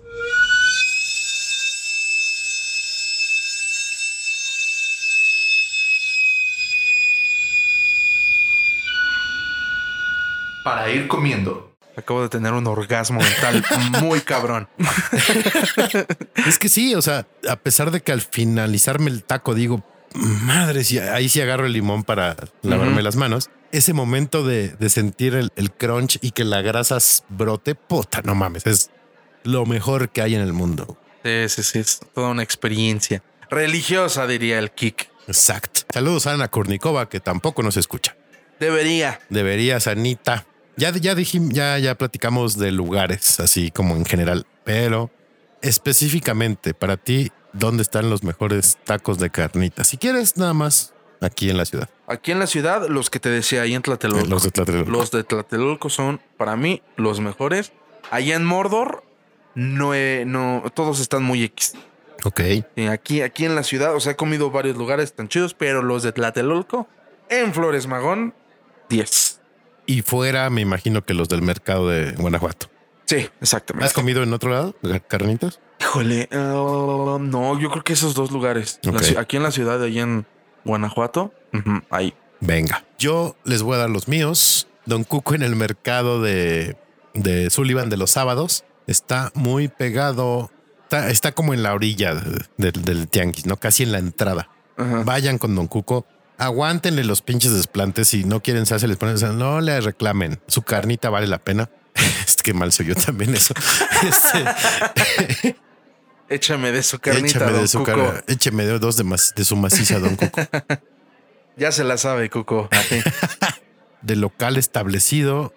Para 10.64 10.90
ir 10.90 11.08
comiendo. 11.08 11.76
Acabo 11.96 12.24
de 12.24 12.30
tener 12.30 12.54
un 12.54 12.66
orgasmo 12.66 13.20
mental 13.20 13.64
muy 14.02 14.22
cabrón. 14.22 14.68
Es 16.48 16.58
que 16.58 16.70
sí, 16.70 16.96
o 16.96 17.04
sea, 17.04 17.28
a 17.48 17.58
pesar 17.58 17.92
de 17.92 18.02
que 18.02 18.12
al 18.12 18.22
finalizarme 18.22 19.12
el 19.12 19.24
taco 19.24 19.54
digo, 19.54 19.84
madre, 20.14 20.84
si 20.84 21.00
ahí 21.00 21.30
sí 21.30 21.42
agarro 21.42 21.66
el 21.66 21.74
limón 21.74 22.04
para 22.04 22.36
lavarme 22.62 23.02
las 23.02 23.16
manos. 23.16 23.50
Ese 23.72 23.94
momento 23.94 24.46
de, 24.46 24.70
de 24.70 24.90
sentir 24.90 25.36
el, 25.36 25.52
el 25.56 25.72
crunch 25.72 26.20
y 26.22 26.32
que 26.32 26.46
la 26.46 26.62
grasa 26.62 26.98
brote, 27.30 27.76
puta, 27.76 28.22
no 28.24 28.34
mames, 28.34 28.66
es 28.66 28.92
lo 29.44 29.66
mejor 29.66 30.10
que 30.10 30.22
hay 30.22 30.36
en 30.36 30.42
el 30.42 30.54
mundo. 30.54 30.98
Sí, 31.24 31.50
sí, 31.50 31.64
sí. 31.64 31.80
Es 31.80 32.00
toda 32.14 32.30
una 32.30 32.44
experiencia 32.44 33.22
religiosa, 33.50 34.26
diría 34.28 34.60
el 34.60 34.72
Kik. 34.72 35.10
Exacto. 35.28 35.82
Saludos 35.94 36.28
a 36.28 36.34
Ana 36.34 36.48
Kurnikova, 36.48 37.10
que 37.10 37.20
tampoco 37.20 37.62
nos 37.62 37.76
escucha. 37.76 38.16
Debería. 38.60 39.20
Deberías, 39.30 39.88
Anita. 39.88 40.46
Ya, 40.78 40.92
ya 40.92 41.16
dijimos, 41.16 41.54
ya, 41.54 41.78
ya 41.80 41.96
platicamos 41.96 42.58
de 42.58 42.72
lugares, 42.72 43.40
así 43.40 43.72
como 43.72 43.96
en 43.96 44.06
general, 44.06 44.46
pero 44.64 45.12
específicamente 45.62 46.74
para 46.74 46.98
ti, 46.98 47.32
¿dónde 47.58 47.84
están 47.84 48.10
los 48.10 48.24
mejores 48.24 48.78
tacos 48.84 49.18
de 49.20 49.30
carnita? 49.30 49.84
Si 49.84 49.98
quieres, 49.98 50.38
nada 50.38 50.54
más 50.54 50.94
aquí 51.22 51.50
en 51.50 51.58
la 51.58 51.66
ciudad. 51.66 51.90
Aquí 52.08 52.32
en 52.32 52.40
la 52.40 52.48
ciudad, 52.48 52.88
los 52.88 53.10
que 53.10 53.20
te 53.20 53.30
decía 53.30 53.62
ahí 53.64 53.74
en 53.74 53.82
Tlatelolco. 53.82 54.28
Los 54.28 54.44
de 54.44 54.52
Tlatelolco. 54.52 54.92
Los 54.92 55.12
de 55.12 55.24
Tlatelolco 55.24 55.90
son, 55.90 56.22
para 56.38 56.56
mí, 56.56 56.82
los 56.96 57.20
mejores. 57.20 57.72
Allá 58.12 58.36
en 58.36 58.46
Mordor, 58.46 59.04
no, 59.56 59.94
he- 59.94 60.24
no, 60.26 60.64
todos 60.74 61.00
están 61.00 61.24
muy 61.24 61.44
X. 61.44 61.74
Ok. 62.24 62.42
Y 62.76 62.86
aquí, 62.88 63.22
aquí 63.22 63.46
en 63.46 63.56
la 63.56 63.64
ciudad, 63.64 63.94
o 63.96 64.00
sea, 64.00 64.14
he 64.14 64.16
comido 64.16 64.50
varios 64.52 64.78
lugares 64.78 65.14
tan 65.14 65.28
chidos, 65.28 65.54
pero 65.54 65.82
los 65.82 66.04
de 66.04 66.12
Tlatelolco, 66.14 66.88
en 67.30 67.54
Flores 67.54 67.88
Magón, 67.88 68.34
10. 68.90 69.42
Y 69.86 70.02
fuera, 70.02 70.50
me 70.50 70.62
imagino 70.62 71.04
que 71.06 71.14
los 71.14 71.30
del 71.30 71.42
mercado 71.42 71.90
de 71.90 72.12
Guanajuato. 72.14 72.68
Sí, 73.08 73.28
exactamente. 73.42 73.86
¿Has 73.88 73.94
comido 73.94 74.22
en 74.22 74.32
otro 74.34 74.52
lado? 74.52 74.76
¿Carnitas? 75.08 75.60
Híjole, 75.80 76.28
ah, 76.32 77.18
no, 77.20 77.60
yo 77.60 77.70
creo 77.72 77.84
que 77.84 77.94
esos 77.94 78.14
dos 78.14 78.32
lugares. 78.32 78.80
La 78.84 79.22
aquí 79.22 79.38
en 79.38 79.44
la 79.44 79.52
ciudad, 79.52 79.82
allá 79.82 80.02
en 80.04 80.26
Guanajuato, 80.66 81.34
ahí. 81.90 82.14
Venga. 82.42 82.84
Yo 83.00 83.36
les 83.46 83.64
voy 83.64 83.76
a 83.76 83.78
dar 83.80 83.90
los 83.90 84.08
míos. 84.08 84.68
Don 84.86 85.04
Cuco 85.04 85.34
en 85.36 85.42
el 85.42 85.56
mercado 85.56 86.22
de, 86.22 86.78
de 87.14 87.50
Sullivan 87.50 87.90
de 87.90 87.98
los 87.98 88.12
sábados 88.12 88.64
está 88.88 89.32
muy 89.34 89.68
pegado. 89.70 90.52
Está, 90.84 91.10
está 91.10 91.32
como 91.32 91.54
en 91.54 91.64
la 91.64 91.74
orilla 91.74 92.14
de- 92.16 92.46
del- 92.58 92.84
del 92.86 93.08
tianguis, 93.08 93.46
¿no? 93.46 93.58
Casi 93.58 93.84
en 93.84 93.92
la 93.92 93.98
entrada. 94.00 94.50
Ajá. 94.78 95.04
Vayan 95.04 95.38
con 95.38 95.56
Don 95.56 95.68
Cuco. 95.68 96.06
Aguántenle 96.38 97.04
los 97.04 97.22
pinches 97.22 97.54
desplantes. 97.54 98.10
Si 98.10 98.24
no 98.24 98.42
quieren 98.44 98.66
salsa, 98.66 98.86
les 98.88 98.98
ponen. 98.98 99.16
o 99.16 99.18
sea, 99.18 99.32
no 99.32 99.60
le 99.62 99.82
reclamen. 99.82 100.40
Su 100.48 100.62
carnita 100.62 101.10
vale 101.10 101.28
la 101.28 101.40
pena. 101.40 101.70
Es 102.28 102.36
que 102.38 102.54
mal 102.54 102.72
soy 102.72 102.88
yo 102.88 102.96
también 102.96 103.34
eso. 103.36 103.54
Este, 104.08 105.56
Échame 106.30 106.72
de 106.74 106.84
su 106.84 107.00
carnita, 107.00 107.28
échame 107.28 107.52
don 107.54 107.62
de 107.62 107.68
su 107.68 107.78
Cuco. 107.80 107.92
cara- 107.92 108.24
écheme 108.28 108.66
de 108.66 108.80
dos 108.80 108.98
de, 108.98 109.04
mas- 109.06 109.34
de 109.36 109.46
su 109.46 109.56
maciza, 109.56 109.98
Don 110.00 110.16
Cuco. 110.18 110.42
Ya 111.56 111.72
se 111.72 111.84
la 111.86 111.98
sabe, 111.98 112.30
Cuco. 112.30 112.70
De 114.02 114.16
local 114.18 114.58
establecido, 114.58 115.54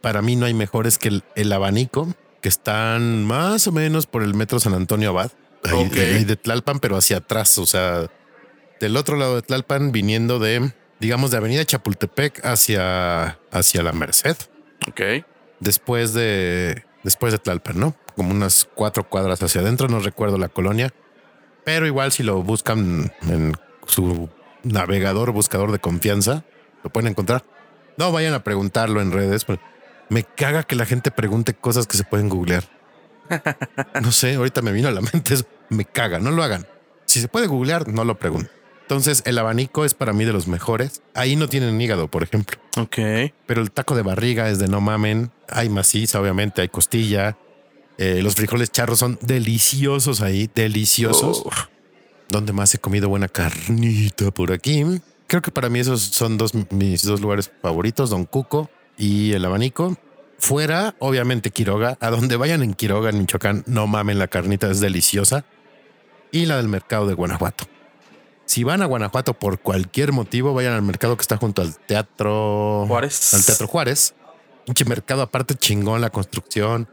para 0.00 0.22
mí 0.22 0.34
no 0.36 0.46
hay 0.46 0.54
mejores 0.54 0.96
que 0.96 1.08
el, 1.08 1.24
el 1.34 1.52
abanico, 1.52 2.08
que 2.40 2.48
están 2.48 3.24
más 3.26 3.66
o 3.66 3.72
menos 3.72 4.06
por 4.06 4.22
el 4.22 4.32
metro 4.32 4.58
San 4.58 4.72
Antonio 4.72 5.10
Abad, 5.10 5.32
ahí, 5.64 5.74
Ok. 5.86 5.96
ahí 5.98 6.24
de 6.24 6.36
Tlalpan, 6.36 6.80
pero 6.80 6.96
hacia 6.96 7.18
atrás, 7.18 7.58
o 7.58 7.66
sea, 7.66 8.10
del 8.80 8.96
otro 8.96 9.16
lado 9.16 9.36
de 9.36 9.42
Tlalpan, 9.42 9.92
viniendo 9.92 10.38
de, 10.38 10.72
digamos, 10.98 11.30
de 11.30 11.36
Avenida 11.36 11.64
Chapultepec 11.66 12.40
hacia, 12.44 13.38
hacia 13.52 13.82
la 13.82 13.92
Merced, 13.92 14.36
ok. 14.88 15.00
Después 15.60 16.12
de, 16.12 16.84
después 17.02 17.32
de 17.32 17.38
Tlalpan, 17.38 17.78
¿no? 17.78 17.94
Como 18.14 18.30
unas 18.30 18.68
cuatro 18.74 19.08
cuadras 19.08 19.42
hacia 19.42 19.60
adentro, 19.60 19.88
no 19.88 20.00
recuerdo 20.00 20.38
la 20.38 20.48
colonia, 20.48 20.92
pero 21.64 21.86
igual 21.86 22.12
si 22.12 22.22
lo 22.22 22.42
buscan 22.42 23.12
en 23.22 23.54
su 23.86 24.28
navegador, 24.62 25.32
buscador 25.32 25.72
de 25.72 25.78
confianza, 25.78 26.44
lo 26.82 26.90
pueden 26.90 27.10
encontrar. 27.10 27.44
No 27.96 28.12
vayan 28.12 28.34
a 28.34 28.44
preguntarlo 28.44 29.00
en 29.00 29.12
redes. 29.12 29.46
Me 30.08 30.24
caga 30.24 30.62
que 30.62 30.76
la 30.76 30.86
gente 30.86 31.10
pregunte 31.10 31.54
cosas 31.54 31.86
que 31.86 31.96
se 31.96 32.04
pueden 32.04 32.28
googlear. 32.28 32.64
No 34.00 34.12
sé, 34.12 34.34
ahorita 34.36 34.62
me 34.62 34.70
vino 34.70 34.86
a 34.86 34.92
la 34.92 35.00
mente 35.00 35.34
eso. 35.34 35.44
Me 35.68 35.84
caga, 35.84 36.20
no 36.20 36.30
lo 36.30 36.44
hagan. 36.44 36.66
Si 37.06 37.20
se 37.20 37.26
puede 37.26 37.48
googlear, 37.48 37.88
no 37.88 38.04
lo 38.04 38.18
pregunten. 38.18 38.55
Entonces, 38.86 39.24
el 39.26 39.36
abanico 39.38 39.84
es 39.84 39.94
para 39.94 40.12
mí 40.12 40.24
de 40.24 40.32
los 40.32 40.46
mejores. 40.46 41.02
Ahí 41.12 41.34
no 41.34 41.48
tienen 41.48 41.80
hígado, 41.80 42.06
por 42.06 42.22
ejemplo. 42.22 42.56
Ok. 42.76 42.98
Pero 43.44 43.60
el 43.60 43.72
taco 43.72 43.96
de 43.96 44.02
barriga 44.02 44.48
es 44.48 44.60
de 44.60 44.68
no 44.68 44.80
mamen. 44.80 45.32
Hay 45.48 45.68
maciza, 45.68 46.20
obviamente, 46.20 46.62
hay 46.62 46.68
costilla. 46.68 47.36
Eh, 47.98 48.20
los 48.22 48.36
frijoles 48.36 48.70
charros 48.70 49.00
son 49.00 49.18
deliciosos 49.22 50.20
ahí, 50.20 50.48
deliciosos. 50.54 51.42
Uf. 51.44 51.64
¿Dónde 52.28 52.52
más 52.52 52.72
he 52.74 52.78
comido 52.78 53.08
buena 53.08 53.26
carnita 53.26 54.30
por 54.30 54.52
aquí? 54.52 54.84
Creo 55.26 55.42
que 55.42 55.50
para 55.50 55.68
mí 55.68 55.80
esos 55.80 56.02
son 56.02 56.38
dos 56.38 56.52
mis 56.70 57.02
dos 57.02 57.20
lugares 57.20 57.50
favoritos, 57.60 58.10
Don 58.10 58.24
Cuco 58.24 58.70
y 58.96 59.32
el 59.32 59.44
abanico. 59.44 59.96
Fuera, 60.38 60.94
obviamente, 61.00 61.50
Quiroga. 61.50 61.98
A 62.00 62.10
donde 62.10 62.36
vayan 62.36 62.62
en 62.62 62.74
Quiroga, 62.74 63.10
en 63.10 63.18
Michoacán, 63.18 63.64
no 63.66 63.88
mamen, 63.88 64.20
la 64.20 64.28
carnita 64.28 64.70
es 64.70 64.78
deliciosa. 64.78 65.44
Y 66.30 66.46
la 66.46 66.58
del 66.58 66.68
mercado 66.68 67.08
de 67.08 67.14
Guanajuato. 67.14 67.64
Si 68.46 68.64
van 68.64 68.80
a 68.82 68.86
Guanajuato 68.86 69.34
por 69.34 69.58
cualquier 69.60 70.12
motivo, 70.12 70.54
vayan 70.54 70.72
al 70.72 70.82
mercado 70.82 71.16
que 71.16 71.22
está 71.22 71.36
junto 71.36 71.62
al 71.62 71.76
Teatro 71.76 72.84
Juárez. 72.88 73.34
Al 73.34 73.44
Teatro 73.44 73.66
Juárez. 73.66 74.14
Pinche 74.64 74.84
mercado 74.84 75.22
aparte 75.22 75.54
chingón 75.54 76.00
la 76.00 76.10
construcción. 76.10 76.88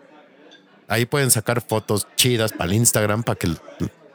Ahí 0.87 1.05
pueden 1.05 1.31
sacar 1.31 1.61
fotos 1.61 2.07
chidas 2.15 2.51
para 2.51 2.65
el 2.65 2.73
Instagram 2.73 3.23
para 3.23 3.37
que 3.39 3.55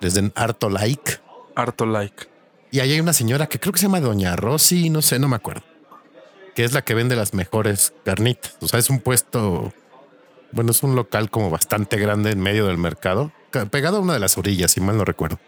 les 0.00 0.14
den 0.14 0.32
harto 0.34 0.68
like. 0.68 1.18
Harto 1.54 1.86
like. 1.86 2.26
Y 2.70 2.80
ahí 2.80 2.92
hay 2.92 3.00
una 3.00 3.12
señora 3.12 3.46
que 3.46 3.58
creo 3.58 3.72
que 3.72 3.78
se 3.78 3.86
llama 3.86 4.00
Doña 4.00 4.36
Rosy, 4.36 4.90
no 4.90 5.00
sé, 5.00 5.18
no 5.18 5.28
me 5.28 5.36
acuerdo. 5.36 5.62
Que 6.54 6.64
es 6.64 6.72
la 6.72 6.82
que 6.82 6.94
vende 6.94 7.16
las 7.16 7.34
mejores 7.34 7.94
carnitas. 8.04 8.56
O 8.60 8.68
sea, 8.68 8.78
es 8.78 8.90
un 8.90 9.00
puesto, 9.00 9.72
bueno, 10.52 10.72
es 10.72 10.82
un 10.82 10.94
local 10.94 11.30
como 11.30 11.50
bastante 11.50 11.96
grande 11.98 12.30
en 12.32 12.40
medio 12.40 12.66
del 12.66 12.78
mercado, 12.78 13.32
ca- 13.50 13.66
pegado 13.66 13.96
a 13.96 14.00
una 14.00 14.12
de 14.12 14.18
las 14.20 14.36
orillas, 14.38 14.72
si 14.72 14.80
mal 14.80 14.96
no 14.98 15.04
recuerdo. 15.04 15.38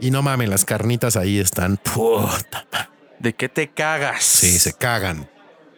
Y 0.00 0.10
no 0.10 0.22
mamen, 0.22 0.50
las 0.50 0.64
carnitas 0.64 1.16
ahí 1.16 1.38
están. 1.38 1.76
Puta. 1.78 2.66
¿De 3.18 3.32
qué 3.34 3.48
te 3.48 3.70
cagas? 3.70 4.22
Sí, 4.24 4.58
se 4.58 4.72
cagan. 4.72 5.30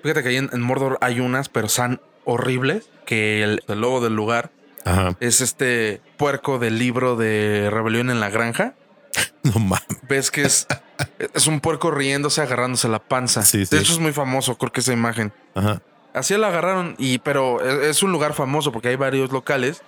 Fíjate 0.02 0.22
que 0.22 0.29
ahí 0.31 0.37
en, 0.37 0.50
en 0.52 0.61
Mordor 0.61 0.98
hay 1.00 1.20
unas, 1.20 1.48
pero 1.48 1.68
son 1.68 2.00
horribles. 2.24 2.88
Que 3.05 3.42
el, 3.42 3.62
el 3.68 3.81
logo 3.81 4.00
del 4.00 4.14
lugar 4.16 4.50
Ajá. 4.85 5.16
es 5.20 5.40
este 5.40 6.00
puerco 6.16 6.59
del 6.59 6.79
libro 6.79 7.14
de 7.16 7.68
Rebelión 7.70 8.11
en 8.11 8.20
la 8.20 8.31
Granja. 8.31 8.74
No 9.44 9.61
mames. 9.61 9.87
Ves 10.09 10.33
que 10.33 10.42
es, 10.42 10.66
es 11.33 11.46
un 11.46 11.61
puerco 11.61 11.92
riéndose, 11.92 12.42
agarrándose 12.42 12.88
la 12.88 12.98
panza. 12.98 13.42
Sí, 13.42 13.59
de 13.59 13.66
sí. 13.66 13.76
hecho, 13.76 13.92
es 13.92 14.00
muy 14.00 14.12
famoso, 14.12 14.59
creo 14.59 14.72
que 14.72 14.81
esa 14.81 14.92
imagen. 14.92 15.33
Ajá. 15.55 15.83
Así 16.14 16.37
la 16.37 16.48
agarraron, 16.48 16.96
y 16.98 17.18
pero 17.18 17.61
es, 17.64 17.96
es 17.96 18.02
un 18.02 18.11
lugar 18.11 18.35
famoso 18.35 18.72
porque 18.72 18.88
hay 18.88 18.96
varios 18.96 19.31
locales. 19.31 19.83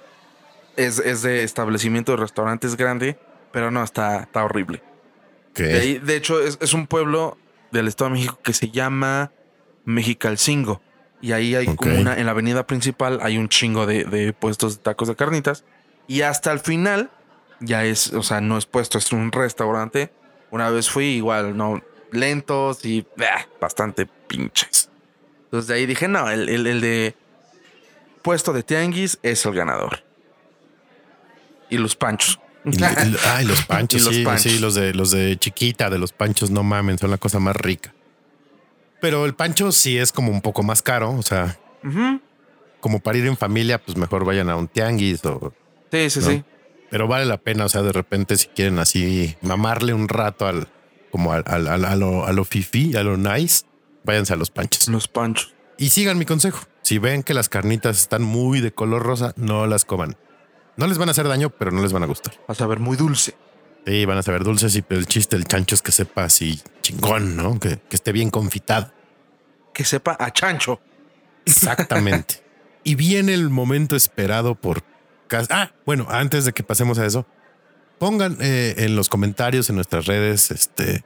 Es, 0.77 1.01
es 1.01 1.23
de 1.23 1.43
establecimiento 1.43 2.13
de 2.13 2.19
restaurantes 2.19 2.77
grande, 2.77 3.19
pero 3.53 3.71
no, 3.71 3.83
está, 3.83 4.21
está 4.21 4.45
horrible. 4.45 4.83
De, 5.55 5.81
ahí, 5.81 5.99
de 5.99 6.17
hecho, 6.17 6.41
es, 6.41 6.59
es 6.61 6.73
un 6.75 6.87
pueblo 6.87 7.37
del 7.73 7.89
Estado 7.89 8.11
de 8.11 8.15
México 8.17 8.39
que 8.43 8.53
se 8.53 8.71
llama 8.71 9.33
Mexicalcingo. 9.85 10.81
Y 11.21 11.33
ahí 11.33 11.55
hay 11.57 11.67
como 11.75 11.91
una, 12.01 12.17
en 12.17 12.27
la 12.27 12.31
avenida 12.33 12.67
principal 12.67 13.19
hay 13.23 13.39
un 13.39 13.49
chingo 13.49 13.87
de, 13.87 14.05
de 14.05 14.33
puestos 14.33 14.77
de 14.77 14.83
tacos 14.83 15.09
de 15.09 15.17
carnitas. 15.17 15.65
Y 16.07 16.23
hasta 16.23 16.53
el 16.53 16.61
final, 16.61 17.11
ya 17.61 17.85
es, 17.85 18.13
o 18.13 18.23
sea, 18.23 18.41
no 18.41 18.57
es 18.57 18.67
puesto, 18.67 18.99
es 18.99 19.11
un 19.13 19.33
restaurante. 19.33 20.13
Una 20.51 20.71
vez 20.71 20.89
fui 20.89 21.07
igual, 21.07 21.57
no, 21.57 21.83
lentos 22.13 22.85
y 22.85 23.05
bah, 23.17 23.47
bastante 23.61 24.07
pinches. 24.07 24.91
Entonces 25.47 25.67
de 25.69 25.75
ahí 25.75 25.87
dije, 25.87 26.07
no, 26.09 26.31
el, 26.31 26.49
el- 26.49 26.67
el 26.67 26.81
de 26.81 27.15
puesto 28.23 28.53
de 28.53 28.63
tianguis 28.63 29.19
es 29.23 29.45
el 29.45 29.55
ganador. 29.55 30.05
Y 31.69 31.79
los 31.79 31.97
panchos. 31.97 32.39
Ay, 33.25 33.45
los 33.45 33.65
panchos, 33.67 34.03
los 34.05 34.15
sí, 34.15 34.25
panchos. 34.25 34.53
sí, 34.53 34.59
los 34.59 34.75
de 34.75 34.95
los 34.95 35.11
de 35.11 35.37
chiquita, 35.39 35.91
de 35.91 35.99
los 35.99 36.13
panchos, 36.13 36.51
no 36.51 36.63
mamen, 36.63 36.99
son 36.99 37.11
la 37.11 37.19
cosa 37.19 37.39
más 37.39 37.57
rica. 37.57 37.95
Pero 39.01 39.25
el 39.27 39.35
pancho 39.35 39.71
sí 39.73 39.97
es 39.99 40.13
como 40.13 40.33
un 40.33 40.41
poco 40.41 40.63
más 40.63 40.83
caro, 40.83 41.13
o 41.13 41.23
sea, 41.23 41.57
como 42.81 43.01
para 43.01 43.19
ir 43.19 43.27
en 43.27 43.37
familia, 43.37 43.79
pues 43.79 43.97
mejor 43.97 44.25
vayan 44.25 44.49
a 44.51 44.57
un 44.57 44.69
tianguis 44.69 45.25
o 45.25 45.53
Sí, 45.91 46.11
sí, 46.11 46.21
¿no? 46.21 46.27
sí. 46.27 46.45
pero 46.91 47.09
vale 47.09 47.25
la 47.25 47.39
pena, 47.39 47.65
o 47.65 47.69
sea, 47.69 47.83
de 47.83 47.93
repente 47.93 48.37
si 48.37 48.49
quieren 48.49 48.79
así 48.79 49.37
mamarle 49.41 49.95
un 49.95 50.09
rato 50.09 50.47
al 50.47 50.69
como 51.11 51.33
al, 51.33 51.43
al- 51.47 51.69
al- 51.69 51.85
a 51.87 51.97
lo 51.97 52.27
a 52.27 52.33
lo 52.33 52.45
fifi, 52.45 52.95
a 52.97 53.03
lo 53.03 53.17
nice, 53.17 53.65
váyanse 54.05 54.35
a 54.35 54.37
los 54.37 54.51
panchos. 54.51 54.89
Los 54.89 55.09
panchos. 55.09 55.55
Y 55.79 55.91
sigan 55.91 56.19
mi 56.19 56.25
consejo. 56.27 56.61
Si 56.83 56.99
ven 56.99 57.23
que 57.23 57.35
las 57.35 57.49
carnitas 57.49 57.99
están 58.01 58.23
muy 58.23 58.61
de 58.61 58.73
color 58.73 59.03
rosa, 59.03 59.33
no 59.37 59.67
las 59.67 59.85
coman. 59.85 60.17
No 60.79 60.87
les 60.87 60.97
van 60.97 61.09
a 61.09 61.11
hacer 61.11 61.27
daño, 61.27 61.51
pero 61.51 61.73
no 61.73 61.83
les 61.83 61.93
van 61.93 62.05
a 62.05 62.07
gustar. 62.07 62.35
Vas 62.47 62.61
a 62.61 62.67
ver 62.69 62.79
muy 62.79 62.97
dulce. 62.97 63.35
Sí, 63.85 64.05
van 64.05 64.17
a 64.17 64.23
saber 64.23 64.45
dulces 64.45 64.77
y 64.77 64.85
el 64.91 65.07
chiste 65.07 65.37
del 65.37 65.45
chancho 65.45 65.75
es 65.75 65.83
que 65.83 65.91
sepa 65.91 66.23
así 66.23 66.63
chingón, 66.83 67.37
¿no? 67.37 67.59
Que, 67.59 67.79
que 67.79 67.97
esté 67.97 68.13
bien 68.13 68.31
confitado. 68.31 68.93
Que 69.75 69.85
sepa 69.85 70.17
a 70.21 70.33
chancho. 70.33 70.81
Exactamente. 71.45 72.45
y 72.85 72.95
viene 72.95 73.35
el 73.35 73.51
momento 73.51 73.97
esperado 73.97 74.55
por... 74.55 74.85
Ah, 75.51 75.73
bueno, 75.85 76.07
antes 76.11 76.45
de 76.45 76.53
que 76.53 76.63
pasemos 76.63 76.99
a 77.01 77.07
eso, 77.07 77.27
pongan 77.99 78.39
eh, 78.41 78.77
en 78.79 78.95
los 78.95 79.09
comentarios 79.09 79.69
en 79.71 79.75
nuestras 79.75 80.07
redes, 80.07 80.53
este, 80.53 81.05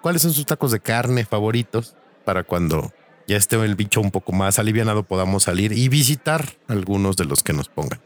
cuáles 0.00 0.22
son 0.22 0.32
sus 0.32 0.46
tacos 0.46 0.72
de 0.72 0.80
carne 0.80 1.26
favoritos 1.26 1.94
para 2.24 2.42
cuando 2.42 2.90
ya 3.28 3.36
esté 3.36 3.56
el 3.62 3.76
bicho 3.76 4.00
un 4.00 4.10
poco 4.10 4.32
más 4.32 4.58
alivianado 4.58 5.02
podamos 5.02 5.42
salir 5.42 5.72
y 5.72 5.90
visitar 5.90 6.56
algunos 6.68 7.16
de 7.16 7.26
los 7.26 7.42
que 7.42 7.52
nos 7.52 7.68
pongan. 7.68 8.00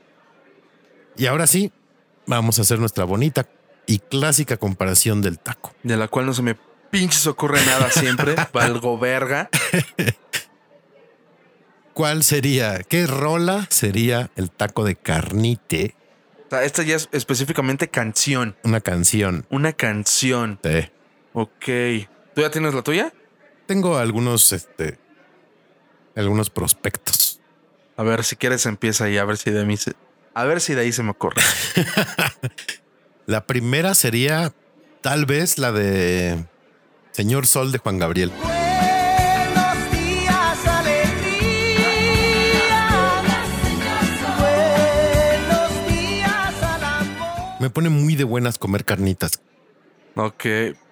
Y 1.17 1.27
ahora 1.27 1.47
sí, 1.47 1.73
vamos 2.27 2.59
a 2.59 2.63
hacer 2.63 2.79
nuestra 2.79 3.05
bonita 3.05 3.49
y 3.87 4.01
clásica 4.01 4.57
comparación 4.57 5.23
del 5.23 5.39
taco. 5.39 5.73
De 5.83 5.97
la 5.97 6.09
cual 6.09 6.27
no 6.27 6.35
se 6.35 6.43
me 6.43 6.57
pinches 6.91 7.27
ocurre 7.27 7.65
nada 7.65 7.91
siempre. 7.91 8.35
Valgo 8.53 8.99
verga. 8.99 9.49
¿Cuál 11.95 12.23
sería? 12.25 12.83
¿Qué 12.83 13.07
rola 13.07 13.67
sería 13.71 14.31
el 14.37 14.51
taco 14.51 14.85
de 14.85 14.97
carnite? 14.97 15.95
O 16.47 16.51
sea, 16.51 16.65
esta 16.65 16.83
ya 16.83 16.97
es 16.97 17.09
específicamente 17.13 17.89
canción. 17.89 18.57
Una 18.63 18.81
canción. 18.81 19.47
Una 19.51 19.73
canción. 19.73 20.61
Sí. 20.63 20.91
Ok. 21.33 22.09
¿Tú 22.35 22.43
ya 22.43 22.51
tienes 22.51 22.75
la 22.75 22.83
tuya? 22.83 23.13
Tengo 23.67 23.97
algunos, 23.97 24.53
este, 24.53 24.99
algunos 26.15 26.51
prospectos. 26.51 27.41
A 27.97 28.03
ver, 28.03 28.25
si 28.25 28.37
quieres 28.37 28.67
empieza 28.67 29.09
y 29.09 29.17
a 29.17 29.25
ver 29.25 29.39
si 29.39 29.51
de 29.51 29.65
mí 29.65 29.77
se, 29.79 29.95
a 30.37 30.45
ver 30.45 30.61
si 30.61 30.75
de 30.75 30.83
ahí 30.83 30.93
se 30.93 31.03
me 31.03 31.13
ocurre. 31.13 31.41
la 33.27 33.47
primera 33.47 33.95
sería 33.95 34.53
tal 35.01 35.25
vez 35.25 35.57
la 35.57 35.73
de 35.73 36.45
Señor 37.13 37.47
Sol 37.47 37.73
de 37.73 37.79
Juan 37.79 37.99
Gabriel. 37.99 38.31
Buenos 38.43 39.91
días, 39.93 40.67
alegría. 40.67 41.89
Buenos 44.39 45.89
días 45.89 46.63
al 46.63 46.85
amor. 46.85 47.59
Me 47.59 47.71
pone 47.71 47.89
muy 47.89 48.15
de 48.15 48.25
buenas 48.25 48.59
comer 48.59 48.85
carnitas. 48.85 49.41
Ok. 50.17 50.45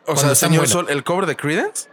O 0.07 0.15
Cuando 0.15 0.23
sea, 0.23 0.35
señor 0.37 0.61
buenas. 0.61 0.71
Sol, 0.71 0.87
el 0.89 1.05
cover 1.05 1.27
de 1.27 1.37
Credence. 1.37 1.91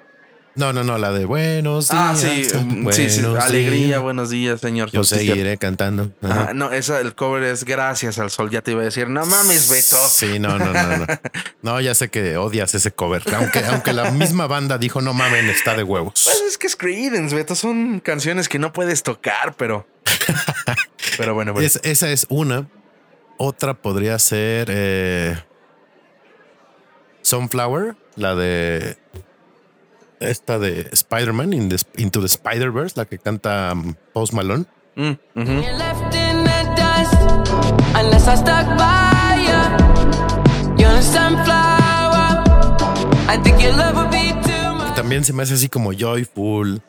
No, 0.54 0.74
no, 0.74 0.84
no, 0.84 0.98
la 0.98 1.14
de 1.14 1.24
buenos 1.26 1.88
días. 1.88 2.02
Ah, 2.04 2.14
sí, 2.18 2.44
sí, 2.92 3.10
sí. 3.10 3.26
Alegría, 3.40 3.86
días. 3.88 4.02
buenos 4.02 4.30
días, 4.30 4.60
señor. 4.60 4.92
Yo 4.92 5.04
seguiré 5.06 5.58
cantando. 5.58 6.12
Ajá. 6.22 6.42
Ajá, 6.42 6.54
no, 6.54 6.72
esa, 6.72 7.00
el 7.00 7.16
cover 7.16 7.44
es 7.44 7.64
Gracias 7.64 8.20
al 8.20 8.30
Sol. 8.32 8.50
Ya 8.50 8.62
te 8.62 8.72
iba 8.72 8.82
a 8.82 8.84
decir, 8.86 9.08
no 9.08 9.26
mames, 9.26 9.70
Beto. 9.70 9.98
Sí, 10.10 10.40
no, 10.40 10.58
no, 10.60 10.74
no, 10.74 10.98
no. 10.98 11.06
No, 11.62 11.80
ya 11.80 11.96
sé 11.96 12.10
que 12.10 12.36
odias 12.38 12.76
ese 12.76 12.92
cover. 12.92 13.24
Aunque, 13.34 13.60
aunque 13.60 13.94
la 13.94 14.12
misma 14.12 14.48
banda 14.48 14.78
dijo, 14.78 15.00
no 15.00 15.14
mamen, 15.14 15.50
está 15.50 15.76
de 15.76 15.84
huevos. 15.84 16.14
Pues 16.26 16.42
es 16.48 16.58
que 16.58 16.68
es 16.68 16.76
Credence, 16.76 17.34
Beto. 17.34 17.56
Son 17.56 18.00
canciones 18.02 18.50
que 18.50 18.60
no 18.60 18.74
puedes 18.74 19.04
tocar, 19.04 19.56
pero. 19.56 19.88
pero 21.18 21.34
bueno, 21.34 21.54
bueno. 21.54 21.66
Es- 21.66 21.80
esa 21.84 22.10
es 22.10 22.26
una. 22.30 22.68
Otra 23.38 23.74
podría 23.74 24.20
ser 24.20 24.68
eh, 24.70 25.42
Sunflower, 27.22 27.96
la 28.16 28.36
de 28.36 28.98
esta 30.22 30.60
de 30.60 30.88
Spider-Man 30.92 31.54
in 31.54 31.70
the- 31.70 31.78
Into 32.02 32.20
the 32.22 32.28
Spider-Verse, 32.28 32.94
la 32.98 33.06
que 33.06 33.18
canta 33.20 33.74
um, 33.74 33.94
Post 34.14 34.34
Malone. 34.34 34.66
Mm, 34.96 35.12
too 44.44 44.74
much. 44.76 44.96
También 44.96 45.24
se 45.24 45.34
me 45.34 45.44
hace 45.44 45.54
así 45.56 45.70
como 45.70 45.92
joyful, 45.94 46.82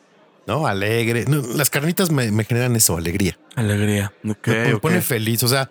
¿no? 0.47 0.67
Alegre. 0.67 1.25
No, 1.27 1.41
las 1.55 1.69
carnitas 1.69 2.11
me, 2.11 2.31
me 2.31 2.43
generan 2.43 2.75
eso, 2.75 2.97
alegría. 2.97 3.37
Alegría. 3.55 4.13
Ok, 4.29 4.47
me, 4.47 4.65
me 4.73 4.77
pone 4.77 5.01
feliz. 5.01 5.43
O 5.43 5.47
sea, 5.47 5.69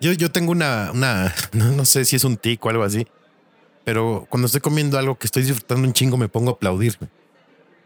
yo, 0.00 0.12
yo 0.12 0.30
tengo 0.30 0.52
una, 0.52 0.90
una, 0.92 1.32
no, 1.52 1.66
no 1.72 1.84
sé 1.84 2.04
si 2.04 2.16
es 2.16 2.24
un 2.24 2.36
tic 2.36 2.64
o 2.64 2.70
algo 2.70 2.84
así, 2.84 3.06
pero 3.84 4.26
cuando 4.28 4.46
estoy 4.46 4.60
comiendo 4.60 4.98
algo 4.98 5.16
que 5.16 5.26
estoy 5.26 5.42
disfrutando 5.42 5.86
un 5.86 5.92
chingo, 5.92 6.16
me 6.16 6.28
pongo 6.28 6.50
a 6.50 6.54
aplaudir. 6.54 6.98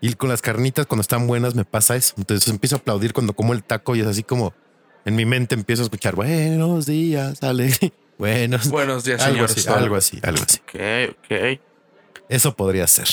Y 0.01 0.14
con 0.14 0.28
las 0.28 0.42
carnitas, 0.42 0.86
cuando 0.86 1.01
están 1.01 1.26
buenas, 1.26 1.55
me 1.55 1.64
pasa 1.64 1.97
eso. 1.97 2.14
Entonces 2.18 2.49
empiezo 2.49 2.76
a 2.76 2.78
aplaudir 2.78 3.12
cuando 3.12 3.32
como 3.32 3.53
el 3.53 3.62
taco 3.62 3.97
y 3.97 4.01
es 4.01 4.07
así 4.07 4.22
como 4.22 4.53
en 5.05 5.16
mi 5.16 5.24
mente 5.24 5.55
empiezo 5.55 5.82
a 5.82 5.84
escuchar 5.84 6.14
buenos 6.14 6.86
días, 6.86 7.42
alegría. 7.42 7.92
Buenos, 8.16 8.68
Buenos 8.68 9.03
días, 9.03 9.20
algo 9.22 9.49
señor 9.49 9.51
así, 9.51 9.68
algo 9.82 9.97
así, 9.97 10.20
algo 10.22 10.42
así. 10.45 10.61
Ok, 10.61 11.16
ok. 11.24 11.61
Eso 12.28 12.55
podría 12.55 12.86
ser. 12.86 13.09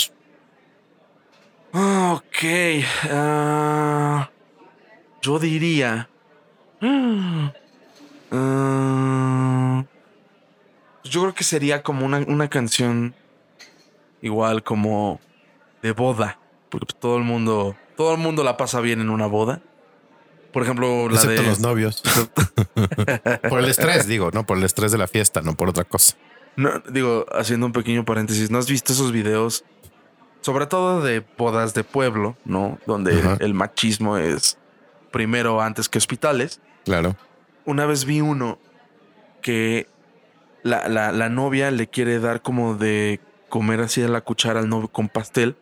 Ok. 1.74 2.86
ah, 3.10 4.30
yo 5.24 5.40
diría. 5.40 6.08
ah, 6.82 7.54
ah, 8.32 9.86
yo 11.04 11.22
creo 11.22 11.34
que 11.34 11.44
sería 11.44 11.84
como 11.84 12.06
una, 12.06 12.20
una 12.20 12.50
canción 12.50 13.16
igual 14.22 14.64
como 14.64 15.20
de 15.82 15.92
boda. 15.92 16.40
Porque 16.70 16.88
pues, 16.88 17.00
todo 17.00 17.18
el 17.18 17.24
mundo. 17.24 17.76
Todo 17.98 18.14
el 18.14 18.20
mundo 18.20 18.44
la 18.44 18.58
pasa 18.58 18.80
bien 18.80 19.02
en 19.02 19.10
una 19.10 19.28
boda. 19.28 19.62
Por 20.54 20.64
ejemplo, 20.64 21.10
la 21.10 21.16
Excepto 21.16 21.42
de. 21.42 21.48
los 21.48 21.60
novios. 21.60 22.02
por 23.50 23.60
el 23.60 23.66
estrés, 23.66 24.08
digo, 24.08 24.32
no 24.34 24.46
por 24.46 24.58
el 24.58 24.64
estrés 24.64 24.92
de 24.92 24.98
la 24.98 25.08
fiesta, 25.08 25.42
no 25.42 25.56
por 25.56 25.70
otra 25.70 25.84
cosa. 25.84 26.18
No, 26.56 26.80
digo, 26.90 27.26
haciendo 27.32 27.66
un 27.66 27.72
pequeño 27.72 28.04
paréntesis, 28.04 28.52
¿no 28.52 28.58
has 28.58 28.68
visto 28.68 28.92
esos 28.92 29.12
videos? 29.12 29.64
Sobre 30.42 30.66
todo 30.66 31.02
de 31.02 31.24
bodas 31.38 31.74
de 31.74 31.84
pueblo, 31.84 32.36
¿no? 32.44 32.80
Donde 32.86 33.20
Ajá. 33.20 33.38
el 33.40 33.54
machismo 33.54 34.18
es 34.18 34.58
primero 35.12 35.62
antes 35.62 35.88
que 35.88 35.98
hospitales. 35.98 36.60
Claro. 36.84 37.16
Una 37.66 37.86
vez 37.86 38.06
vi 38.06 38.22
uno 38.22 38.60
que 39.42 39.88
la, 40.64 40.88
la- 40.88 41.12
la 41.12 41.30
novia 41.30 41.72
le 41.72 41.88
quiere 41.88 42.20
dar 42.20 42.42
como 42.42 42.76
de 42.76 43.20
comer 43.50 43.82
así 43.82 44.02
a 44.04 44.08
la 44.08 44.22
cuchara 44.22 44.60
al 44.60 44.70
novio 44.70 44.88
con 44.88 45.10
pastel, 45.10 45.56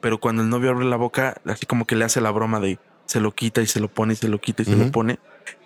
pero 0.00 0.18
cuando 0.18 0.42
el 0.42 0.48
novio 0.48 0.70
abre 0.70 0.84
la 0.86 0.96
boca, 0.96 1.40
así 1.46 1.66
como 1.66 1.86
que 1.86 1.96
le 1.96 2.04
hace 2.04 2.20
la 2.20 2.30
broma 2.30 2.60
de 2.60 2.78
se 3.06 3.20
lo 3.20 3.32
quita 3.34 3.62
y 3.62 3.66
se 3.66 3.80
lo 3.80 3.88
pone 3.88 4.12
y 4.12 4.16
se 4.16 4.28
lo 4.28 4.40
quita 4.40 4.62
y 4.62 4.66
se 4.66 4.76
lo 4.76 4.90
pone. 4.92 5.18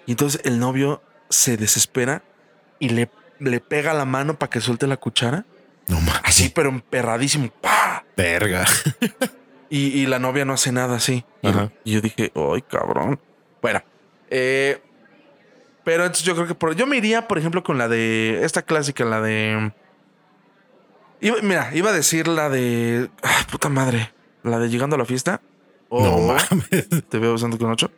Y 0.06 0.12
entonces 0.12 0.40
el 0.44 0.58
novio 0.58 1.02
se 1.28 1.56
desespera 1.56 2.22
y 2.78 2.90
le, 2.90 3.10
le 3.40 3.60
pega 3.60 3.94
la 3.94 4.04
mano 4.04 4.38
para 4.38 4.50
que 4.50 4.60
suelte 4.60 4.86
la 4.86 4.96
cuchara. 4.96 5.44
No 5.88 5.96
mames. 6.00 6.20
Así, 6.24 6.50
pero 6.50 6.68
emperradísimo. 6.68 7.50
¡Pah! 7.60 8.04
Verga. 8.16 8.64
Y, 9.70 9.86
y 9.98 10.06
la 10.06 10.18
novia 10.18 10.44
no 10.44 10.52
hace 10.52 10.70
nada 10.70 10.96
así. 10.96 11.24
Ajá. 11.42 11.72
y 11.84 11.92
yo 11.92 12.00
dije, 12.00 12.30
¡ay, 12.34 12.62
cabrón! 12.62 13.18
Bueno, 13.60 13.82
eh, 14.30 14.80
pero 15.84 16.04
entonces 16.04 16.24
yo 16.24 16.34
creo 16.34 16.46
que 16.46 16.54
por, 16.54 16.74
yo 16.76 16.86
me 16.86 16.96
iría, 16.96 17.26
por 17.28 17.38
ejemplo, 17.38 17.62
con 17.62 17.78
la 17.78 17.88
de 17.88 18.44
esta 18.44 18.62
clásica, 18.62 19.04
la 19.04 19.20
de. 19.20 19.72
Iba- 21.20 21.36
mira, 21.42 21.70
iba 21.74 21.90
a 21.90 21.92
decir 21.92 22.26
la 22.28 22.48
de. 22.48 23.10
ah, 23.22 23.46
puta 23.50 23.68
madre. 23.68 24.12
La 24.42 24.58
de 24.58 24.68
llegando 24.68 24.96
a 24.96 24.98
la 24.98 25.04
fiesta. 25.04 25.40
O 25.88 26.02
No 26.02 26.18
mames. 26.18 26.88
te 27.08 27.18
veo 27.18 27.34
usando 27.34 27.58
con 27.58 27.70
ocho. 27.70 27.90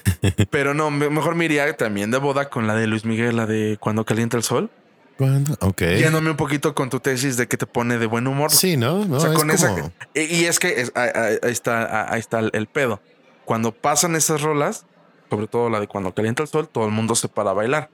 Pero 0.50 0.74
no, 0.74 0.90
me- 0.90 1.10
mejor 1.10 1.34
me 1.34 1.44
iría 1.44 1.76
también 1.76 2.10
de 2.10 2.18
boda 2.18 2.48
con 2.48 2.66
la 2.66 2.74
de 2.74 2.86
Luis 2.86 3.04
Miguel, 3.04 3.36
la 3.36 3.46
de 3.46 3.76
cuando 3.78 4.04
calienta 4.04 4.36
el 4.36 4.42
sol. 4.42 4.70
¿Cuándo? 5.18 5.56
Ok. 5.60 5.82
Yéndome 5.82 6.30
un 6.30 6.36
poquito 6.36 6.74
con 6.74 6.90
tu 6.90 6.98
tesis 6.98 7.36
de 7.36 7.46
que 7.46 7.56
te 7.56 7.66
pone 7.66 7.98
de 7.98 8.06
buen 8.06 8.26
humor. 8.26 8.50
Sí, 8.50 8.76
¿no? 8.76 9.04
No, 9.04 9.18
O 9.18 9.20
sea, 9.20 9.30
es 9.32 9.36
con 9.38 9.50
esa. 9.50 9.68
como- 9.74 9.92
Y, 10.14 10.20
y 10.22 10.44
es 10.46 10.58
que 10.58 10.80
es- 10.80 10.92
ahí, 10.96 11.10
ahí- 11.14 11.38
ahí 11.42 11.52
está, 11.52 12.12
ahí 12.12 12.18
está 12.18 12.40
el, 12.40 12.50
el 12.54 12.66
pedo. 12.66 13.00
Cuando 13.44 13.72
pasan 13.72 14.16
esas 14.16 14.40
rolas, 14.40 14.86
sobre 15.32 15.46
todo 15.46 15.70
la 15.70 15.80
de 15.80 15.86
cuando 15.88 16.12
calienta 16.12 16.42
el 16.42 16.48
sol, 16.50 16.68
todo 16.68 16.84
el 16.84 16.90
mundo 16.90 17.14
se 17.14 17.26
para 17.26 17.52
a 17.52 17.54
bailar. 17.54 17.88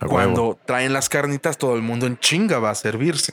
a 0.00 0.06
Cuando 0.06 0.42
huevo. 0.42 0.58
traen 0.66 0.92
las 0.92 1.08
carnitas, 1.08 1.56
todo 1.56 1.76
el 1.76 1.82
mundo 1.82 2.04
en 2.08 2.18
chinga 2.18 2.58
va 2.58 2.70
a 2.70 2.74
servirse. 2.74 3.32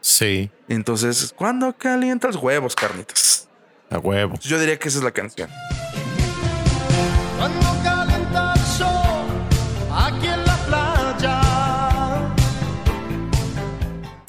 Sí, 0.00 0.50
Entonces, 0.66 1.34
cuando 1.36 1.74
calienta 1.76 2.28
los 2.28 2.36
huevos, 2.36 2.74
carnitas. 2.74 3.48
a 3.90 3.98
huevo. 3.98 4.38
Yo 4.40 4.58
diría 4.58 4.78
que 4.78 4.88
esa 4.88 4.96
es 4.96 5.04
la 5.04 5.10
canción. 5.10 5.50
Cuando 7.36 7.66
calienta 7.84 8.54
el 8.54 8.60
sol 8.62 9.26
aquí 9.94 10.26
en 10.28 10.42
la 10.46 10.56
playa. 10.66 11.40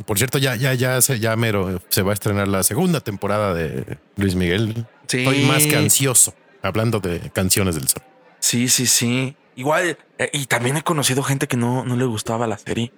Por 0.05 0.17
cierto, 0.17 0.39
ya, 0.39 0.55
ya, 0.57 0.73
ya, 0.73 0.99
se, 0.99 1.19
ya 1.21 1.37
mero 1.37 1.81
se 1.87 2.01
va 2.01 2.11
a 2.11 2.13
estrenar 2.15 2.49
la 2.49 2.63
segunda 2.63 2.99
temporada 2.99 3.53
de 3.53 3.97
Luis 4.17 4.35
Miguel. 4.35 4.85
Sí. 5.07 5.19
Estoy 5.19 5.45
más 5.45 5.65
que 5.65 5.77
ansioso. 5.77 6.33
Hablando 6.61 6.99
de 6.99 7.29
canciones 7.31 7.75
del 7.75 7.87
sol. 7.87 8.01
Sí, 8.39 8.67
sí, 8.69 8.85
sí. 8.85 9.35
Igual, 9.55 9.97
eh, 10.19 10.29
y 10.33 10.45
también 10.45 10.77
he 10.77 10.83
conocido 10.83 11.23
gente 11.23 11.47
que 11.47 11.57
no, 11.57 11.83
no 11.83 11.95
le 11.95 12.05
gustaba 12.05 12.45
la 12.47 12.57
serie. 12.57 12.93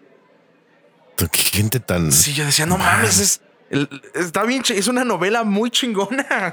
Qué 1.17 1.41
gente 1.43 1.79
tan. 1.79 2.11
Sí, 2.11 2.33
yo 2.33 2.45
decía, 2.45 2.65
no 2.65 2.77
mames, 2.77 3.19
es, 3.19 3.41
el- 3.69 3.89
está 4.15 4.43
bien, 4.43 4.63
es 4.69 4.87
una 4.87 5.03
novela 5.03 5.43
muy 5.43 5.69
chingona. 5.69 6.51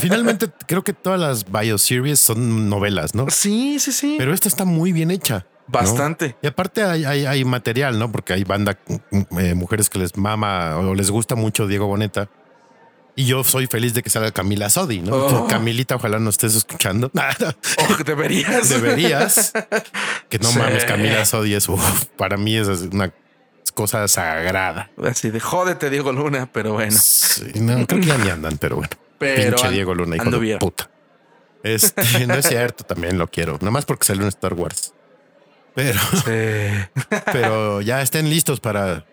Finalmente, 0.00 0.46
creo 0.66 0.82
que 0.82 0.92
todas 0.94 1.20
las 1.20 1.50
bioseries 1.50 2.18
son 2.20 2.68
novelas, 2.70 3.14
¿no? 3.14 3.28
Sí, 3.30 3.78
sí, 3.78 3.92
sí. 3.92 4.14
Pero 4.18 4.32
esta 4.32 4.48
está 4.48 4.64
muy 4.64 4.92
bien 4.92 5.10
hecha. 5.10 5.46
¿no? 5.66 5.72
Bastante. 5.80 6.36
Y 6.42 6.46
aparte 6.46 6.82
hay, 6.82 7.04
hay, 7.04 7.26
hay 7.26 7.44
material, 7.44 7.98
¿no? 7.98 8.10
Porque 8.10 8.32
hay 8.32 8.44
banda, 8.44 8.78
eh, 9.38 9.52
mujeres 9.54 9.90
que 9.90 9.98
les 9.98 10.16
mama 10.16 10.78
o 10.78 10.94
les 10.94 11.10
gusta 11.10 11.34
mucho 11.34 11.66
Diego 11.66 11.86
Boneta. 11.86 12.30
Y 13.18 13.24
yo 13.24 13.42
soy 13.42 13.66
feliz 13.66 13.94
de 13.94 14.04
que 14.04 14.10
salga 14.10 14.30
Camila 14.30 14.70
Sodi, 14.70 15.00
¿no? 15.00 15.12
Oh. 15.16 15.46
Camilita, 15.48 15.96
ojalá 15.96 16.20
no 16.20 16.30
estés 16.30 16.54
escuchando. 16.54 17.10
Oh, 17.90 18.04
deberías. 18.04 18.68
Deberías. 18.68 19.52
Que 20.28 20.38
no 20.38 20.48
Sí. 20.50 20.58
mames, 20.58 20.84
Camila 20.84 21.24
Sodi 21.24 21.54
es, 21.54 21.68
uf, 21.68 22.04
para 22.16 22.36
mí 22.36 22.56
es 22.56 22.68
una 22.68 23.12
cosa 23.74 24.06
sagrada. 24.06 24.90
Así 25.04 25.30
de 25.30 25.40
jódete, 25.40 25.90
Diego 25.90 26.12
Luna, 26.12 26.48
pero 26.52 26.74
bueno. 26.74 26.96
Sí, 26.96 27.50
no, 27.60 27.84
creo 27.88 28.00
que 28.00 28.06
ya 28.06 28.18
ni 28.18 28.30
andan, 28.30 28.56
pero 28.58 28.76
bueno. 28.76 28.90
Pero 29.18 29.56
Pinche 29.56 29.70
Diego 29.72 29.94
Luna, 29.96 30.14
hijo 30.14 30.24
de 30.24 30.28
anduviera. 30.28 30.58
puta. 30.60 30.88
Este, 31.64 32.24
no 32.28 32.34
es 32.34 32.46
cierto, 32.46 32.84
también 32.84 33.18
lo 33.18 33.26
quiero. 33.26 33.54
Nada 33.54 33.72
más 33.72 33.84
porque 33.84 34.06
salió 34.06 34.22
en 34.22 34.28
Star 34.28 34.54
Wars. 34.54 34.92
Pero, 35.74 35.98
Sí. 36.24 37.00
pero 37.32 37.80
ya 37.80 38.00
estén 38.00 38.30
listos 38.30 38.60
para. 38.60 39.04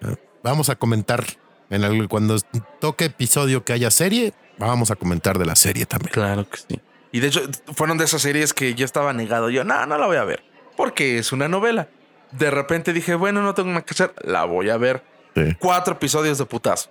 Vamos 0.44 0.70
a 0.70 0.76
comentar 0.76 1.26
en 1.70 1.84
el, 1.84 2.08
cuando 2.08 2.38
toque 2.80 3.06
episodio 3.06 3.64
que 3.64 3.74
haya 3.74 3.92
serie. 3.92 4.34
Vamos 4.58 4.92
a 4.92 4.96
comentar 4.96 5.38
de 5.38 5.46
la 5.46 5.56
serie 5.56 5.86
también. 5.86 6.14
Claro 6.14 6.50
que 6.50 6.58
sí. 6.58 6.80
Y 7.12 7.20
de 7.20 7.28
hecho, 7.28 7.42
fueron 7.74 7.98
de 7.98 8.06
esas 8.06 8.22
series 8.22 8.54
que 8.54 8.76
yo 8.76 8.86
estaba 8.86 9.14
negado. 9.14 9.50
Yo, 9.50 9.64
no, 9.64 9.86
no 9.86 9.98
la 9.98 10.06
voy 10.06 10.18
a 10.18 10.24
ver. 10.24 10.44
Porque 10.76 11.18
es 11.18 11.32
una 11.32 11.48
novela. 11.48 11.90
De 12.32 12.52
repente 12.52 12.94
dije, 12.94 13.16
bueno, 13.16 13.42
no 13.42 13.54
tengo 13.54 13.70
nada 13.70 13.84
que 13.84 13.94
hacer. 13.94 14.14
La 14.24 14.46
voy 14.46 14.70
a 14.70 14.78
ver. 14.78 15.04
Sí. 15.36 15.56
Cuatro 15.60 15.94
episodios 15.94 16.38
de 16.38 16.46
putazo. 16.46 16.90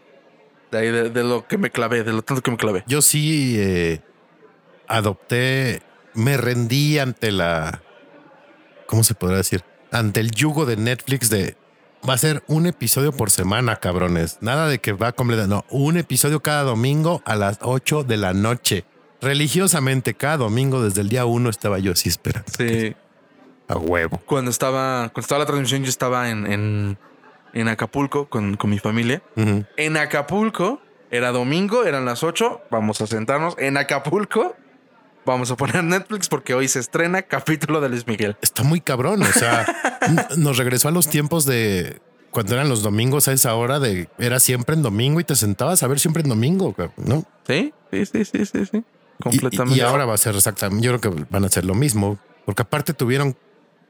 De 0.71 0.79
ahí, 0.79 0.91
de, 0.91 1.11
de 1.11 1.25
lo 1.25 1.47
que 1.47 1.59
me 1.59 1.71
clavé, 1.71 2.05
de 2.05 2.13
lo 2.13 2.23
tanto 2.23 2.43
que 2.43 2.51
me 2.51 2.57
clavé. 2.57 2.85
Yo 2.87 3.03
sí 3.03 3.55
eh, 3.59 4.01
adopté, 4.89 5.83
me 6.15 6.37
rendí 6.37 6.99
ante 6.99 7.31
la, 7.31 7.83
¿cómo 8.87 9.05
se 9.05 9.15
podrá 9.15 9.37
decir? 9.37 9.63
Ante 9.91 10.21
el 10.21 10.31
yugo 10.31 10.67
de 10.67 10.77
Netflix 10.77 11.31
de 11.31 11.57
va 12.09 12.15
a 12.15 12.19
ser 12.19 12.43
un 12.47 12.67
episodio 12.67 13.13
por 13.13 13.31
semana, 13.31 13.77
cabrones. 13.77 14.39
Nada 14.41 14.69
de 14.69 14.79
que 14.79 14.93
va 14.93 15.09
a 15.09 15.13
completar, 15.13 15.49
no, 15.49 15.65
un 15.71 15.97
episodio 15.97 16.41
cada 16.41 16.63
domingo 16.63 17.23
a 17.25 17.37
las 17.37 17.59
8 17.63 18.05
de 18.05 18.17
la 18.17 18.33
noche. 18.33 18.85
Religiosamente, 19.21 20.15
cada 20.15 20.37
domingo 20.39 20.83
desde 20.83 21.01
el 21.01 21.09
día 21.09 21.25
uno 21.25 21.49
estaba 21.49 21.79
yo 21.79 21.93
así 21.93 22.09
esperando. 22.09 22.53
Sí. 22.57 22.95
A 23.69 23.79
huevo. 23.79 24.21
Cuando 24.27 24.51
estaba, 24.51 25.09
cuando 25.09 25.23
estaba 25.23 25.39
la 25.39 25.47
transmisión, 25.47 25.83
yo 25.83 25.89
estaba 25.89 26.29
en, 26.29 26.47
en, 26.51 26.99
en 27.55 27.69
Acapulco 27.69 28.29
con, 28.29 28.57
con 28.57 28.69
mi 28.69 28.79
familia. 28.79 29.23
En 29.37 29.97
Acapulco, 29.97 30.83
era 31.11 31.33
domingo, 31.33 31.85
eran 31.85 32.05
las 32.05 32.23
8. 32.23 32.65
Vamos 32.71 33.01
a 33.01 33.07
sentarnos. 33.07 33.55
En 33.59 33.79
Acapulco, 33.79 34.55
vamos 35.25 35.51
a 35.51 35.57
poner 35.57 35.83
Netflix 35.85 36.29
porque 36.29 36.55
hoy 36.55 36.69
se 36.69 36.81
estrena 36.81 37.23
capítulo 37.23 37.81
de 37.81 37.89
Luis 37.89 38.07
Miguel. 38.07 38.37
Está 38.43 38.63
muy 38.63 38.81
cabrón. 38.81 39.23
O 39.23 39.33
sea, 39.33 39.67
nos 40.37 40.57
regresó 40.59 40.89
a 40.89 40.91
los 40.91 41.09
tiempos 41.09 41.45
de 41.45 42.01
cuando 42.31 42.55
eran 42.55 42.69
los 42.69 42.83
domingos 42.83 43.29
a 43.29 43.33
esa 43.33 43.55
hora 43.55 43.79
de 43.79 44.09
era 44.19 44.41
siempre 44.41 44.75
en 44.75 44.83
domingo 44.83 45.21
y 45.21 45.25
te 45.25 45.37
sentabas 45.37 45.83
a 45.83 45.87
ver 45.87 46.01
siempre 46.01 46.23
en 46.23 46.29
domingo, 46.29 46.75
¿no? 46.97 47.25
Sí, 47.47 47.73
sí, 47.93 48.07
sí, 48.07 48.25
sí, 48.25 48.45
sí, 48.45 48.67
sí. 48.67 48.79
Y- 48.79 49.23
Completamente. 49.23 49.79
Y, 49.79 49.81
ahora 49.83 50.05
va 50.05 50.15
a 50.15 50.19
ser 50.19 50.35
exactamente, 50.35 50.85
yo 50.85 50.99
creo 50.99 51.15
que 51.15 51.25
van 51.31 51.45
a 51.45 51.47
hacer 51.47 51.65
lo 51.65 51.75
mismo, 51.75 52.19
porque 52.45 52.63
aparte 52.63 52.93
tuvieron, 52.93 53.37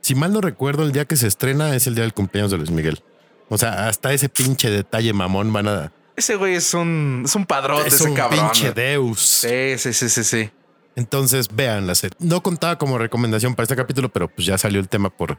si 0.03 0.15
mal 0.15 0.35
no 0.35 0.43
recuerdo, 0.43 0.83
el 0.83 0.93
día 0.93 1.07
que 1.07 1.17
se 1.17 1.27
estrena 1.27 1.75
es 1.75 1.87
el 1.87 1.95
día 1.95 2.03
del 2.05 2.13
cumpleaños 2.13 2.51
de 2.51 2.59
Luis 2.59 2.71
Miguel. 2.71 3.03
O 3.49 3.57
sea, 3.57 3.89
hasta 3.89 4.13
ese 4.13 4.29
pinche 4.29 4.69
detalle 4.71 5.15
mamón 5.15 5.51
van 5.51 5.69
a... 5.69 5.93
Ese 6.15 6.37
güey 6.37 6.55
es 6.55 6.75
un, 6.75 7.23
es 7.25 7.35
un 7.35 7.47
padrote, 7.47 7.89
es 7.89 7.95
ese 7.95 8.05
un 8.11 8.15
cabrón. 8.15 8.51
pinche 8.53 8.73
Deus. 8.73 9.21
Sí, 9.21 9.79
sí, 9.79 9.95
sí, 9.95 10.09
sí, 10.11 10.23
sí. 10.23 10.51
Entonces 10.97 11.49
vean 11.55 11.87
la 11.87 11.95
serie. 11.95 12.17
No 12.21 12.43
contaba 12.43 12.79
como 12.79 12.99
recomendación 12.99 13.55
para 13.55 13.65
este 13.65 13.77
capítulo, 13.77 14.09
pero 14.11 14.29
pues 14.29 14.47
ya 14.47 14.57
salió 14.59 14.79
el 14.81 14.89
tema 14.89 15.11
por, 15.11 15.39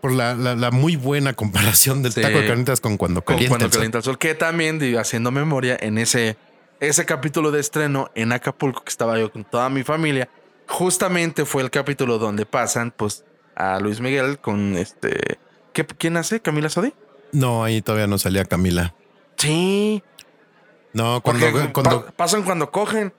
por 0.00 0.12
la, 0.12 0.34
la- 0.34 0.56
la 0.56 0.70
muy 0.70 0.96
buena 0.96 1.32
comparación 1.34 2.02
del 2.02 2.12
Sí. 2.12 2.20
taco 2.22 2.38
de 2.38 2.46
carnitas 2.46 2.80
con 2.80 2.96
cuando 2.96 3.22
Con 3.24 3.36
calienta. 3.36 3.50
cuando 3.50 3.66
el 3.66 3.72
sol. 3.72 3.78
calienta 3.78 3.98
el 3.98 4.04
sol. 4.04 4.18
Que 4.18 4.34
también, 4.34 4.78
digo, 4.78 4.98
haciendo 4.98 5.30
memoria, 5.30 5.76
en 5.80 5.98
ese, 5.98 6.36
ese 6.80 7.06
capítulo 7.06 7.50
de 7.52 7.60
estreno 7.60 8.10
en 8.16 8.32
Acapulco, 8.32 8.82
que 8.82 8.90
estaba 8.90 9.18
yo 9.18 9.30
con 9.30 9.44
toda 9.44 9.68
mi 9.68 9.84
familia, 9.84 10.28
justamente 10.66 11.44
fue 11.44 11.62
el 11.62 11.70
capítulo 11.70 12.18
donde 12.18 12.44
pasan, 12.46 12.90
pues, 12.90 13.24
a 13.54 13.78
Luis 13.78 14.00
Miguel 14.00 14.38
con 14.40 14.76
este. 14.76 15.38
¿qué, 15.72 15.86
¿Quién 15.86 16.16
hace? 16.16 16.40
¿Camila 16.40 16.68
Sodi? 16.68 16.92
No, 17.30 17.62
ahí 17.62 17.80
todavía 17.82 18.06
no 18.08 18.18
salía 18.18 18.44
Camila. 18.44 18.94
Sí. 19.36 20.02
No, 20.92 21.20
cuando, 21.20 21.50
porque 21.50 21.72
cuando, 21.72 22.06
pa- 22.06 22.12
pasan 22.12 22.42
cuando 22.42 22.70
cogen. 22.72 23.12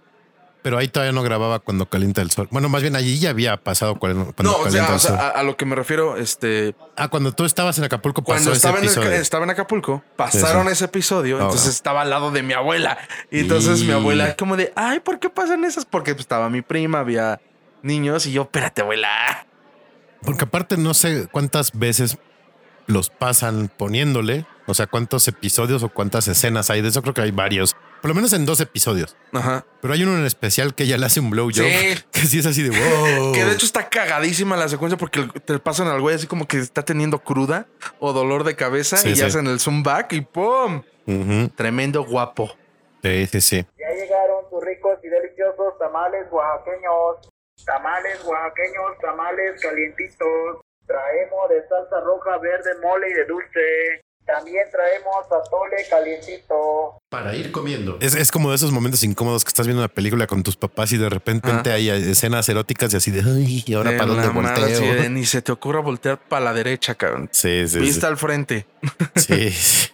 Pero 0.66 0.80
ahí 0.80 0.88
todavía 0.88 1.12
no 1.12 1.22
grababa 1.22 1.60
cuando 1.60 1.86
calienta 1.88 2.24
el 2.24 2.32
sol. 2.32 2.48
Bueno, 2.50 2.70
más 2.70 2.82
bien 2.82 2.96
allí 2.96 3.20
ya 3.20 3.30
había 3.30 3.56
pasado 3.56 4.00
cuando, 4.00 4.34
no, 4.42 4.56
o 4.56 4.68
sea, 4.72 4.96
el 4.96 5.00
sol. 5.00 5.16
a, 5.16 5.28
a 5.30 5.44
lo 5.44 5.56
que 5.58 5.64
me 5.64 5.76
refiero, 5.76 6.18
este. 6.18 6.74
Ah, 6.98 7.08
cuando 7.08 7.32
tú 7.34 7.46
estabas 7.46 7.78
en 7.78 7.84
Acapulco 7.84 8.24
pasó 8.24 8.34
Cuando 8.34 8.50
ese 8.50 8.58
estaba 8.58 8.78
en, 8.80 8.84
el- 8.86 8.90
episodio. 8.90 9.12
estaba 9.12 9.44
en 9.44 9.52
Acapulco, 9.52 10.04
pasaron 10.16 10.64
Sí, 10.64 10.70
sí. 10.70 10.74
ese 10.74 10.86
episodio, 10.86 11.40
entonces 11.40 11.68
estaba 11.70 12.02
al 12.02 12.10
lado 12.10 12.32
de 12.32 12.42
mi 12.42 12.54
abuela. 12.54 12.98
Y 13.30 13.42
entonces 13.42 13.84
mi 13.84 13.92
abuela, 13.92 14.36
como 14.36 14.58
de, 14.58 14.74
ay, 14.76 15.02
¿por 15.02 15.20
qué 15.20 15.30
pasan 15.30 15.64
esas? 15.66 15.86
Porque 15.86 16.14
pues, 16.16 16.22
estaba 16.22 16.50
mi 16.50 16.64
prima, 16.64 17.02
había 17.02 17.40
niños 17.84 18.26
y 18.26 18.32
yo, 18.32 18.42
espérate, 18.42 18.82
abuela. 18.82 19.46
Porque 20.24 20.46
aparte 20.46 20.78
no 20.78 20.96
sé 20.96 21.28
cuántas 21.32 21.74
veces 21.78 22.18
los 22.88 23.12
pasan 23.12 23.70
poniéndole, 23.78 24.48
o 24.66 24.74
sea, 24.74 24.88
cuántos 24.88 25.28
episodios 25.28 25.84
o 25.84 25.90
cuántas 25.90 26.28
escenas 26.28 26.72
hay 26.72 26.82
de 26.82 26.88
eso. 26.90 27.04
Creo 27.04 27.14
que 27.14 27.22
hay 27.22 27.30
varios, 27.30 27.76
por 28.06 28.10
lo 28.10 28.14
menos 28.18 28.34
en 28.34 28.46
dos 28.46 28.60
episodios. 28.62 29.18
Ajá. 29.34 29.66
Pero 29.82 29.96
hay 29.96 30.04
uno 30.04 30.16
en 30.16 30.28
especial 30.28 30.76
que 30.76 30.84
ella 30.84 30.96
le 31.00 31.08
hace 31.08 31.20
un 31.20 31.32
blowjob, 31.32 31.66
Sí. 31.66 32.04
que 32.12 32.20
sí 32.20 32.38
es 32.38 32.46
así 32.46 32.62
de 32.62 32.70
wow. 33.18 33.34
Que 33.34 33.44
de 33.44 33.54
hecho 33.54 33.66
está 33.66 33.90
cagadísima 33.90 34.56
la 34.56 34.70
secuencia 34.70 34.96
porque 34.96 35.28
te 35.44 35.58
pasan 35.58 35.88
al 35.88 36.02
güey 36.02 36.14
así 36.14 36.28
como 36.28 36.48
que 36.48 36.60
está 36.60 36.84
teniendo 36.86 37.18
cruda 37.18 37.66
o 37.98 38.14
dolor 38.14 38.44
de 38.44 38.56
cabeza 38.56 38.98
Sí, 38.98 39.10
y 39.10 39.16
sí. 39.16 39.24
hacen 39.24 39.48
el 39.48 39.60
zoom 39.60 39.82
back 39.82 40.14
y 40.14 40.22
¡pum! 40.22 40.84
Ujú. 41.08 41.50
Tremendo 41.56 42.04
guapo. 42.06 42.56
Sí, 43.02 43.26
sí, 43.26 43.42
sí. 43.42 43.66
Ya 43.80 43.90
llegaron 43.90 44.46
sus 44.52 44.64
ricos 44.64 45.00
y 45.04 45.08
deliciosos 45.08 45.74
tamales 45.80 46.28
oaxaqueños. 46.30 47.28
Tamales 47.66 48.24
oaxaqueños, 48.24 49.00
tamales 49.02 49.60
calientitos. 49.60 50.62
Traemos 50.86 51.50
de 51.50 51.68
salsa 51.68 52.02
roja, 52.06 52.38
verde, 52.38 52.70
mole 52.84 53.10
y 53.10 53.14
de 53.14 53.26
dulce. 53.26 54.05
También 54.26 54.66
traemos 54.72 55.26
atole 55.26 55.76
calientito. 55.90 56.98
Para 57.10 57.36
ir 57.36 57.52
comiendo. 57.52 57.98
Es, 58.02 58.16
es 58.16 58.32
como 58.32 58.50
de 58.50 58.56
esos 58.56 58.72
momentos 58.72 59.04
incómodos 59.04 59.44
que 59.44 59.50
estás 59.50 59.68
viendo 59.68 59.82
una 59.82 59.88
película 59.88 60.26
con 60.26 60.42
tus 60.42 60.58
papás 60.58 60.92
y 60.94 60.98
de 60.98 61.10
repente 61.10 61.50
Ajá. 61.50 61.74
hay 61.74 61.90
escenas 61.90 62.50
eróticas 62.50 62.92
y 62.94 62.98
así 62.98 63.12
de, 63.12 63.22
ay, 63.22 63.64
¿y 63.66 63.74
ahora 63.76 63.92
De 63.92 63.98
para 63.98 64.10
dónde 64.12 64.28
volteo? 64.30 64.96
de, 64.96 65.10
ni 65.10 65.26
se 65.26 65.42
te 65.42 65.52
ocurra 65.52 65.80
voltear 65.82 66.20
para 66.20 66.44
la 66.46 66.54
derecha, 66.54 66.96
cabrón. 66.96 67.30
Sí, 67.32 67.68
sí, 67.68 67.74
sí. 67.76 67.80
Vista 67.80 68.08
al 68.08 68.18
frente. 68.18 68.66
Sí, 69.16 69.52
sí. 69.52 69.90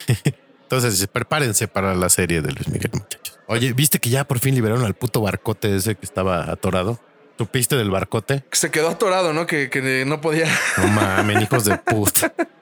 Entonces, 0.64 1.06
prepárense 1.08 1.68
para 1.68 1.94
la 1.96 2.08
serie 2.08 2.42
de 2.42 2.52
Luis 2.54 2.70
Miguel, 2.70 2.92
muchachos. 2.94 3.38
Oye, 3.48 3.74
¿viste 3.74 4.00
que 4.00 4.10
ya 4.10 4.24
por 4.24 4.40
fin 4.40 4.56
liberaron 4.56 4.86
al 4.86 4.94
puto 4.94 5.20
barcote 5.20 5.76
ese 5.76 5.96
que 5.96 6.06
estaba 6.06 6.50
atorado? 6.50 6.98
¿Supiste 7.38 7.76
del 7.76 7.90
barcote? 7.92 8.46
Se 8.54 8.72
quedó 8.72 8.88
atorado, 8.90 9.34
¿no? 9.34 9.46
Que, 9.46 9.70
que 9.70 10.06
no 10.06 10.22
podía. 10.22 10.46
No 10.78 10.88
mames, 10.88 11.42
hijos 11.42 11.66
de 11.66 11.78
puta. 11.78 12.34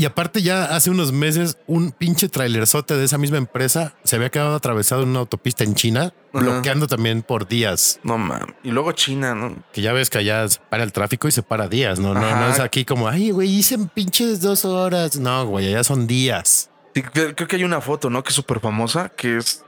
Y 0.00 0.06
aparte 0.06 0.40
ya 0.40 0.64
hace 0.64 0.88
unos 0.88 1.12
meses 1.12 1.58
un 1.66 1.92
pinche 1.92 2.30
trailerzote 2.30 2.94
de 2.96 3.04
esa 3.04 3.18
misma 3.18 3.36
empresa 3.36 3.92
se 4.02 4.16
había 4.16 4.30
quedado 4.30 4.54
atravesado 4.54 5.02
en 5.02 5.10
una 5.10 5.18
autopista 5.18 5.62
en 5.62 5.74
China, 5.74 6.14
Ajá. 6.32 6.42
bloqueando 6.42 6.86
también 6.86 7.20
por 7.20 7.46
días. 7.46 8.00
No 8.02 8.16
mames. 8.16 8.54
Y 8.64 8.70
luego 8.70 8.92
China, 8.92 9.34
¿no? 9.34 9.54
Que 9.74 9.82
ya 9.82 9.92
ves 9.92 10.08
que 10.08 10.16
allá 10.16 10.48
se 10.48 10.58
para 10.70 10.84
el 10.84 10.92
tráfico 10.94 11.28
y 11.28 11.32
se 11.32 11.42
para 11.42 11.68
días, 11.68 11.98
¿no? 11.98 12.14
No, 12.14 12.20
no 12.22 12.48
es 12.48 12.60
aquí 12.60 12.86
como, 12.86 13.08
ay, 13.08 13.30
güey, 13.30 13.50
hice 13.54 13.76
pinches 13.92 14.40
dos 14.40 14.64
horas. 14.64 15.16
No, 15.18 15.44
güey, 15.44 15.66
allá 15.68 15.84
son 15.84 16.06
días. 16.06 16.70
Sí, 16.94 17.02
creo 17.02 17.34
que 17.34 17.56
hay 17.56 17.64
una 17.64 17.82
foto, 17.82 18.08
¿no? 18.08 18.22
Que 18.24 18.30
es 18.30 18.34
súper 18.34 18.60
famosa, 18.60 19.10
que 19.10 19.36
es 19.36 19.64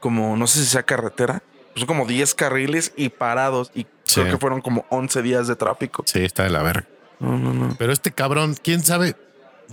como, 0.00 0.34
no 0.38 0.46
sé 0.46 0.60
si 0.60 0.64
sea 0.64 0.84
carretera. 0.84 1.42
Son 1.76 1.86
como 1.86 2.06
10 2.06 2.34
carriles 2.34 2.94
y 2.96 3.10
parados. 3.10 3.70
Y 3.74 3.82
Sí. 4.04 4.20
creo 4.22 4.32
que 4.32 4.38
fueron 4.38 4.62
como 4.62 4.86
11 4.88 5.20
días 5.20 5.46
de 5.46 5.56
tráfico. 5.56 6.04
Sí, 6.06 6.20
está 6.20 6.44
de 6.44 6.50
la 6.50 6.62
verga. 6.62 6.86
No, 7.20 7.36
no, 7.38 7.52
no. 7.52 7.76
Pero 7.78 7.92
este 7.92 8.12
cabrón, 8.12 8.56
quién 8.62 8.82
sabe, 8.82 9.14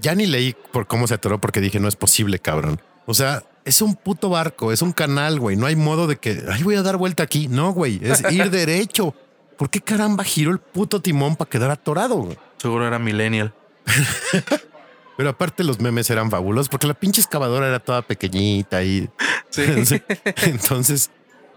ya 0.01 0.15
ni 0.15 0.25
leí 0.25 0.55
por 0.71 0.87
cómo 0.87 1.07
se 1.07 1.13
atoró 1.13 1.39
porque 1.39 1.61
dije, 1.61 1.79
no 1.79 1.87
es 1.87 1.95
posible, 1.95 2.39
cabrón. 2.39 2.81
O 3.05 3.13
sea, 3.13 3.43
es 3.65 3.81
un 3.81 3.95
puto 3.95 4.29
barco, 4.29 4.71
es 4.71 4.81
un 4.81 4.91
canal, 4.91 5.39
güey. 5.39 5.55
No 5.55 5.65
hay 5.65 5.75
modo 5.75 6.07
de 6.07 6.17
que, 6.17 6.43
ay, 6.51 6.63
voy 6.63 6.75
a 6.75 6.81
dar 6.81 6.97
vuelta 6.97 7.23
aquí. 7.23 7.47
No, 7.47 7.71
güey, 7.71 7.99
es 8.03 8.23
ir 8.31 8.49
derecho. 8.49 9.13
¿Por 9.57 9.69
qué 9.69 9.79
caramba 9.81 10.23
giró 10.23 10.51
el 10.51 10.59
puto 10.59 11.01
timón 11.01 11.35
para 11.35 11.49
quedar 11.49 11.71
atorado? 11.71 12.15
güey? 12.15 12.37
Seguro 12.57 12.87
era 12.87 12.99
millennial. 12.99 13.53
Pero 15.17 15.29
aparte 15.29 15.63
los 15.63 15.79
memes 15.79 16.09
eran 16.09 16.31
fabulosos 16.31 16.69
porque 16.69 16.87
la 16.87 16.95
pinche 16.95 17.21
excavadora 17.21 17.67
era 17.67 17.79
toda 17.79 18.01
pequeñita 18.01 18.83
y 18.83 19.07
Sí. 19.51 20.01
Entonces 20.43 21.11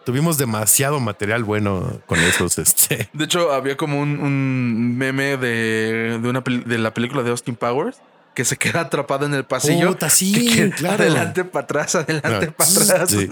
tuvimos 0.05 0.37
demasiado 0.37 1.01
material 1.01 1.45
bueno 1.45 2.01
con 2.07 2.19
esos. 2.19 2.59
Este, 2.59 3.09
De 3.13 3.25
hecho, 3.25 3.53
había 3.53 3.77
como 3.77 4.01
un, 4.01 4.19
un 4.19 4.97
meme 4.99 5.37
de, 5.37 6.19
de, 6.21 6.29
una, 6.29 6.41
de 6.41 6.79
la 6.79 6.93
película 6.93 7.23
de 7.23 7.31
Austin 7.31 7.57
Powers 7.57 7.99
que 8.35 8.45
se 8.45 8.57
queda 8.57 8.81
atrapado 8.83 9.27
en 9.27 9.35
el 9.35 9.45
pasillo. 9.45 9.89
Puta, 9.89 10.11
sí, 10.11 10.33
que 10.49 10.55
queda 10.71 10.77
claro. 10.77 11.03
Adelante 11.05 11.45
para 11.45 11.65
atrás, 11.65 11.95
adelante 11.95 12.47
No, 12.49 12.53
para 12.53 12.71
atrás. 12.71 13.11
sí. 13.11 13.29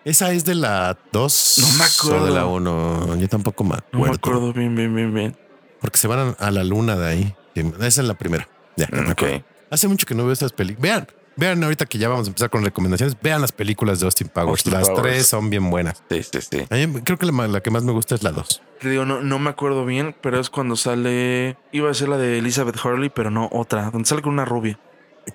Esa 0.06 0.32
es 0.32 0.46
de 0.46 0.56
la 0.56 0.98
2 1.12 1.56
No 1.60 1.78
me 1.78 1.84
acuerdo. 1.84 2.24
o 2.24 2.26
de 2.26 2.32
la 2.32 2.46
1. 2.46 3.16
Yo 3.18 3.28
tampoco 3.28 3.64
me 3.64 3.76
acuerdo. 3.76 4.00
No 4.06 4.06
me 4.12 4.16
acuerdo 4.16 4.54
bien, 4.54 4.74
bien, 4.76 4.96
bien, 4.96 5.14
bien. 5.14 5.38
Porque 5.82 5.98
se 5.98 6.08
van 6.08 6.36
a 6.40 6.52
la 6.52 6.64
luna 6.64 6.96
de 6.96 7.08
ahí. 7.08 7.36
Esa 7.56 8.02
es 8.02 8.08
la 8.08 8.14
primera. 8.14 8.48
Ya, 8.78 8.88
no 8.92 9.02
me 9.04 9.12
Ok. 9.12 9.24
acuerdo. 9.24 9.44
Hace 9.70 9.88
mucho 9.88 10.06
que 10.06 10.16
no 10.16 10.24
veo 10.24 10.32
estas 10.34 10.54
películas. 10.54 10.82
Vean, 10.82 11.08
vean 11.40 11.64
ahorita 11.64 11.86
que 11.86 11.98
ya 11.98 12.10
vamos 12.10 12.28
a 12.28 12.30
empezar 12.30 12.50
con 12.50 12.64
recomendaciones. 12.64 13.16
Vean 13.22 13.42
las 13.42 13.52
películas 13.52 14.00
de 14.00 14.06
Austin 14.06 14.28
Powers. 14.28 14.50
Austin 14.50 14.74
las 14.74 14.90
Powers. 14.90 15.04
tres 15.04 15.28
son 15.28 15.50
bien 15.50 15.70
buenas. 15.70 16.04
Sí, 16.10 16.22
sí, 16.24 16.40
sí. 16.42 16.66
A 16.70 16.76
mí 16.76 17.02
creo 17.02 17.18
que 17.18 17.26
la, 17.26 17.62
que 17.62 17.72
más 17.72 17.84
me 17.84 17.92
gusta 17.92 18.16
es 18.16 18.24
la 18.24 18.32
2. 18.32 18.62
Te 18.80 18.90
digo, 18.90 19.06
no, 19.06 19.22
no 19.22 19.40
me 19.40 19.50
acuerdo 19.50 19.86
bien, 19.86 20.16
pero 20.22 20.40
es 20.40 20.50
cuando 20.50 20.76
sale. 20.76 21.58
Iba 21.72 21.90
a 21.90 21.94
ser 21.94 22.10
la 22.10 22.18
de 22.18 22.40
Elizabeth 22.40 22.78
Hurley, 22.84 23.10
pero 23.10 23.32
no 23.32 23.50
otra, 23.52 23.90
donde 23.90 24.08
sale 24.08 24.22
con 24.22 24.34
una 24.34 24.46
rubia. 24.46 24.80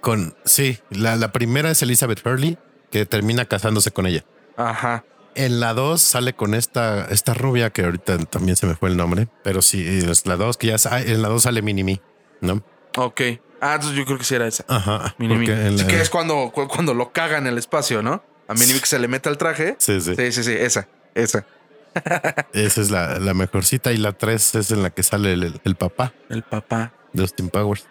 Con, 0.00 0.34
sí, 0.44 0.78
la, 0.90 1.16
la 1.16 1.32
primera 1.32 1.70
es 1.70 1.82
Elizabeth 1.82 2.24
Hurley, 2.26 2.58
que 2.90 3.06
termina 3.06 3.44
casándose 3.44 3.90
con 3.90 4.06
ella. 4.06 4.24
Ajá. 4.56 5.04
En 5.36 5.58
la 5.58 5.74
2 5.74 6.00
sale 6.00 6.34
con 6.34 6.54
esta, 6.54 7.06
esta 7.06 7.34
rubia 7.34 7.70
que 7.70 7.84
ahorita 7.84 8.18
también 8.26 8.56
se 8.56 8.66
me 8.66 8.76
fue 8.76 8.88
el 8.88 8.96
nombre, 8.96 9.28
pero 9.42 9.62
sí, 9.62 9.84
es 9.84 10.26
la 10.26 10.36
2 10.36 10.56
que 10.56 10.68
ya 10.68 10.76
en 11.00 11.22
la 11.22 11.28
2 11.28 11.42
sale 11.42 11.60
Minimi, 11.60 12.00
¿no? 12.40 12.62
Ok. 12.96 13.20
Ah, 13.60 13.74
entonces 13.76 13.96
yo 13.98 14.04
creo 14.04 14.18
que 14.18 14.24
sí 14.24 14.34
era 14.34 14.46
esa. 14.46 14.64
Ajá. 14.68 15.14
Minimi. 15.18 15.46
porque 15.46 15.66
en 15.66 15.78
Sí, 15.78 15.86
que 15.86 16.00
es 16.00 16.10
cuando, 16.10 16.50
cu- 16.52 16.68
cuando 16.68 16.92
lo 16.94 17.12
caga 17.12 17.38
en 17.38 17.46
el 17.46 17.56
espacio, 17.58 18.02
¿no? 18.02 18.22
A 18.46 18.54
Minimi 18.54 18.78
que 18.80 18.86
se 18.86 18.98
le 18.98 19.08
mete 19.08 19.28
al 19.28 19.38
traje. 19.38 19.76
Sí, 19.78 20.00
sí. 20.00 20.14
Sí, 20.14 20.32
sí, 20.32 20.44
sí, 20.44 20.52
esa, 20.52 20.86
esa. 21.14 21.46
Esa 22.52 22.80
es 22.80 22.90
la, 22.90 23.20
la 23.20 23.34
mejorcita 23.34 23.92
y 23.92 23.96
la 23.98 24.12
3 24.12 24.56
es 24.56 24.70
en 24.72 24.82
la 24.82 24.90
que 24.90 25.04
sale 25.04 25.32
el, 25.32 25.60
el 25.62 25.74
papá 25.76 26.12
El 26.28 26.42
papá. 26.42 26.92
de 27.12 27.22
Austin 27.22 27.48
Powers. 27.50 27.86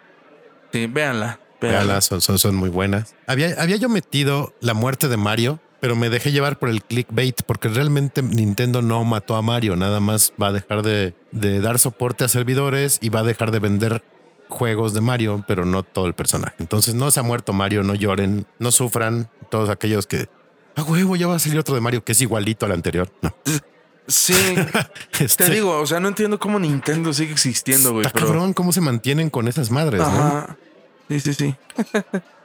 Sí, 0.72 0.86
véanla. 0.86 1.40
Véanla, 1.60 1.78
Véanla. 1.80 2.00
son, 2.02 2.20
son, 2.20 2.38
son 2.38 2.54
muy 2.54 2.68
buenas. 2.68 3.14
Había, 3.26 3.54
había 3.58 3.76
yo 3.76 3.88
metido 3.88 4.52
la 4.60 4.74
muerte 4.74 5.08
de 5.08 5.16
Mario, 5.16 5.58
pero 5.80 5.96
me 5.96 6.10
dejé 6.10 6.32
llevar 6.32 6.58
por 6.58 6.68
el 6.68 6.82
clickbait 6.84 7.42
porque 7.46 7.68
realmente 7.68 8.20
Nintendo 8.22 8.82
no 8.82 9.02
mató 9.04 9.36
a 9.36 9.42
Mario, 9.42 9.74
nada 9.74 10.00
más 10.00 10.34
va 10.40 10.48
a 10.48 10.52
dejar 10.52 10.82
de, 10.82 11.14
de 11.32 11.60
dar 11.60 11.78
soporte 11.78 12.24
a 12.24 12.28
servidores 12.28 12.98
y 13.00 13.08
va 13.08 13.20
a 13.20 13.24
dejar 13.24 13.50
de 13.52 13.58
vender 13.60 14.02
juegos 14.48 14.94
de 14.94 15.00
Mario, 15.00 15.44
pero 15.46 15.64
no 15.64 15.82
todo 15.82 16.06
el 16.06 16.14
personaje. 16.14 16.56
Entonces 16.58 16.94
no 16.94 17.10
se 17.10 17.20
ha 17.20 17.22
muerto 17.22 17.52
Mario, 17.52 17.82
no 17.82 17.94
lloren, 17.94 18.46
no 18.58 18.70
sufran 18.72 19.28
todos 19.50 19.70
aquellos 19.70 20.06
que... 20.06 20.28
A 20.76 20.82
huevo, 20.82 21.16
ya 21.16 21.26
va 21.26 21.36
a 21.36 21.38
salir 21.38 21.58
otro 21.58 21.74
de 21.74 21.80
Mario 21.80 22.04
que 22.04 22.12
es 22.12 22.20
igualito 22.20 22.66
al 22.66 22.72
anterior. 22.72 23.10
No. 23.22 23.34
Sí, 24.06 24.34
Este, 25.20 25.44
te 25.44 25.50
digo, 25.50 25.78
o 25.78 25.86
sea, 25.86 26.00
no 26.00 26.08
entiendo 26.08 26.38
cómo 26.38 26.58
Nintendo 26.58 27.12
sigue 27.12 27.32
existiendo, 27.32 27.92
güey. 27.92 28.06
Pero... 28.12 28.26
cabrón 28.26 28.52
cómo 28.52 28.72
se 28.72 28.80
mantienen 28.80 29.30
con 29.30 29.48
esas 29.48 29.70
madres, 29.70 30.00
¿no? 30.00 30.06
Ajá. 30.06 30.56
Sí, 31.08 31.20
sí, 31.20 31.34
sí. 31.34 31.56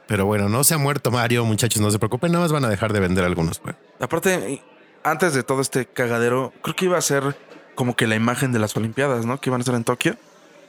Pero 0.06 0.26
bueno, 0.26 0.48
no 0.48 0.64
se 0.64 0.74
ha 0.74 0.78
muerto 0.78 1.10
Mario, 1.10 1.44
muchachos, 1.44 1.80
no 1.80 1.90
se 1.90 1.98
preocupen, 1.98 2.32
nada 2.32 2.44
más 2.44 2.52
van 2.52 2.64
a 2.64 2.68
dejar 2.68 2.92
de 2.92 3.00
vender 3.00 3.24
algunos 3.24 3.60
juegos. 3.60 3.80
Aparte, 4.00 4.60
antes 5.04 5.34
de 5.34 5.42
todo 5.42 5.60
este 5.60 5.86
cagadero, 5.86 6.52
creo 6.62 6.74
que 6.74 6.86
iba 6.86 6.98
a 6.98 7.02
ser 7.02 7.36
como 7.74 7.94
que 7.94 8.06
la 8.06 8.16
imagen 8.16 8.52
de 8.52 8.58
las 8.58 8.76
Olimpiadas, 8.76 9.24
¿no? 9.24 9.40
Que 9.40 9.50
iban 9.50 9.60
a 9.60 9.64
ser 9.64 9.74
en 9.74 9.84
Tokio. 9.84 10.16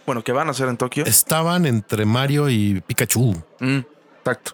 Bueno, 0.06 0.24
que 0.24 0.32
van 0.32 0.50
a 0.50 0.54
ser 0.54 0.68
en 0.70 0.78
Tokio. 0.78 1.06
Estaban 1.06 1.66
entre 1.66 2.06
Mario 2.06 2.50
y 2.50 2.82
Pikachu. 2.82 3.36
Mm, 3.60 3.80
exacto. 4.20 4.52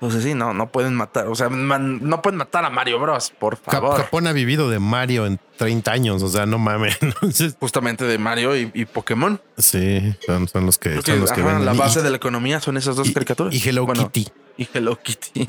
Entonces 0.00 0.22
sí, 0.24 0.34
no, 0.34 0.52
no 0.52 0.70
pueden 0.70 0.94
matar. 0.94 1.28
O 1.28 1.34
sea, 1.34 1.48
man- 1.48 2.00
no 2.02 2.20
pueden 2.20 2.36
matar 2.36 2.62
a 2.64 2.68
Mario 2.68 2.98
Bros, 2.98 3.30
por 3.38 3.56
favor. 3.56 3.96
Japón 3.96 4.26
ha 4.26 4.32
vivido 4.32 4.68
de 4.68 4.78
Mario 4.78 5.24
en 5.24 5.40
30 5.56 5.92
años, 5.92 6.22
o 6.22 6.28
sea, 6.28 6.44
no 6.44 6.58
mames. 6.58 6.98
Entonces, 7.00 7.56
Justamente 7.58 8.04
de 8.04 8.18
Mario 8.18 8.54
y, 8.54 8.70
y 8.74 8.84
Pokémon. 8.84 9.40
sí, 9.56 10.14
son, 10.26 10.46
son 10.46 10.66
los 10.66 10.78
que, 10.78 11.00
son 11.00 11.20
los 11.20 11.32
que 11.32 11.40
venden. 11.42 11.64
la 11.64 11.74
Y- 11.74 11.78
base 11.78 12.02
de 12.02 12.10
la 12.10 12.16
economía 12.16 12.60
son 12.60 12.76
esas 12.76 12.96
dos 12.96 13.08
y- 13.08 13.14
caricaturas. 13.14 13.54
Y 13.54 13.66
Hello 13.66 13.86
Bueno, 13.86 14.10
Kitty. 14.10 14.30
Y 14.58 14.68
Hello 14.74 14.98
Kitty. 15.00 15.46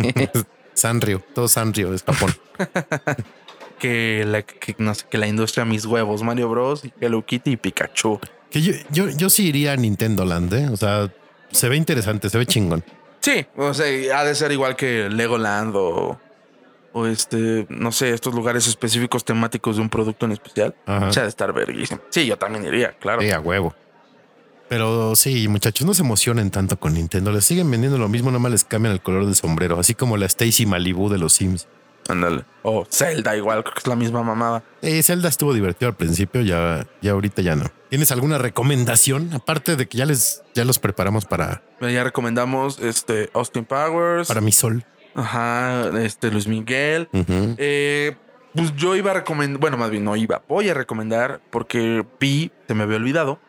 Sanrio, 0.74 1.22
todo 1.34 1.48
Sanrio 1.50 1.93
es 1.93 2.04
Japón. 2.04 2.34
que, 3.80 4.24
la, 4.26 4.41
que, 4.43 4.76
no 4.78 4.93
sé, 4.96 5.06
que 5.10 5.18
la 5.18 5.28
industria 5.28 5.66
mis 5.66 5.86
huevos, 5.86 6.24
Mario 6.24 6.50
Bros, 6.50 6.84
Hello 7.02 7.26
Kitty 7.26 7.52
y 7.52 7.58
Pikachu. 7.58 8.20
Que 8.56 8.62
yo, 8.62 8.72
yo, 8.89 9.10
yo 9.10 9.30
sí 9.30 9.47
iría 9.47 9.74
a 9.74 9.76
Nintendo 9.76 10.24
Land, 10.24 10.53
¿eh? 10.53 10.70
O 10.70 10.78
sea, 10.78 11.12
se 11.51 11.68
ve 11.68 11.76
interesante, 11.76 12.30
se 12.30 12.38
ve 12.38 12.45
chingón. 12.45 12.86
Sí, 13.20 13.45
o 13.58 13.74
sea, 13.74 14.18
ha 14.18 14.24
de 14.24 14.34
ser 14.34 14.53
igual 14.53 14.78
que 14.78 15.10
Legoland 15.10 15.76
o, 15.76 16.18
o 16.93 17.06
este, 17.06 17.68
no 17.68 17.91
sé, 17.91 18.12
estos 18.12 18.34
lugares 18.34 18.66
específicos 18.68 19.26
temáticos 19.26 19.76
de 19.76 19.82
un 19.82 19.89
producto 19.89 20.26
en 20.26 20.32
especial. 20.32 20.74
Ajá. 20.86 21.08
O 21.08 21.12
sea, 21.12 21.24
de 21.24 21.30
estar 21.30 21.51
verguísimo. 21.51 21.99
Sí, 22.12 22.26
yo 22.26 22.38
también 22.38 22.66
iría, 22.66 22.93
claro. 22.93 23.22
Sí, 23.22 23.30
a 23.30 23.41
huevo. 23.41 23.76
Pero 24.70 25.18
sí, 25.18 25.49
muchachos, 25.49 25.86
no 25.86 25.93
se 25.93 26.03
emocionen 26.03 26.49
tanto 26.49 26.80
con 26.80 26.93
Nintendo. 26.93 27.34
Les 27.34 27.43
siguen 27.43 27.70
vendiendo 27.70 27.97
lo 27.97 28.08
mismo, 28.08 28.32
nomás 28.32 28.53
les 28.53 28.64
cambian 28.64 28.93
el 28.93 29.01
color 29.01 29.26
del 29.26 29.36
sombrero, 29.36 29.78
así 29.82 29.95
como 29.95 30.16
la 30.16 30.28
Stacy 30.28 30.66
Malibu 30.66 31.10
de 31.10 31.18
los 31.18 31.34
Sims. 31.34 31.68
Ándale. 32.08 32.45
O 32.64 32.86
Zelda 32.89 33.36
igual, 33.36 33.64
creo 33.64 33.74
que 33.74 33.80
es 33.80 33.88
la 33.88 33.95
misma 33.95 34.24
mamada. 34.24 34.64
Eh, 34.82 35.01
Zelda 35.03 35.28
estuvo 35.28 35.53
divertido 35.53 35.89
al 35.89 35.95
principio, 35.95 36.41
ya, 36.41 36.88
ya 37.01 37.12
ahorita 37.12 37.41
ya 37.41 37.56
no. 37.56 37.66
¿Tienes 37.96 38.12
alguna 38.12 38.38
recomendación? 38.38 39.34
Aparte 39.34 39.78
de 39.78 39.88
que 39.88 39.98
ya 39.98 40.06
les, 40.06 40.43
ya 40.54 40.66
los 40.66 40.80
preparamos 40.80 41.24
para, 41.24 41.64
Ya 41.80 42.04
recomendamos 42.04 42.78
este 42.80 43.30
Austin 43.34 43.64
Powers. 43.64 44.28
para 44.28 44.41
mi 44.41 44.52
sol. 44.52 44.84
Ajá, 45.14 45.91
este 46.04 46.30
Luis 46.30 46.46
Miguel. 46.46 47.08
Eh, 47.14 48.18
pues 48.54 48.76
yo 48.76 48.98
iba 48.98 49.12
a 49.12 49.14
recomendar, 49.14 49.62
bueno, 49.62 49.78
más 49.78 49.91
bien 49.91 50.04
no 50.04 50.18
iba, 50.18 50.43
voy 50.46 50.68
a 50.68 50.74
recomendar 50.74 51.39
porque 51.52 52.06
vi, 52.20 52.52
se 52.68 52.74
me 52.74 52.84
había 52.84 52.98
olvidado, 52.98 53.39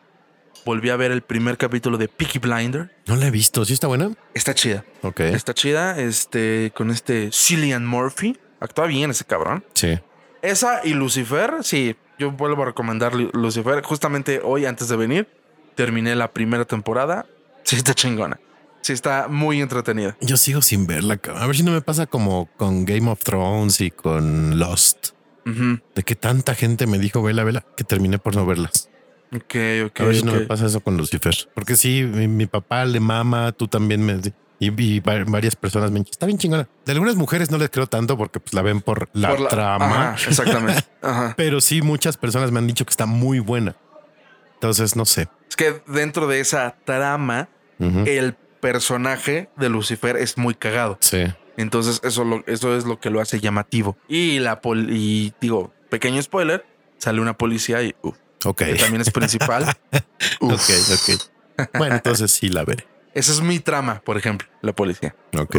volví 0.63 0.91
a 0.91 0.95
ver 0.95 1.11
el 1.11 1.23
primer 1.23 1.57
capítulo 1.57 1.97
de 1.97 2.07
Peaky 2.07 2.39
Blinder. 2.39 2.95
No 3.05 3.17
la 3.17 3.27
he 3.27 3.31
visto. 3.31 3.65
¿Sí 3.65 3.73
está 3.73 3.87
buena? 3.87 4.11
Está 4.33 4.55
chida, 4.55 4.85
Ok. 5.01 5.19
está 5.19 5.53
chida, 5.53 5.99
este, 5.99 6.71
con 6.73 6.89
este 6.89 7.31
Cillian 7.33 7.85
Murphy, 7.85 8.39
actúa 8.61 8.85
bien 8.87 9.11
ese 9.11 9.25
cabrón. 9.25 9.65
Sí. 9.73 9.99
Esa 10.41 10.85
y 10.85 10.93
Lucifer, 10.93 11.55
sí, 11.63 11.97
yo 12.19 12.31
vuelvo 12.31 12.63
a 12.63 12.65
recomendar 12.67 13.15
Lu- 13.15 13.29
Lucifer. 13.33 13.83
Justamente 13.83 14.41
hoy, 14.43 14.65
antes 14.65 14.87
de 14.89 14.95
venir, 14.95 15.27
terminé 15.75 16.15
la 16.15 16.31
primera 16.31 16.65
temporada. 16.65 17.25
Sí, 17.63 17.75
está 17.75 17.93
chingona. 17.93 18.39
Sí, 18.81 18.93
está 18.93 19.27
muy 19.27 19.61
entretenida. 19.61 20.15
Yo 20.21 20.37
sigo 20.37 20.61
sin 20.61 20.87
verla. 20.87 21.19
A 21.35 21.45
ver 21.47 21.55
si 21.55 21.63
no 21.63 21.71
me 21.71 21.81
pasa 21.81 22.05
como 22.07 22.47
con 22.57 22.85
Game 22.85 23.09
of 23.09 23.21
Thrones 23.23 23.81
y 23.81 23.91
con 23.91 24.57
Lost. 24.59 25.09
De 25.45 26.03
que 26.03 26.15
tanta 26.15 26.55
gente 26.55 26.87
me 26.87 26.99
dijo 26.99 27.23
vela, 27.23 27.45
vela, 27.45 27.65
que 27.77 27.85
terminé 27.85 28.17
por 28.19 28.35
no 28.35 28.45
verlas. 28.45 28.89
Ok, 29.33 29.55
ok. 29.85 30.01
A 30.01 30.03
ver 30.03 30.15
si 30.15 30.23
no 30.23 30.33
me 30.33 30.41
pasa 30.41 30.65
eso 30.65 30.81
con 30.81 30.97
Lucifer. 30.97 31.33
Porque 31.53 31.77
sí, 31.77 32.03
mi, 32.03 32.27
mi 32.27 32.45
papá 32.47 32.83
le 32.85 32.99
mama, 32.99 33.51
tú 33.53 33.67
también 33.67 34.05
me... 34.05 34.19
Y, 34.59 34.81
y 34.81 34.99
va- 35.01 35.23
varias 35.27 35.55
personas 35.55 35.91
me 35.91 35.99
dicen, 35.99 36.11
está 36.11 36.25
bien 36.25 36.37
chingona. 36.39 36.67
De 36.85 36.91
algunas 36.93 37.15
mujeres 37.15 37.51
no 37.51 37.57
les 37.57 37.69
creo 37.69 37.87
tanto 37.87 38.17
porque 38.17 38.39
pues 38.39 38.53
la 38.53 38.61
ven 38.63 38.81
por 38.81 39.09
la 39.13 39.35
Por 39.35 39.47
trama. 39.49 40.13
Ajá, 40.13 40.27
exactamente. 40.29 40.83
Ajá. 41.01 41.33
Pero 41.37 41.61
sí, 41.61 41.81
muchas 41.81 42.17
personas 42.17 42.51
me 42.51 42.59
han 42.59 42.67
dicho 42.67 42.85
que 42.85 42.89
está 42.91 43.05
muy 43.05 43.39
buena. 43.39 43.75
Entonces, 44.55 44.95
no 44.95 45.05
sé. 45.05 45.27
Es 45.49 45.55
que 45.55 45.81
dentro 45.87 46.27
de 46.27 46.39
esa 46.39 46.75
trama, 46.85 47.49
el 47.79 48.33
personaje 48.59 49.49
de 49.55 49.69
Lucifer 49.69 50.17
es 50.17 50.37
muy 50.37 50.55
cagado. 50.55 50.97
Sí. 50.99 51.23
Entonces, 51.57 52.01
eso, 52.03 52.23
lo- 52.23 52.43
eso 52.47 52.75
es 52.75 52.85
lo 52.85 52.99
que 52.99 53.09
lo 53.11 53.21
hace 53.21 53.39
llamativo. 53.39 53.95
Y 54.07 54.39
la 54.39 54.61
pol 54.61 54.87
y 54.91 55.33
digo, 55.39 55.71
pequeño 55.89 56.21
spoiler, 56.21 56.65
sale 56.97 57.21
una 57.21 57.37
policía 57.37 57.81
y 57.83 57.93
que 58.55 58.75
también 58.75 59.01
es 59.01 59.11
principal. 59.11 59.65
Ok, 60.39 60.51
ok. 60.59 61.67
Bueno, 61.77 61.95
entonces 61.95 62.31
sí 62.31 62.49
la 62.49 62.63
veré. 62.65 62.85
Esa 63.13 63.31
es 63.31 63.41
mi 63.41 63.59
trama, 63.59 64.01
por 64.05 64.17
ejemplo, 64.17 64.47
la 64.61 64.73
policía. 64.73 65.15
Ok. 65.37 65.55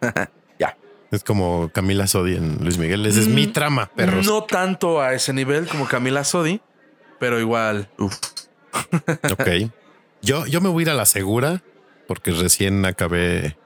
Ya. 0.58 0.76
Es 1.10 1.22
como 1.24 1.70
Camila 1.72 2.06
Sodi 2.06 2.36
en 2.36 2.58
Luis 2.62 2.78
Miguel. 2.78 3.04
Esa 3.06 3.20
es 3.20 3.28
mi 3.28 3.46
Mm, 3.46 3.52
trama, 3.52 3.90
perros. 3.94 4.26
No 4.26 4.42
tanto 4.44 5.00
a 5.00 5.12
ese 5.14 5.32
nivel 5.32 5.66
como 5.68 5.86
Camila 5.86 6.24
Sodi, 6.24 6.60
pero 7.20 7.38
igual. 7.40 7.90
uf. 7.98 8.16
Ok. 9.32 9.70
Yo, 10.22 10.46
yo 10.46 10.60
me 10.60 10.68
voy 10.68 10.82
a 10.82 10.84
ir 10.84 10.90
a 10.90 10.94
la 10.94 11.06
segura 11.06 11.62
porque 12.08 12.30
recién 12.32 12.84
acabé. 12.86 13.56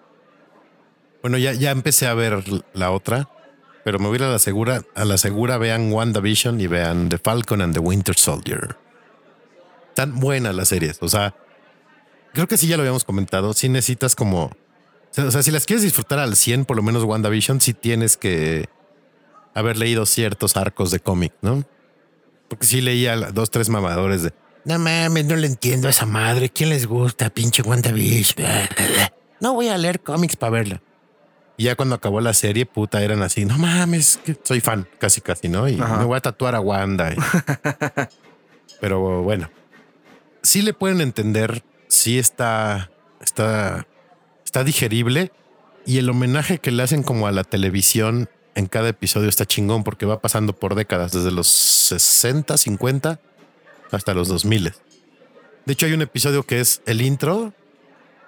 Bueno, 1.23 1.39
ya, 1.39 1.53
ya 1.53 1.71
empecé 1.71 2.07
a 2.07 2.15
ver 2.15 2.43
la 2.73 2.91
otra, 2.91 3.29
pero 3.85 3.99
me 3.99 4.07
voy 4.07 4.15
a 4.15 4.17
ir 4.17 4.23
a 4.25 4.31
la 4.33 4.39
segura. 4.39 4.83
A 4.95 5.05
la 5.05 5.19
segura 5.19 5.59
vean 5.59 5.93
WandaVision 5.93 6.61
y 6.61 6.67
vean 6.67 7.09
The 7.09 7.19
Falcon 7.19 7.61
and 7.63 7.75
the 7.75 7.81
Winter 7.81 8.15
Soldier. 8.17 8.77
Tan 9.95 10.19
buenas 10.21 10.55
las 10.55 10.69
series. 10.69 10.99
O 11.01 11.09
sea, 11.09 11.35
creo 12.37 12.47
que 12.47 12.57
sí 12.57 12.69
ya 12.69 12.77
lo 12.77 12.83
habíamos 12.83 13.03
comentado. 13.05 13.53
Si 13.53 13.69
necesitas 13.69 14.15
como. 14.15 14.53
O 15.19 15.31
sea, 15.31 15.43
si 15.43 15.51
las 15.51 15.65
quieres 15.67 15.83
disfrutar 15.83 16.19
al 16.21 16.37
100, 16.37 16.65
por 16.67 16.77
lo 16.77 16.83
menos 16.83 17.03
WandaVision, 17.03 17.61
sí 17.61 17.73
tienes 17.75 18.17
que 18.17 18.69
haber 19.55 19.77
leído 19.79 20.05
ciertos 20.07 20.57
arcos 20.57 20.91
de 20.91 21.01
cómic, 21.01 21.33
¿no? 21.41 21.65
Porque 22.49 22.67
sí 22.67 22.81
leía 22.83 23.17
dos, 23.17 23.51
tres 23.51 23.69
mamadores 23.71 24.23
de. 24.23 24.33
No 24.65 24.79
mames, 24.79 25.25
no 25.25 25.37
le 25.37 25.47
entiendo 25.47 25.89
a 25.89 25.91
esa 25.91 26.07
madre. 26.07 26.51
¿Quién 26.51 26.69
les 26.69 26.87
gusta? 26.87 27.31
Pinche 27.31 27.63
WandaVision. 27.63 28.47
No 29.39 29.53
voy 29.53 29.69
a 29.69 29.77
leer 29.77 30.01
cómics 30.01 30.35
para 30.37 30.51
verla. 30.51 30.81
Y 31.59 31.65
ya 31.65 31.75
cuando 31.77 31.95
acabó 31.95 32.23
la 32.23 32.33
serie, 32.33 32.65
puta, 32.65 33.03
eran 33.03 33.21
así. 33.23 33.45
No 33.45 33.59
mames, 33.59 34.19
que 34.25 34.35
soy 34.43 34.61
fan, 34.61 34.89
casi, 34.99 35.21
casi, 35.21 35.49
¿no? 35.51 35.69
Y 35.69 35.79
Ajá. 35.79 35.99
me 35.99 36.05
voy 36.05 36.17
a 36.17 36.21
tatuar 36.23 36.55
a 36.55 36.61
Wanda. 36.61 37.13
y- 37.13 37.17
Pero 38.81 39.23
bueno, 39.23 39.51
sí 40.43 40.63
le 40.63 40.73
pueden 40.75 41.01
entender. 41.03 41.63
Sí 41.89 42.19
está, 42.19 42.91
está, 43.21 43.87
está 44.45 44.65
digerible. 44.65 45.33
Y 45.85 45.99
el 45.99 46.11
homenaje 46.11 46.59
que 46.59 46.71
le 46.71 46.83
hacen 46.83 47.03
como 47.03 47.27
a 47.27 47.33
la 47.33 47.45
televisión 47.45 48.29
en 48.55 48.67
cada 48.67 48.89
episodio 48.89 49.29
está 49.29 49.47
chingón 49.47 49.85
porque 49.85 50.07
va 50.07 50.21
pasando 50.21 50.55
por 50.55 50.75
décadas, 50.75 51.13
desde 51.13 51.31
los 51.31 51.47
60, 51.47 52.57
50 52.57 53.21
hasta 53.93 54.15
los 54.15 54.29
2000. 54.29 54.73
De 55.65 55.73
hecho, 55.73 55.87
hay 55.87 55.93
un 55.93 56.03
episodio 56.03 56.43
que 56.43 56.61
es 56.61 56.83
el 56.87 57.03
intro. 57.03 57.53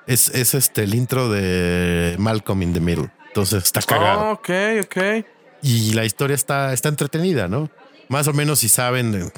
Es, 0.07 0.29
es 0.29 0.55
este 0.55 0.85
el 0.85 0.95
intro 0.95 1.31
de 1.31 2.17
Malcolm 2.19 2.63
in 2.63 2.73
the 2.73 2.81
Middle. 2.81 3.11
Entonces 3.29 3.65
está 3.65 3.81
cagado. 3.83 4.31
Oh, 4.31 4.33
ok, 4.33 4.51
ok. 4.85 5.25
Y 5.63 5.93
la 5.93 6.05
historia 6.05 6.35
está, 6.35 6.73
está 6.73 6.89
entretenida, 6.89 7.49
¿no? 7.49 7.71
Más 8.09 8.27
o 8.29 8.33
menos 8.33 8.61
si 8.61 8.69
saben 8.69 9.31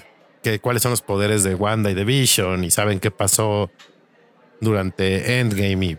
que, 0.43 0.61
cuáles 0.61 0.83
son 0.83 0.91
los 0.91 1.03
poderes 1.03 1.43
de 1.43 1.55
Wanda 1.55 1.91
y 1.91 1.95
de 1.95 2.05
Vision 2.05 2.65
y 2.65 2.71
saben 2.71 3.01
qué 3.01 3.11
pasó 3.11 3.71
durante 4.61 5.41
Endgame 5.41 5.87
y 5.87 5.99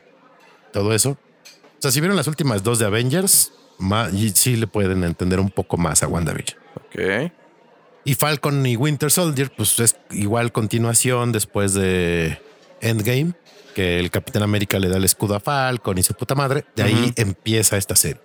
todo 0.71 0.93
eso. 0.93 1.11
O 1.11 1.81
sea, 1.81 1.91
si 1.91 1.99
vieron 1.99 2.15
las 2.15 2.27
últimas 2.27 2.63
dos 2.63 2.79
de 2.79 2.85
Avengers, 2.85 3.51
más, 3.77 4.13
y 4.13 4.29
sí 4.29 4.55
le 4.55 4.67
pueden 4.67 5.03
entender 5.03 5.39
un 5.39 5.49
poco 5.49 5.77
más 5.77 6.03
a 6.03 6.07
WandaVision. 6.07 6.59
Ok. 6.75 7.31
Y 8.03 8.15
Falcon 8.15 8.65
y 8.65 8.75
Winter 8.75 9.11
Soldier, 9.11 9.51
pues 9.55 9.79
es 9.79 9.95
igual 10.11 10.51
continuación 10.51 11.31
después 11.31 11.73
de 11.73 12.39
Endgame, 12.81 13.33
que 13.75 13.99
el 13.99 14.09
Capitán 14.09 14.43
América 14.43 14.79
le 14.79 14.89
da 14.89 14.97
el 14.97 15.03
escudo 15.03 15.35
a 15.35 15.39
Falcon 15.39 15.97
y 15.97 16.03
su 16.03 16.13
puta 16.13 16.35
madre. 16.35 16.65
De 16.75 16.83
ahí 16.83 17.13
empieza 17.15 17.77
esta 17.77 17.95
serie. 17.95 18.21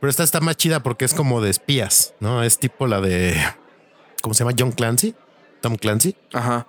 Pero 0.00 0.10
esta 0.10 0.22
está 0.22 0.40
más 0.40 0.56
chida 0.56 0.82
porque 0.82 1.04
es 1.04 1.14
como 1.14 1.40
de 1.40 1.50
espías, 1.50 2.14
¿no? 2.20 2.42
Es 2.42 2.58
tipo 2.58 2.86
la 2.86 3.00
de, 3.00 3.36
¿cómo 4.22 4.34
se 4.34 4.44
llama? 4.44 4.54
John 4.56 4.72
Clancy, 4.72 5.14
Tom 5.60 5.76
Clancy, 5.76 6.14
Ajá. 6.32 6.68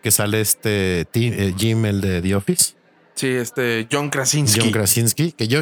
Que 0.00 0.10
sale 0.10 0.40
este 0.40 1.06
eh, 1.12 1.54
Jim, 1.56 1.84
el 1.84 2.00
de 2.00 2.22
The 2.22 2.34
Office, 2.34 2.74
Sí, 3.20 3.28
este 3.28 3.86
John 3.92 4.08
Krasinski. 4.08 4.60
John 4.60 4.70
Krasinski, 4.70 5.32
que 5.32 5.46
yo, 5.46 5.60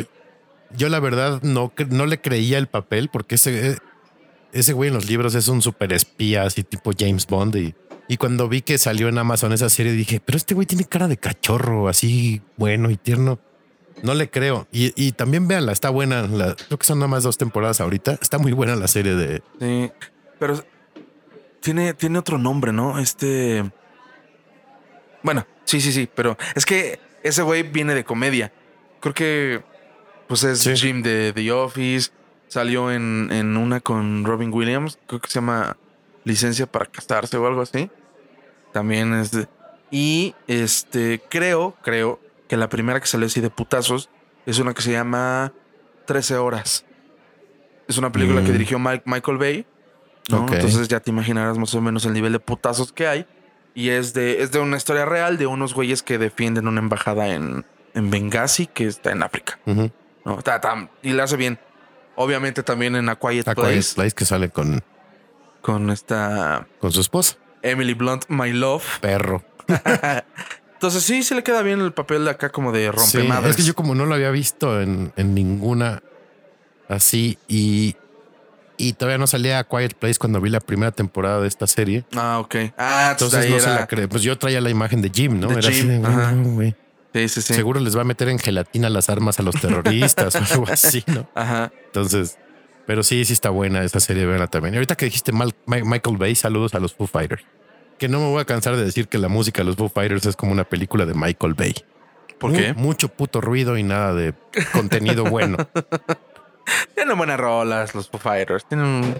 yo 0.77 0.89
la 0.89 1.01
verdad 1.01 1.43
no, 1.43 1.73
no 1.91 2.07
le 2.07 2.21
creía 2.21 2.57
el 2.59 2.69
papel 2.69 3.09
porque 3.13 3.35
ese, 3.35 3.71
eh, 3.73 3.79
ese 4.53 4.73
güey 4.75 4.89
en 4.89 4.95
los 4.95 5.09
libros 5.11 5.35
es 5.35 5.49
un 5.49 5.61
super 5.61 5.93
espía, 5.93 6.45
así 6.45 6.63
tipo 6.63 6.93
James 6.97 7.27
Bond. 7.27 7.57
Y, 7.57 7.75
y 8.07 8.17
cuando 8.17 8.49
vi 8.49 8.63
que 8.63 8.79
salió 8.79 9.09
en 9.09 9.19
Amazon 9.19 9.53
esa 9.53 9.69
serie, 9.71 9.91
dije, 9.91 10.21
pero 10.25 10.37
este 10.37 10.55
güey 10.55 10.69
tiene 10.69 10.85
cara 10.85 11.09
de 11.09 11.17
cachorro, 11.17 11.89
así 11.89 12.43
bueno 12.57 12.91
y 12.91 12.97
tierno. 12.97 13.41
No 14.05 14.15
le 14.15 14.31
creo. 14.31 14.69
Y, 14.71 14.93
y 14.95 15.11
también 15.11 15.49
véanla, 15.49 15.73
está 15.73 15.91
buena. 15.91 16.23
La, 16.29 16.55
creo 16.55 16.79
que 16.79 16.87
son 16.87 17.01
nada 17.01 17.09
más 17.09 17.25
dos 17.25 17.39
temporadas 17.39 17.81
ahorita. 17.81 18.19
Está 18.23 18.39
muy 18.39 18.53
buena 18.53 18.77
la 18.77 18.87
serie 18.87 19.17
de. 19.17 19.43
Sí. 19.59 19.91
Pero 20.39 20.65
tiene, 21.61 21.95
tiene 21.95 22.21
otro 22.21 22.39
nombre, 22.39 22.73
¿no? 22.73 23.01
Este. 23.01 23.69
Bueno, 25.23 25.47
sí, 25.65 25.81
sí, 25.81 25.93
sí. 25.93 26.09
Pero 26.15 26.37
es 26.55 26.65
que 26.67 27.01
ese 27.23 27.43
güey 27.43 27.63
viene 27.63 27.95
de 27.95 28.05
comedia. 28.05 28.53
Creo 29.01 29.15
que. 29.15 29.63
Pues 30.27 30.45
es 30.45 30.61
Sí. 30.61 30.77
Jim 30.77 31.03
de 31.03 31.33
The 31.33 31.51
Office. 31.53 32.11
Salió 32.49 32.91
en, 32.93 33.29
en 33.33 33.57
una 33.57 33.81
con 33.81 34.25
Robin 34.25 34.53
Williams. 34.53 34.99
Creo 35.07 35.21
que 35.21 35.29
se 35.29 35.35
llama 35.37 35.77
Licencia 36.25 36.67
para 36.67 36.87
casarse 36.87 37.37
o 37.37 37.47
algo 37.47 37.63
así. 37.63 37.91
También 38.73 39.15
es 39.15 39.31
de- 39.31 39.49
Y 39.91 40.35
este. 40.47 41.21
Creo, 41.31 41.77
creo 41.83 42.21
que 42.49 42.57
la 42.57 42.69
primera 42.69 43.01
que 43.01 43.07
salió 43.07 43.27
así 43.27 43.41
de 43.41 43.51
putazos 43.51 44.09
es 44.47 44.59
una 44.59 44.73
que 44.75 44.83
se 44.83 44.93
llama 44.93 45.53
13 46.07 46.37
horas. 46.37 46.85
Es 47.87 47.97
una 47.99 48.13
película 48.13 48.43
que 48.43 48.51
Mm. 48.51 48.53
dirigió 48.53 48.79
Mike- 48.79 49.03
Michael 49.07 49.39
Bay. 49.39 49.67
¿no? 50.31 50.47
Entonces 50.53 50.89
ya 50.89 51.01
te 51.01 51.11
imaginarás 51.11 51.57
más 51.57 51.75
o 51.75 51.81
menos 51.81 52.05
el 52.05 52.13
nivel 52.13 52.33
de 52.33 52.39
putazos 52.39 52.93
que 52.93 53.07
hay. 53.07 53.27
Y 53.79 53.91
es 53.91 54.13
de, 54.13 54.43
es 54.43 54.51
de 54.51 54.59
una 54.59 54.77
historia 54.77 55.05
real 55.05 55.39
de 55.39 55.47
unos 55.47 55.73
güeyes 55.73 56.03
que 56.03 56.19
defienden 56.19 56.67
una 56.67 56.81
embajada 56.81 57.29
en, 57.29 57.65
en 57.95 58.11
Benghazi, 58.11 58.67
que 58.67 58.87
está 58.89 59.13
en 59.13 59.23
África. 59.23 59.61
¿no? 59.67 60.39
Está- 60.39 60.57
está- 60.57 60.91
y 61.03 61.13
la 61.13 61.23
hace 61.25 61.37
bien. 61.37 61.61
Obviamente 62.17 62.65
también 62.65 62.97
en 62.97 63.09
A 63.09 63.15
Quiet 63.15 63.47
A 63.47 63.55
Place 63.55 63.75
Quiet 63.75 63.95
Place 63.95 64.15
que 64.17 64.25
sale 64.25 64.49
con, 64.51 64.83
con 65.63 65.91
esta 65.91 66.67
con 66.81 66.91
su 66.91 67.01
esposa. 67.01 67.37
Emily 67.63 67.95
Blunt, 67.95 68.25
My 68.29 68.53
Love. 68.53 68.99
Perro. 69.01 69.45
Entonces 70.75 71.03
sí, 71.05 71.23
se 71.23 71.35
le 71.37 71.43
queda 71.45 71.63
bien 71.63 71.81
el 71.81 71.93
papel 71.93 72.25
de 72.25 72.31
acá 72.33 72.51
como 72.51 72.73
de 72.73 72.85
Sí, 72.85 72.91
rompemadres. 73.21 73.51
es 73.51 73.57
que 73.57 73.63
yo 73.63 73.75
como 73.77 73.95
no 73.95 74.07
lo 74.07 74.15
había 74.17 74.31
visto 74.31 74.81
en, 74.81 75.13
en 75.17 75.35
ninguna 75.35 76.03
así 76.89 77.39
y, 77.49 77.95
y 78.79 78.95
todavía 78.95 79.19
no 79.19 79.27
salía 79.27 79.59
a 79.59 79.65
Quiet 79.65 79.95
Place 79.95 80.19
cuando 80.19 80.41
vi 80.41 80.49
la 80.51 80.61
primera 80.61 80.93
temporada 80.93 81.41
de 81.41 81.49
esta 81.49 81.67
serie. 81.67 82.05
Ah, 82.17 82.39
ok. 82.41 82.55
Ah, 82.79 83.09
Entonces 83.13 83.51
no 83.51 83.59
se 83.61 83.69
la 83.69 83.87
cree. 83.87 84.09
Pues 84.09 84.23
yo 84.23 84.39
traía 84.39 84.61
la 84.61 84.71
imagen 84.71 85.03
de 85.03 85.11
Jim, 85.11 85.39
¿no? 85.39 85.49
De 85.49 85.55
Era 85.59 85.69
así 85.69 85.81
Jim, 85.83 85.89
de, 86.03 86.07
ajá. 86.09 86.33
"Güey, 86.35 86.75
Sí, 87.15 87.29
sí, 87.29 87.43
sí. 87.43 87.55
Seguro 87.55 87.81
les 87.81 87.97
va 87.97 88.03
a 88.03 88.05
meter 88.05 88.29
en 88.29 88.39
gelatina 88.39 88.89
las 88.91 89.09
armas 89.11 89.39
a 89.41 89.43
los 89.43 89.55
terroristas 89.61 90.35
o 90.37 90.39
algo 90.55 90.67
así, 90.71 91.03
¿no? 91.07 91.29
Ajá. 91.35 91.73
Entonces, 91.87 92.39
pero 92.87 93.03
sí, 93.03 93.25
sí 93.25 93.33
está 93.33 93.51
buena 93.51 93.83
esta 93.83 93.99
serie, 93.99 94.25
verla 94.27 94.47
también. 94.47 94.75
Y 94.75 94.77
ahorita 94.77 94.95
que 94.95 95.07
dijiste 95.07 95.33
Mal- 95.33 95.55
Mi- 95.67 95.83
Michael 95.83 96.17
Bay, 96.19 96.35
saludos 96.35 96.75
a 96.75 96.79
los 96.81 96.95
Foo 96.95 97.07
Fighters. 97.07 97.43
Que 97.99 98.09
no 98.09 98.21
me 98.21 98.27
voy 98.27 98.41
a 98.41 98.45
cansar 98.45 98.77
de 98.77 98.85
decir 98.85 99.09
que 99.09 99.19
la 99.19 99.29
música 99.29 99.63
de 99.63 99.65
los 99.67 99.77
Foo 99.77 99.89
Fighters 99.89 100.27
es 100.27 100.37
como 100.37 100.53
una 100.53 100.65
película 100.65 101.05
de 101.07 101.15
Michael 101.15 101.55
Bay. 101.55 101.75
¿Por 102.39 102.53
qué? 102.53 102.73
Mucho 102.75 103.09
puto 103.09 103.41
ruido 103.41 103.77
y 103.77 103.83
nada 103.83 104.15
de 104.15 104.33
contenido 104.73 105.25
bueno. 105.25 105.57
Tienen 106.95 107.17
buenas 107.17 107.39
rolas 107.39 107.95
los 107.95 108.09
Foo 108.09 108.19
Fighters. 108.19 108.65
Tienen 108.67 109.17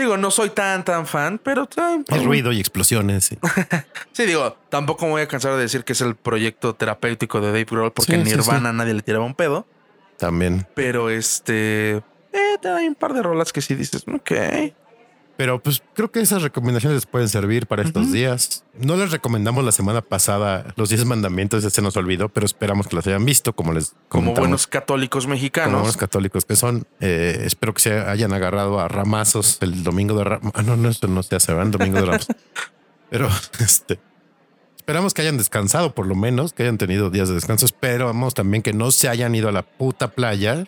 Digo, 0.00 0.16
no 0.16 0.30
soy 0.30 0.48
tan, 0.48 0.82
tan 0.82 1.06
fan, 1.06 1.38
pero... 1.42 1.68
Es 2.08 2.24
ruido 2.24 2.52
y 2.52 2.60
explosiones. 2.60 3.24
sí. 3.24 3.38
Sí, 4.12 4.24
digo, 4.24 4.56
tampoco 4.70 5.04
me 5.04 5.12
voy 5.12 5.22
a 5.22 5.28
cansar 5.28 5.54
de 5.54 5.60
decir 5.60 5.84
que 5.84 5.92
es 5.92 6.00
el 6.00 6.14
proyecto 6.16 6.74
terapéutico 6.74 7.40
de 7.40 7.48
Dave 7.48 7.66
Grohl 7.70 7.92
porque 7.92 8.14
en 8.14 8.24
sí, 8.24 8.34
Nirvana 8.34 8.72
nadie 8.72 8.94
le 8.94 9.02
tiraba 9.02 9.24
un 9.24 9.34
pedo. 9.34 9.66
También. 10.16 10.66
Pero 10.74 11.10
este... 11.10 11.96
Eh, 12.32 12.56
hay 12.64 12.88
un 12.88 12.94
par 12.94 13.12
de 13.12 13.22
rolas 13.22 13.52
que 13.52 13.60
sí 13.60 13.74
dices, 13.74 14.04
ok. 14.08 14.32
Pero 15.40 15.58
pues 15.62 15.82
creo 15.94 16.10
que 16.12 16.20
esas 16.20 16.42
recomendaciones 16.42 16.96
les 16.96 17.06
pueden 17.06 17.26
servir 17.30 17.66
para 17.66 17.80
estos 17.82 18.02
Ujú. 18.02 18.12
días. 18.12 18.62
No 18.78 18.94
les 18.96 19.10
recomendamos 19.10 19.64
la 19.64 19.72
semana 19.72 20.02
pasada 20.02 20.66
los 20.76 20.90
10 20.90 21.06
mandamientos, 21.06 21.64
se 21.64 21.80
nos 21.80 21.96
olvidó, 21.96 22.28
pero 22.28 22.44
esperamos 22.44 22.88
que 22.88 22.96
los 22.96 23.06
hayan 23.06 23.24
visto 23.24 23.54
como 23.54 23.72
les 23.72 23.94
Como 24.10 24.34
buenos 24.34 24.66
católicos 24.66 25.24
como 25.24 25.36
mexicanos. 25.36 25.72
buenos 25.80 25.96
católicos 25.96 26.44
que 26.44 26.56
son. 26.56 26.86
Eh, 27.00 27.40
espero 27.46 27.72
que 27.72 27.80
se 27.80 27.98
hayan 28.00 28.34
agarrado 28.34 28.80
a 28.80 28.88
ramazos 28.88 29.56
el 29.62 29.82
domingo 29.82 30.14
de 30.18 30.24
Ramos. 30.24 30.52
Ah, 30.54 30.60
no, 30.60 30.76
no, 30.76 30.90
eso 30.90 31.06
no 31.06 31.22
se 31.22 31.36
hace, 31.36 31.52
¿verdad? 31.52 31.68
El 31.68 31.72
domingo 31.72 32.00
de 32.00 32.04
Ramos. 32.04 32.26
Pero 33.08 33.30
este 33.60 33.98
esperamos 34.76 35.14
que 35.14 35.22
hayan 35.22 35.38
descansado 35.38 35.94
por 35.94 36.06
lo 36.06 36.16
menos, 36.16 36.52
que 36.52 36.64
hayan 36.64 36.76
tenido 36.76 37.08
días 37.08 37.28
de 37.28 37.34
descanso. 37.36 37.64
Esperamos 37.64 38.34
también 38.34 38.62
que 38.62 38.74
no 38.74 38.90
se 38.90 39.08
hayan 39.08 39.34
ido 39.34 39.48
a 39.48 39.52
la 39.52 39.62
puta 39.62 40.08
playa. 40.10 40.66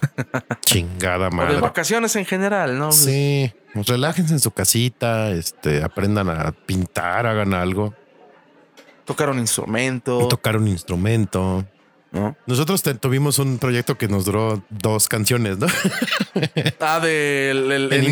Chingada 0.62 1.26
o 1.28 1.30
de 1.30 1.36
madre. 1.36 1.60
vacaciones 1.60 2.14
en 2.16 2.24
general, 2.26 2.78
¿no? 2.78 2.92
Sí, 2.92 3.52
pues 3.74 3.86
relájense 3.86 4.32
en 4.34 4.40
su 4.40 4.50
casita, 4.50 5.30
este, 5.30 5.82
aprendan 5.82 6.28
a 6.30 6.52
pintar, 6.52 7.26
hagan 7.26 7.54
algo, 7.54 7.94
Tocar 9.04 9.30
un 9.30 9.38
instrumento. 9.40 10.28
tocar 10.28 10.56
un 10.56 10.68
instrumento. 10.68 11.64
¿no? 12.12 12.36
Nosotros 12.46 12.82
te- 12.82 12.94
tuvimos 12.94 13.38
un 13.38 13.58
proyecto 13.58 13.96
que 13.96 14.08
nos 14.08 14.24
duró 14.24 14.64
dos 14.68 15.08
canciones, 15.08 15.58
¿no? 15.58 15.66
Ah, 16.80 16.98
del 17.00 17.70
el- 17.70 17.92
en 17.92 18.04
Instagram. 18.04 18.08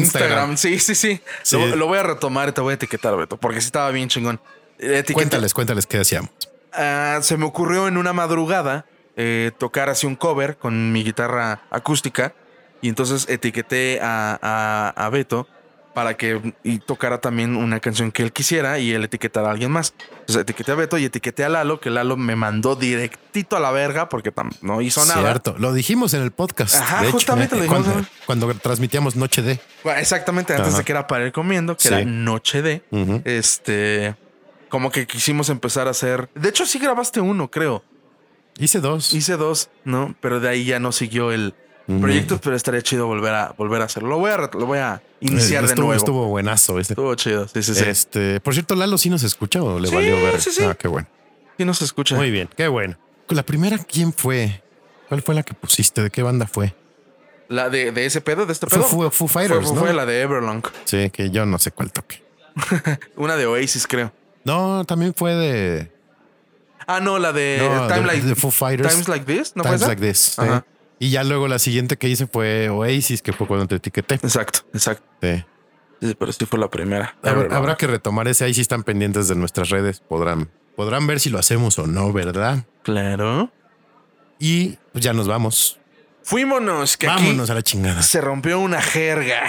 Instagram. 0.52 0.56
Sí, 0.56 0.78
sí, 0.78 0.94
sí. 0.94 1.20
Sí. 1.42 1.56
Lo, 1.58 1.74
lo 1.76 1.86
voy 1.88 1.98
a 1.98 2.02
retomar 2.04 2.48
y 2.48 2.52
te 2.52 2.60
voy 2.60 2.72
a 2.72 2.74
etiquetar, 2.74 3.16
Beto, 3.16 3.36
porque 3.38 3.60
sí 3.60 3.66
estaba 3.66 3.90
bien 3.90 4.08
chingón. 4.08 4.40
Etiqueta- 4.78 5.14
cuéntales, 5.14 5.52
cuéntales 5.54 5.86
qué 5.86 5.98
hacíamos. 5.98 6.30
Ah, 6.72 7.18
se 7.22 7.36
me 7.36 7.44
ocurrió 7.44 7.88
en 7.88 7.96
una 7.96 8.12
madrugada 8.12 8.86
eh, 9.20 9.50
tocar 9.58 9.90
así 9.90 10.06
un 10.06 10.14
cover 10.16 10.56
con 10.56 10.92
mi 10.92 11.02
guitarra 11.04 11.60
acústica 11.70 12.32
y 12.80 12.88
entonces 12.88 13.26
etiqueté 13.28 13.98
a, 14.00 14.38
a- 14.40 14.94
a 14.96 15.10
Beto 15.10 15.46
para 15.94 16.16
que 16.16 16.54
y 16.62 16.78
tocara 16.78 17.18
también 17.20 17.56
una 17.56 17.80
canción 17.80 18.12
que 18.12 18.22
él 18.22 18.32
quisiera 18.32 18.78
y 18.78 18.92
él 18.92 19.02
etiquetara 19.02 19.48
a 19.48 19.50
alguien 19.50 19.72
más. 19.72 19.94
Entonces 20.20 20.36
etiqueté 20.42 20.70
a 20.70 20.76
Beto 20.76 20.96
y 20.96 21.04
etiqueté 21.06 21.44
a 21.44 21.48
Lalo, 21.48 21.80
que 21.80 21.90
Lalo 21.90 22.16
me 22.16 22.36
mandó 22.36 22.76
directito 22.76 23.56
a 23.56 23.60
la 23.60 23.72
verga 23.72 24.08
porque 24.08 24.32
no 24.62 24.80
hizo 24.80 25.04
nada. 25.06 25.20
Cierto, 25.22 25.56
lo 25.58 25.72
dijimos 25.72 26.14
en 26.14 26.22
el 26.22 26.30
podcast. 26.30 26.76
Ajá, 26.76 27.00
de 27.00 27.08
hecho, 27.08 27.12
justamente 27.14 27.56
lo 27.56 27.62
eh, 27.62 27.66
dijimos, 27.66 27.88
cuando, 28.26 28.46
cuando 28.48 28.54
transmitíamos 28.60 29.16
Noche. 29.16 29.58
Bueno, 29.82 29.98
Exactamente, 29.98 30.52
antes 30.52 30.68
Ajá. 30.68 30.78
de 30.78 30.84
que 30.84 30.92
era 30.92 31.08
para 31.08 31.26
ir 31.26 31.32
comiendo, 31.32 31.76
que 31.76 31.88
Sí. 31.88 31.92
era 31.92 32.04
noche. 32.04 32.84
Ujú. 32.92 33.20
Este, 33.24 34.14
como 34.68 34.92
que 34.92 35.04
quisimos 35.08 35.48
empezar 35.48 35.88
a 35.88 35.90
hacer. 35.90 36.28
De 36.36 36.48
hecho, 36.50 36.64
sí 36.64 36.78
grabaste 36.78 37.20
uno, 37.20 37.50
creo. 37.50 37.82
Hice 38.58 38.80
dos. 38.80 39.14
Hice 39.14 39.36
dos, 39.36 39.70
¿no? 39.84 40.14
Pero 40.20 40.40
de 40.40 40.48
ahí 40.48 40.64
ya 40.64 40.78
no 40.80 40.92
siguió 40.92 41.30
el 41.32 41.54
proyecto, 42.00 42.38
pero 42.42 42.54
estaría 42.54 42.82
chido 42.82 43.06
volver 43.06 43.32
a 43.34 43.54
volver 43.56 43.80
a 43.80 43.84
hacerlo. 43.86 44.10
Lo 44.10 44.18
voy 44.18 44.30
a, 44.30 44.36
lo 44.36 44.66
voy 44.66 44.78
a 44.78 44.96
Eh, 45.20 45.26
iniciar 45.26 45.62
de 45.62 45.68
estuvo, 45.70 45.86
nuevo. 45.86 45.98
estuvo 45.98 46.26
buenazo 46.28 46.78
ese. 46.78 46.92
Estuvo 46.92 47.14
chido, 47.14 47.48
sí, 47.48 47.62
sí, 47.62 47.74
sí. 47.74 47.84
Este, 47.86 48.40
por 48.40 48.52
cierto, 48.52 48.74
Lalo 48.74 48.98
sí 48.98 49.08
nos 49.10 49.22
escucha 49.22 49.62
o 49.62 49.78
le 49.80 49.88
Sí, 49.88 49.94
valió 49.94 50.16
ver. 50.16 50.40
sí, 50.40 50.50
sí. 50.50 50.62
Ah, 50.64 50.74
qué 50.74 50.86
bueno. 50.88 51.08
Sí 51.56 51.64
nos 51.64 51.80
escucha. 51.82 52.14
Muy 52.16 52.30
bien, 52.30 52.48
qué 52.56 52.68
bueno. 52.68 52.96
La 53.28 53.42
primera, 53.42 53.78
¿quién 53.78 54.12
fue? 54.12 54.62
¿Cuál 55.08 55.22
fue 55.22 55.34
la 55.34 55.42
que 55.42 55.54
pusiste? 55.54 56.02
¿De 56.02 56.10
qué 56.10 56.22
banda 56.22 56.46
fue? 56.46 56.74
La 57.48 57.70
de, 57.70 57.92
de 57.92 58.04
ese 58.04 58.20
pedo, 58.20 58.44
de 58.44 58.52
este 58.52 58.66
Fue 58.66 58.78
pedo. 58.80 58.88
Foo, 58.88 59.10
Foo 59.10 59.26
Fighters, 59.28 59.66
fue, 59.68 59.74
¿no? 59.74 59.80
fue 59.80 59.92
la 59.94 60.04
de 60.04 60.20
Everlong. 60.20 60.62
Sí, 60.84 61.08
que 61.10 61.30
yo 61.30 61.46
no 61.46 61.58
sé 61.58 61.70
cuál 61.70 61.90
toque. 61.90 62.22
Una 63.16 63.36
de 63.36 63.46
Oasis, 63.46 63.86
creo. 63.86 64.12
No, 64.44 64.84
también 64.84 65.14
fue 65.14 65.34
de, 65.34 65.90
Ah, 66.88 67.00
no, 67.00 67.18
la 67.18 67.32
de 67.32 67.58
no, 67.60 67.86
Time 67.86 68.00
de- 68.00 68.06
Like, 68.06 68.26
de 68.26 68.34
Foo 68.34 68.50
Fighters. 68.50 68.90
Times 68.90 69.08
Like 69.08 69.24
This, 69.32 69.52
¿no 69.54 69.62
fue 69.62 69.76
Times? 69.76 69.88
Like 69.88 70.02
This. 70.08 70.18
sí. 70.18 70.40
Ajá. 70.42 70.64
Y 70.98 71.10
ya 71.10 71.22
luego 71.22 71.46
la 71.46 71.60
siguiente 71.60 71.96
que 71.96 72.08
hice 72.08 72.26
fue 72.26 72.70
Oasis, 72.70 73.22
que 73.22 73.32
fue 73.32 73.46
cuando 73.46 73.66
te 73.68 73.76
etiqueté. 73.76 74.16
Exacto, 74.16 74.60
exacto. 74.74 75.04
Sí. 75.22 75.44
Sí, 76.00 76.16
pero 76.18 76.32
sí 76.32 76.46
fue 76.46 76.58
la 76.58 76.68
primera. 76.68 77.16
Habrá, 77.22 77.76
que 77.76 77.86
retomar 77.86 78.26
ese. 78.26 78.44
Ahí 78.44 78.54
sí 78.54 78.60
están 78.60 78.82
pendientes 78.84 79.28
de 79.28 79.34
nuestras 79.36 79.68
redes. 79.68 80.00
Podrán, 80.00 80.50
podrán 80.76 81.06
ver 81.06 81.20
si 81.20 81.28
lo 81.30 81.38
hacemos 81.38 81.78
o 81.78 81.86
no, 81.86 82.12
¿verdad? 82.12 82.64
Claro. 82.82 83.50
Y 84.38 84.78
pues 84.92 85.04
ya 85.04 85.12
nos 85.12 85.28
vamos. 85.28 85.78
Fuímonos, 86.22 86.96
que 86.96 87.06
Vámonos 87.06 87.50
a 87.50 87.54
la 87.54 87.62
chingada. 87.62 88.02
se 88.02 88.20
rompió 88.20 88.58
una 88.60 88.80
jerga. 88.82 89.42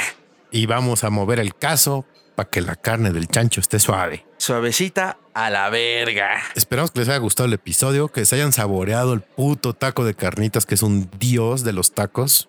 Y 0.51 0.65
vamos 0.65 1.03
a 1.03 1.09
mover 1.09 1.39
el 1.39 1.55
caso 1.55 2.05
para 2.39 2.49
que 2.49 2.61
la 2.61 2.77
carne 2.77 3.11
del 3.11 3.27
chancho 3.27 3.59
esté 3.59 3.79
suave. 3.79 4.25
Suavecita 4.37 5.17
a 5.33 5.49
la 5.49 5.69
verga. 5.69 6.41
Esperamos 6.55 6.89
que 6.91 6.99
les 6.99 7.09
haya 7.09 7.17
gustado 7.17 7.47
el 7.47 7.53
episodio, 7.53 8.07
que 8.07 8.25
se 8.25 8.35
hayan 8.35 8.53
saboreado 8.53 9.11
el 9.11 9.19
puto 9.19 9.73
taco 9.73 10.05
de 10.05 10.13
carnitas, 10.13 10.65
que 10.65 10.75
es 10.75 10.81
un 10.81 11.09
dios 11.19 11.65
de 11.65 11.73
los 11.73 11.91
tacos. 11.91 12.47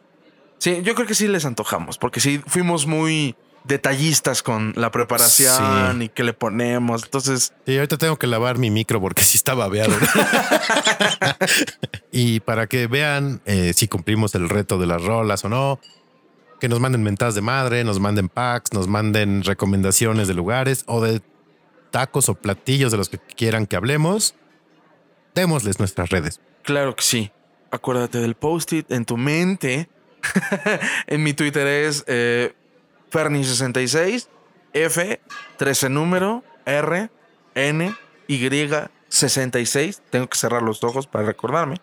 Sí, 0.59 0.83
yo 0.85 0.95
creo 0.95 1.09
que 1.09 1.17
sí 1.17 1.27
les 1.27 1.45
antojamos, 1.45 1.99
porque 1.99 2.21
sí 2.21 2.41
fuimos 2.47 2.87
muy 2.87 3.35
detallistas 3.65 4.45
con 4.45 4.75
la 4.77 4.93
preparación 4.93 5.99
Sí. 5.99 6.05
y 6.05 6.09
qué 6.11 6.23
le 6.23 6.35
ponemos. 6.35 7.03
Entonces, 7.03 7.53
Sí, 7.67 7.75
ahorita 7.77 7.99
tengo 7.99 8.17
que 8.17 8.29
lavar 8.29 8.59
mi 8.59 8.71
micro 8.71 9.01
porque 9.01 9.23
sí 9.25 9.37
está 9.37 9.55
babeado. 9.55 9.93
y 12.13 12.39
para 12.41 12.69
que 12.69 12.87
vean 12.87 13.43
eh, 13.45 13.73
si 13.75 13.89
cumplimos 13.89 14.37
el 14.37 14.49
reto 14.49 14.79
de 14.79 14.87
las 14.87 15.03
rolas 15.03 15.45
o 15.45 15.49
no, 15.49 15.81
que 16.61 16.69
nos 16.69 16.79
manden 16.79 17.03
mentadas 17.03 17.35
de 17.35 17.41
madre, 17.41 17.83
nos 17.85 17.99
manden 17.99 18.29
packs, 18.29 18.73
nos 18.73 18.87
manden 18.87 19.43
recomendaciones 19.43 20.29
de 20.29 20.35
lugares 20.35 20.85
o 20.87 21.01
de 21.01 21.23
tacos 21.91 22.29
o 22.29 22.35
platillos 22.35 22.93
de 22.93 22.99
los 22.99 23.09
que 23.09 23.19
quieran 23.19 23.67
que 23.67 23.77
hablemos. 23.77 24.35
Démosles 25.35 25.79
nuestras 25.79 26.11
redes. 26.11 26.41
claro 26.63 26.95
que 26.95 27.03
sí. 27.03 27.33
Acuérdate 27.73 28.19
del 28.19 28.35
post-it 28.35 28.91
en 28.91 29.05
tu 29.05 29.17
mente. 29.17 29.89
en 31.07 31.23
mi 31.23 31.35
Twitter 31.35 31.67
es 31.67 32.05
eh, 32.09 32.53
Ferni66, 33.13 34.27
F, 34.73 35.21
13 35.57 35.89
número, 35.89 36.45
R, 36.67 37.11
N, 37.55 37.95
Y, 38.27 38.49
66. 39.09 40.03
Tengo 40.11 40.29
que 40.29 40.37
cerrar 40.37 40.63
los 40.63 40.83
ojos 40.83 41.07
para 41.07 41.27
recordarme. 41.27 41.77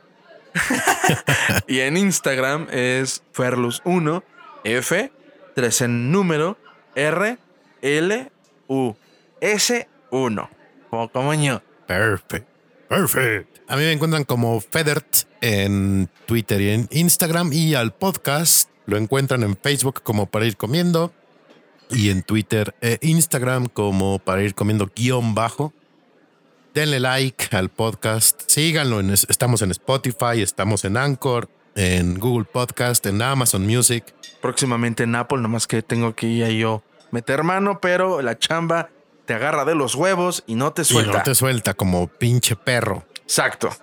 y 1.67 1.79
en 1.79 1.97
Instagram 1.97 2.67
es 2.71 3.23
Ferlus1, 3.33 4.23
F, 4.67 5.11
13 5.55 5.85
en 5.85 6.11
número, 6.11 6.57
R, 6.95 7.37
L, 7.81 8.31
U, 8.67 8.95
S, 9.39 9.87
1. 10.11 10.49
Como 10.89 11.09
coño. 11.09 11.61
Perfect. 11.87 12.47
Perfect. 12.89 13.59
A 13.69 13.75
mí 13.75 13.83
me 13.83 13.91
encuentran 13.91 14.23
como 14.23 14.59
Federt 14.61 15.27
en 15.41 16.09
Twitter 16.25 16.61
y 16.61 16.69
en 16.69 16.87
Instagram 16.91 17.51
y 17.53 17.75
al 17.75 17.93
podcast 17.93 18.69
lo 18.85 18.97
encuentran 18.97 19.43
en 19.43 19.57
Facebook 19.57 20.01
como 20.03 20.25
para 20.25 20.45
ir 20.45 20.57
comiendo 20.57 21.13
y 21.89 22.09
en 22.09 22.23
Twitter 22.23 22.75
e 22.81 22.97
Instagram 23.01 23.67
como 23.67 24.19
para 24.19 24.43
ir 24.43 24.53
comiendo 24.53 24.89
guion 24.95 25.35
bajo. 25.35 25.73
Denle 26.73 26.99
like 26.99 27.55
al 27.55 27.69
podcast, 27.69 28.43
síganlo, 28.47 28.99
estamos 29.11 29.61
en 29.61 29.71
Spotify, 29.71 30.41
estamos 30.41 30.85
en 30.85 30.95
Anchor, 30.95 31.49
en 31.75 32.19
Google 32.19 32.45
Podcast, 32.45 33.05
en 33.05 33.21
Amazon 33.21 33.65
Music. 33.65 34.03
Próximamente 34.47 35.03
en 35.03 35.13
Apple, 35.13 35.39
nomás 35.41 35.67
que 35.67 35.81
tengo 35.81 36.15
que 36.15 36.25
ir 36.25 36.45
ahí 36.45 36.59
yo 36.59 36.81
meter 37.11 37.43
mano, 37.43 37.81
pero 37.81 38.21
la 38.21 38.39
chamba 38.39 38.89
te 39.25 39.33
agarra 39.33 39.65
de 39.65 39.75
los 39.75 39.93
huevos 39.93 40.45
y 40.47 40.55
no 40.55 40.71
te 40.71 40.83
Y 40.83 40.85
suelta. 40.85 41.17
no 41.17 41.23
te 41.23 41.35
suelta 41.35 41.73
como 41.73 42.07
pinche 42.07 42.55
perro. 42.55 43.05
Exacto. 43.23 43.75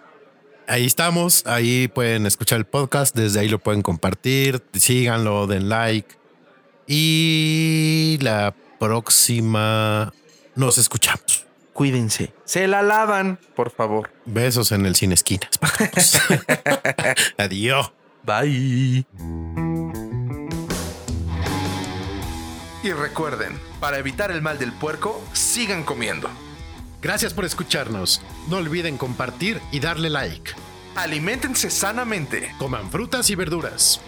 Ahí 0.66 0.86
estamos, 0.86 1.46
ahí 1.46 1.88
pueden 1.88 2.24
escuchar 2.24 2.56
el 2.60 2.64
podcast, 2.64 3.14
desde 3.14 3.40
ahí 3.40 3.50
lo 3.50 3.58
pueden 3.58 3.82
compartir, 3.82 4.64
síganlo, 4.72 5.46
den 5.46 5.68
like. 5.68 6.16
Y 6.86 8.16
la 8.22 8.54
próxima 8.80 10.14
nos 10.54 10.78
escuchamos. 10.78 11.44
Cuídense. 11.74 12.32
Se 12.46 12.66
la 12.68 12.82
lavan, 12.82 13.38
por 13.54 13.70
favor. 13.70 14.10
Besos 14.24 14.72
en 14.72 14.86
el 14.86 14.94
cine 14.96 15.12
esquinas. 15.12 15.50
Adiós. 17.36 17.92
Bye. 18.22 19.73
Y 22.84 22.92
recuerden, 22.92 23.58
para 23.80 23.96
evitar 23.96 24.30
el 24.30 24.42
mal 24.42 24.58
del 24.58 24.70
puerco, 24.70 25.24
sigan 25.32 25.84
comiendo. 25.84 26.28
Gracias 27.00 27.32
por 27.32 27.46
escucharnos. 27.46 28.20
No 28.46 28.58
olviden 28.58 28.98
compartir 28.98 29.58
y 29.72 29.80
darle 29.80 30.10
like. 30.10 30.52
Aliméntense 30.94 31.70
sanamente 31.70 32.54
Coman 32.58 32.90
frutas 32.90 33.30
y 33.30 33.36
verduras. 33.36 34.02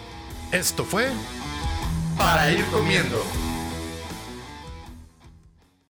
Esto 0.51 0.85
fue 0.85 1.09
para 2.19 2.51
ir 2.51 2.63
comiendo. 2.67 3.19